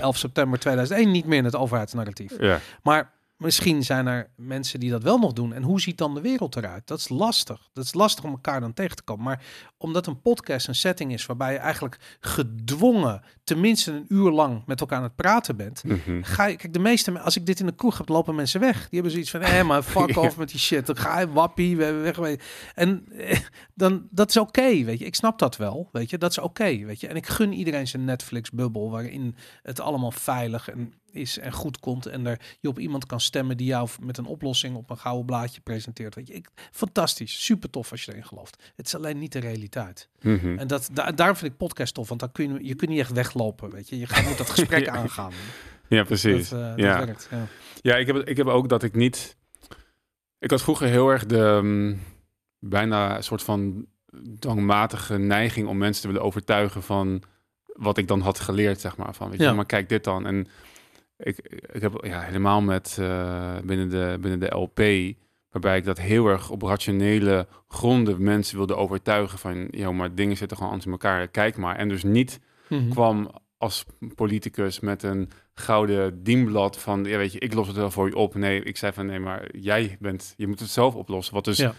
[0.00, 2.32] 11 september 2001 niet meer in het overheidsnarratief.
[2.40, 2.60] Ja.
[2.82, 5.52] Maar misschien zijn er mensen die dat wel nog doen.
[5.52, 6.86] En hoe ziet dan de wereld eruit?
[6.86, 7.68] Dat is lastig.
[7.72, 9.24] Dat is lastig om elkaar dan tegen te komen.
[9.24, 9.42] Maar
[9.78, 14.80] omdat een podcast een setting is waarbij je eigenlijk gedwongen tenminste een uur lang met
[14.80, 15.84] elkaar aan het praten bent.
[15.84, 16.22] Mhm.
[16.22, 18.60] Ga je, kijk, de meeste, me- als ik dit in de kroeg heb, lopen mensen
[18.60, 18.76] weg.
[18.80, 20.86] Die hebben zoiets van, hé, maar fuck off met die shit.
[20.86, 22.70] Dan ga je wappie, we- weg, weg.
[22.74, 23.38] En eh,
[23.74, 25.04] dan, dat is oké, weet je.
[25.04, 26.18] Ik snap dat wel, weet je.
[26.18, 27.06] Dat is oké, weet je.
[27.08, 32.06] En ik gun iedereen zijn Netflix-bubbel, waarin het allemaal veilig en is en goed komt.
[32.06, 35.26] En er, je op iemand kan stemmen die jou met een oplossing op een gouden
[35.26, 36.14] blaadje presenteert.
[36.14, 36.34] Weet je.
[36.34, 38.72] Ik, fantastisch, super tof als je erin gelooft.
[38.76, 40.08] Het is alleen niet de realiteit.
[40.20, 40.58] Mhm.
[40.58, 43.00] En dat, da daarom vind ik podcast tof, want dan kun je, je kunt niet
[43.00, 43.98] echt weglopen, weet je.
[43.98, 44.92] Je gaat moet dat gesprek Ja.
[44.92, 45.32] aangaan.
[45.88, 46.48] Ja, precies.
[46.48, 46.96] Dat, eh, ja.
[46.96, 47.28] dat werkt.
[47.30, 47.46] Ja.
[47.82, 49.36] Ja, ik heb, ik heb ook dat ik niet.
[50.38, 52.00] Ik had vroeger heel erg de mm,
[52.58, 53.86] bijna een soort van
[54.38, 57.22] dwangmatige neiging om mensen te willen overtuigen van
[57.66, 59.14] wat ik dan had geleerd, zeg maar.
[59.14, 59.52] Van weet je, Ja.
[59.52, 60.26] maar kijk dit dan.
[60.26, 60.46] En
[61.24, 61.38] ik,
[61.72, 64.78] ik heb ja, helemaal met eh, binnen, de, binnen de LP,
[65.50, 70.36] waarbij ik dat heel erg op rationele gronden mensen wilde overtuigen van, joh, maar dingen
[70.36, 71.28] zitten gewoon anders in elkaar.
[71.28, 71.76] Kijk maar.
[71.76, 72.88] En dus niet Mhm.
[72.88, 77.90] kwam als politicus met een gouden dienblad van, ja weet je, ik los het wel
[77.90, 78.34] voor je op.
[78.34, 81.34] Nee, ik zei van, nee, maar jij bent, je moet het zelf oplossen.
[81.34, 81.74] Wat dus Ja.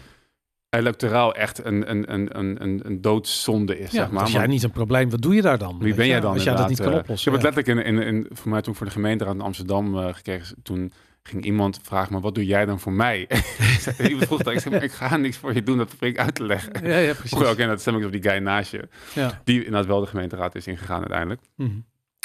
[0.70, 4.22] Electoraal echt een, een, een, een, een, een doodzonde is, Ja, zeg maar.
[4.22, 5.78] als jij niet een probleem, wat doe je daar dan?
[5.78, 7.32] wie ben jij dan Als jij dat niet kan eh, oplossen.
[7.32, 9.40] Ik heb het letterlijk in, in, in, voor mij toen ik voor de gemeenteraad in
[9.40, 10.92] Amsterdam eh, gekregen, toen
[11.22, 13.28] ging iemand vragen me, wat doe jij dan voor mij?
[14.08, 16.18] Iemand vroeg dat, ik zei, maar ik ga niks voor je doen, dat probeer ik
[16.18, 16.86] uit te leggen.
[16.88, 17.38] Ja, ja, precies.
[17.38, 19.40] Oké, en dat stem ik op die guy naast je, Ja.
[19.44, 21.40] die inderdaad wel de gemeenteraad is ingegaan uiteindelijk.
[21.56, 21.70] Mhm.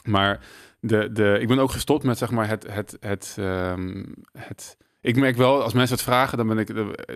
[0.06, 0.40] Maar
[0.80, 4.04] de, de, ik ben ook gestopt met zeg maar het, het, het, ehm,
[4.40, 4.78] het.
[5.02, 6.74] Ik merk wel, als mensen het vragen, dan ben ik,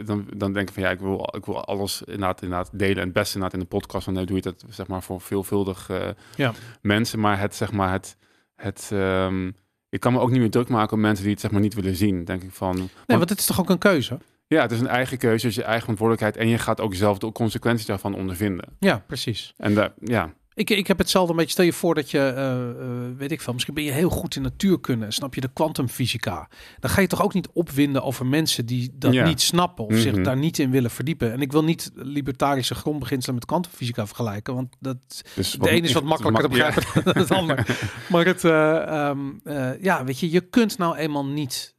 [0.07, 2.97] dan, dan denk ik van ja, ik wil, ik wil alles inderdaad, inderdaad delen.
[2.97, 5.21] En het beste inderdaad in de podcast, want dan doe je dat zeg maar voor
[5.21, 6.53] veelvuldig eh, Ja.
[6.81, 7.19] mensen.
[7.19, 8.17] Maar het zeg maar het,
[8.55, 9.51] het ehm,
[9.89, 11.73] ik kan me ook niet meer druk maken op mensen die het zeg maar niet
[11.73, 12.25] willen zien.
[12.25, 14.17] Denk ik van, Nee, want- want het is toch ook een keuze?
[14.47, 16.95] ja, het is een eigen keuze, het is je eigen verantwoordelijkheid en je gaat ook
[16.95, 18.65] zelf de consequenties daarvan ondervinden.
[18.79, 19.53] Ja, precies.
[19.57, 21.51] En daar, ja, Ik, ik heb hetzelfde een beetje.
[21.51, 22.75] Stel je voor dat je, eh, eh,
[23.17, 25.11] weet ik veel, misschien ben je heel goed in natuurkunde.
[25.11, 26.49] Snap je de kwantumfysica?
[26.79, 29.25] Dan ga je toch ook niet opwinden over mensen die dat Ja.
[29.27, 30.23] niet snappen of zich Mhm.
[30.23, 31.31] daar niet in willen verdiepen.
[31.31, 34.97] En ik wil niet libertarische grondbeginselen met kwantumfysica vergelijken, want dat
[35.35, 36.65] dus de ene is wat makkelijker te ja.
[36.73, 37.77] begrijpen dan het ander.
[38.09, 41.74] Maar het, eh, ehm, eh, ja, weet je, je kunt nou eenmaal niet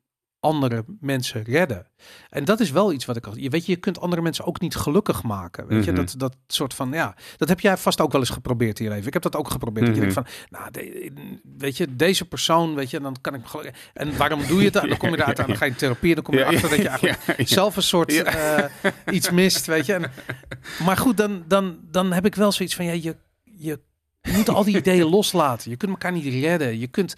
[0.47, 1.87] andere mensen redden.
[2.31, 3.37] En dat is wel iets wat ik al.
[3.37, 5.67] Je weet je, je kunt andere mensen ook niet gelukkig maken.
[5.67, 6.01] Weet je, Mhm.
[6.01, 8.91] dat, dat soort van ja, dat heb jij vast ook wel eens geprobeerd in je
[8.91, 9.07] leven.
[9.07, 9.87] Ik heb dat ook geprobeerd.
[9.87, 10.13] Dat je Mhm.
[10.15, 11.13] denkt van, nou, de-
[11.59, 13.43] weet je, deze persoon, weet je, dan kan ik.
[13.95, 14.77] En waarom doe je het?
[14.77, 16.79] En dan kom je eruit aan, dan ga je therapie, dan kom je erachter dat
[16.79, 18.65] je eigenlijk zelf een soort eh,
[19.11, 19.93] iets mist, weet je.
[19.95, 20.11] En,
[20.85, 23.79] maar goed, dan, dan, dan heb ik wel zoiets van, ja, je, je
[24.33, 25.71] moet al die ideeën loslaten.
[25.71, 26.79] Je kunt elkaar niet redden.
[26.79, 27.15] Je kunt,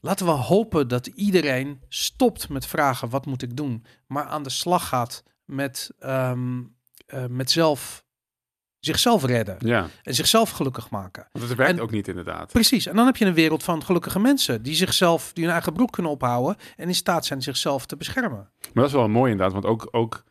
[0.00, 3.84] laten we hopen dat iedereen stopt met vragen, wat moet ik doen?
[4.06, 6.62] Maar aan de slag gaat met, ehm,
[7.06, 8.04] eh, met zelf,
[8.78, 9.56] zichzelf redden.
[9.58, 11.28] Ja, En zichzelf gelukkig maken.
[11.32, 12.52] want het werkt En- ook niet inderdaad.
[12.52, 12.86] Precies.
[12.86, 15.92] En dan heb je een wereld van gelukkige mensen die zichzelf, die hun eigen broek
[15.92, 18.50] kunnen ophouden en in staat zijn zichzelf te beschermen.
[18.60, 20.24] Maar dat is wel mooi inderdaad, want ook, ook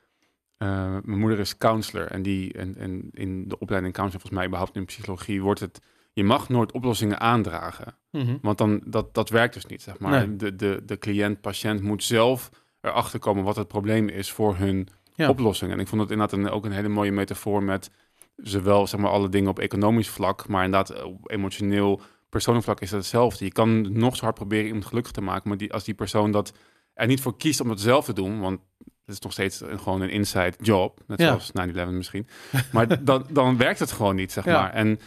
[0.57, 0.67] eh,
[1.03, 4.75] mijn moeder is counselor en, die, en, en in de opleiding counselor, volgens mij überhaupt
[4.75, 5.79] in psychologie, wordt het,
[6.13, 7.95] je mag nooit oplossingen aandragen.
[8.41, 10.27] Want dan, dat, dat werkt dus niet, zeg maar.
[10.27, 10.35] Nee.
[10.35, 12.49] De, de, de cliënt, patiënt moet zelf
[12.81, 15.29] erachter komen wat het probleem is voor hun Ja.
[15.29, 15.71] oplossing.
[15.71, 17.89] En ik vond het inderdaad een, ook een hele mooie metafoor met
[18.35, 22.89] zowel zeg maar, alle dingen op economisch vlak, maar inderdaad op emotioneel, persoonlijk vlak is
[22.91, 23.45] het hetzelfde.
[23.45, 26.31] Je kan nog zo hard proberen iemand gelukkig te maken, maar die, als die persoon
[26.31, 26.53] dat
[26.93, 28.59] er niet voor kiest om het zelf te doen, want
[29.05, 31.27] het is nog steeds een- gewoon een inside job, net Ja.
[31.27, 32.27] zoals 9-11 misschien.
[32.71, 34.61] Maar dan, dan werkt het gewoon niet, zeg Ja.
[34.61, 34.73] maar.
[34.73, 34.99] En,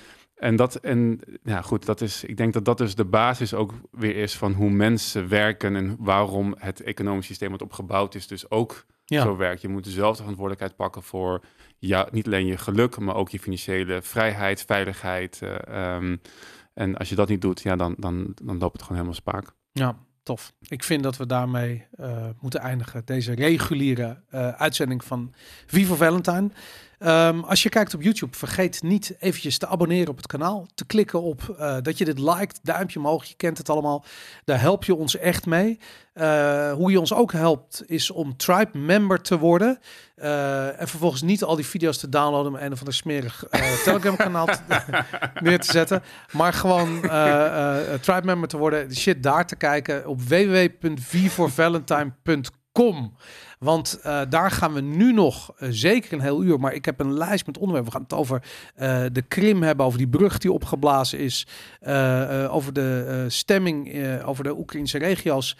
[0.42, 3.72] en dat, en ja, goed, dat is, ik denk dat dat dus de basis ook
[3.90, 8.50] weer is van hoe mensen werken en waarom het economisch systeem wat opgebouwd is, dus
[8.50, 9.22] ook Ja.
[9.22, 9.60] zo werkt.
[9.62, 11.40] Je moet dezelfde verantwoordelijkheid pakken voor
[11.78, 15.42] ja, niet alleen je geluk, maar ook je financiële vrijheid, veiligheid.
[15.42, 16.16] eh, ehm,
[16.74, 19.52] en als je dat niet doet, ja, dan, dan, dan loopt het gewoon helemaal spaak.
[19.72, 20.52] Ja, tof.
[20.60, 23.02] Ik vind dat we daarmee eh, moeten eindigen.
[23.04, 25.32] Deze reguliere eh, uitzending van
[25.66, 26.50] Vivo Valentine.
[27.02, 30.66] Ehm, als je kijkt op YouTube, vergeet niet eventjes te abonneren op het kanaal.
[30.74, 32.60] Te klikken op eh, dat je dit liked.
[32.62, 34.04] Duimpje omhoog, je kent het allemaal.
[34.44, 35.78] Daar help je ons echt mee.
[36.12, 39.78] Eh, hoe je ons ook helpt, is om Tribe member te worden.
[40.14, 42.52] Eh, en vervolgens niet al die video's te downloaden...
[42.52, 44.48] om een of ander smerig eh, Telegram kanaal
[45.40, 46.02] neer te zetten.
[46.32, 47.00] Maar gewoon
[48.00, 48.88] Tribe member te worden.
[48.88, 53.16] De shit daar te kijken op www.vforvalentine.com.
[53.62, 56.60] Want uh, daar gaan we nu nog uh, zeker een heel uur.
[56.60, 57.92] Maar ik heb een lijst met onderwerpen.
[57.92, 58.42] We gaan het over
[58.76, 61.46] uh, de Krim hebben, over die brug die opgeblazen is.
[62.48, 65.56] over de stemming over de Oekraïnse regio's.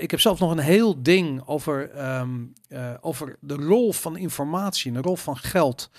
[0.00, 2.52] ik heb zelf nog een heel ding over, um,
[3.00, 5.90] over de rol van informatie de rol van geld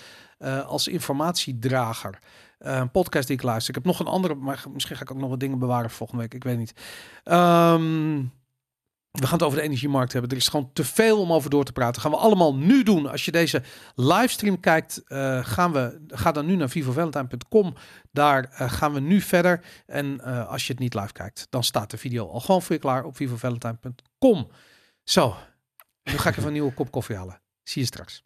[0.66, 2.18] als informatiedrager.
[2.58, 3.68] een podcast die ik luister.
[3.68, 6.22] Ik heb nog een andere, maar misschien ga ik ook nog wat dingen bewaren volgende
[6.22, 6.34] week.
[6.34, 6.74] Ik weet niet.
[7.24, 8.32] Um,
[9.20, 10.30] we gaan het over de energiemarkt hebben.
[10.30, 12.00] Er is gewoon te veel om over door te praten.
[12.02, 13.10] gaan we allemaal nu doen.
[13.10, 13.62] Als je deze
[13.94, 17.74] livestream kijkt, uh, gaan we, ga dan nu naar vivovalentine.com.
[18.12, 19.64] Daar uh, gaan we nu verder.
[19.86, 22.74] En uh, als je het niet live kijkt, dan staat de video al gewoon voor
[22.74, 24.48] je klaar op vivovalentine.com.
[25.04, 25.36] Zo,
[26.02, 27.40] nu ga ik even een nieuwe kop koffie halen.
[27.62, 28.24] Zie je straks.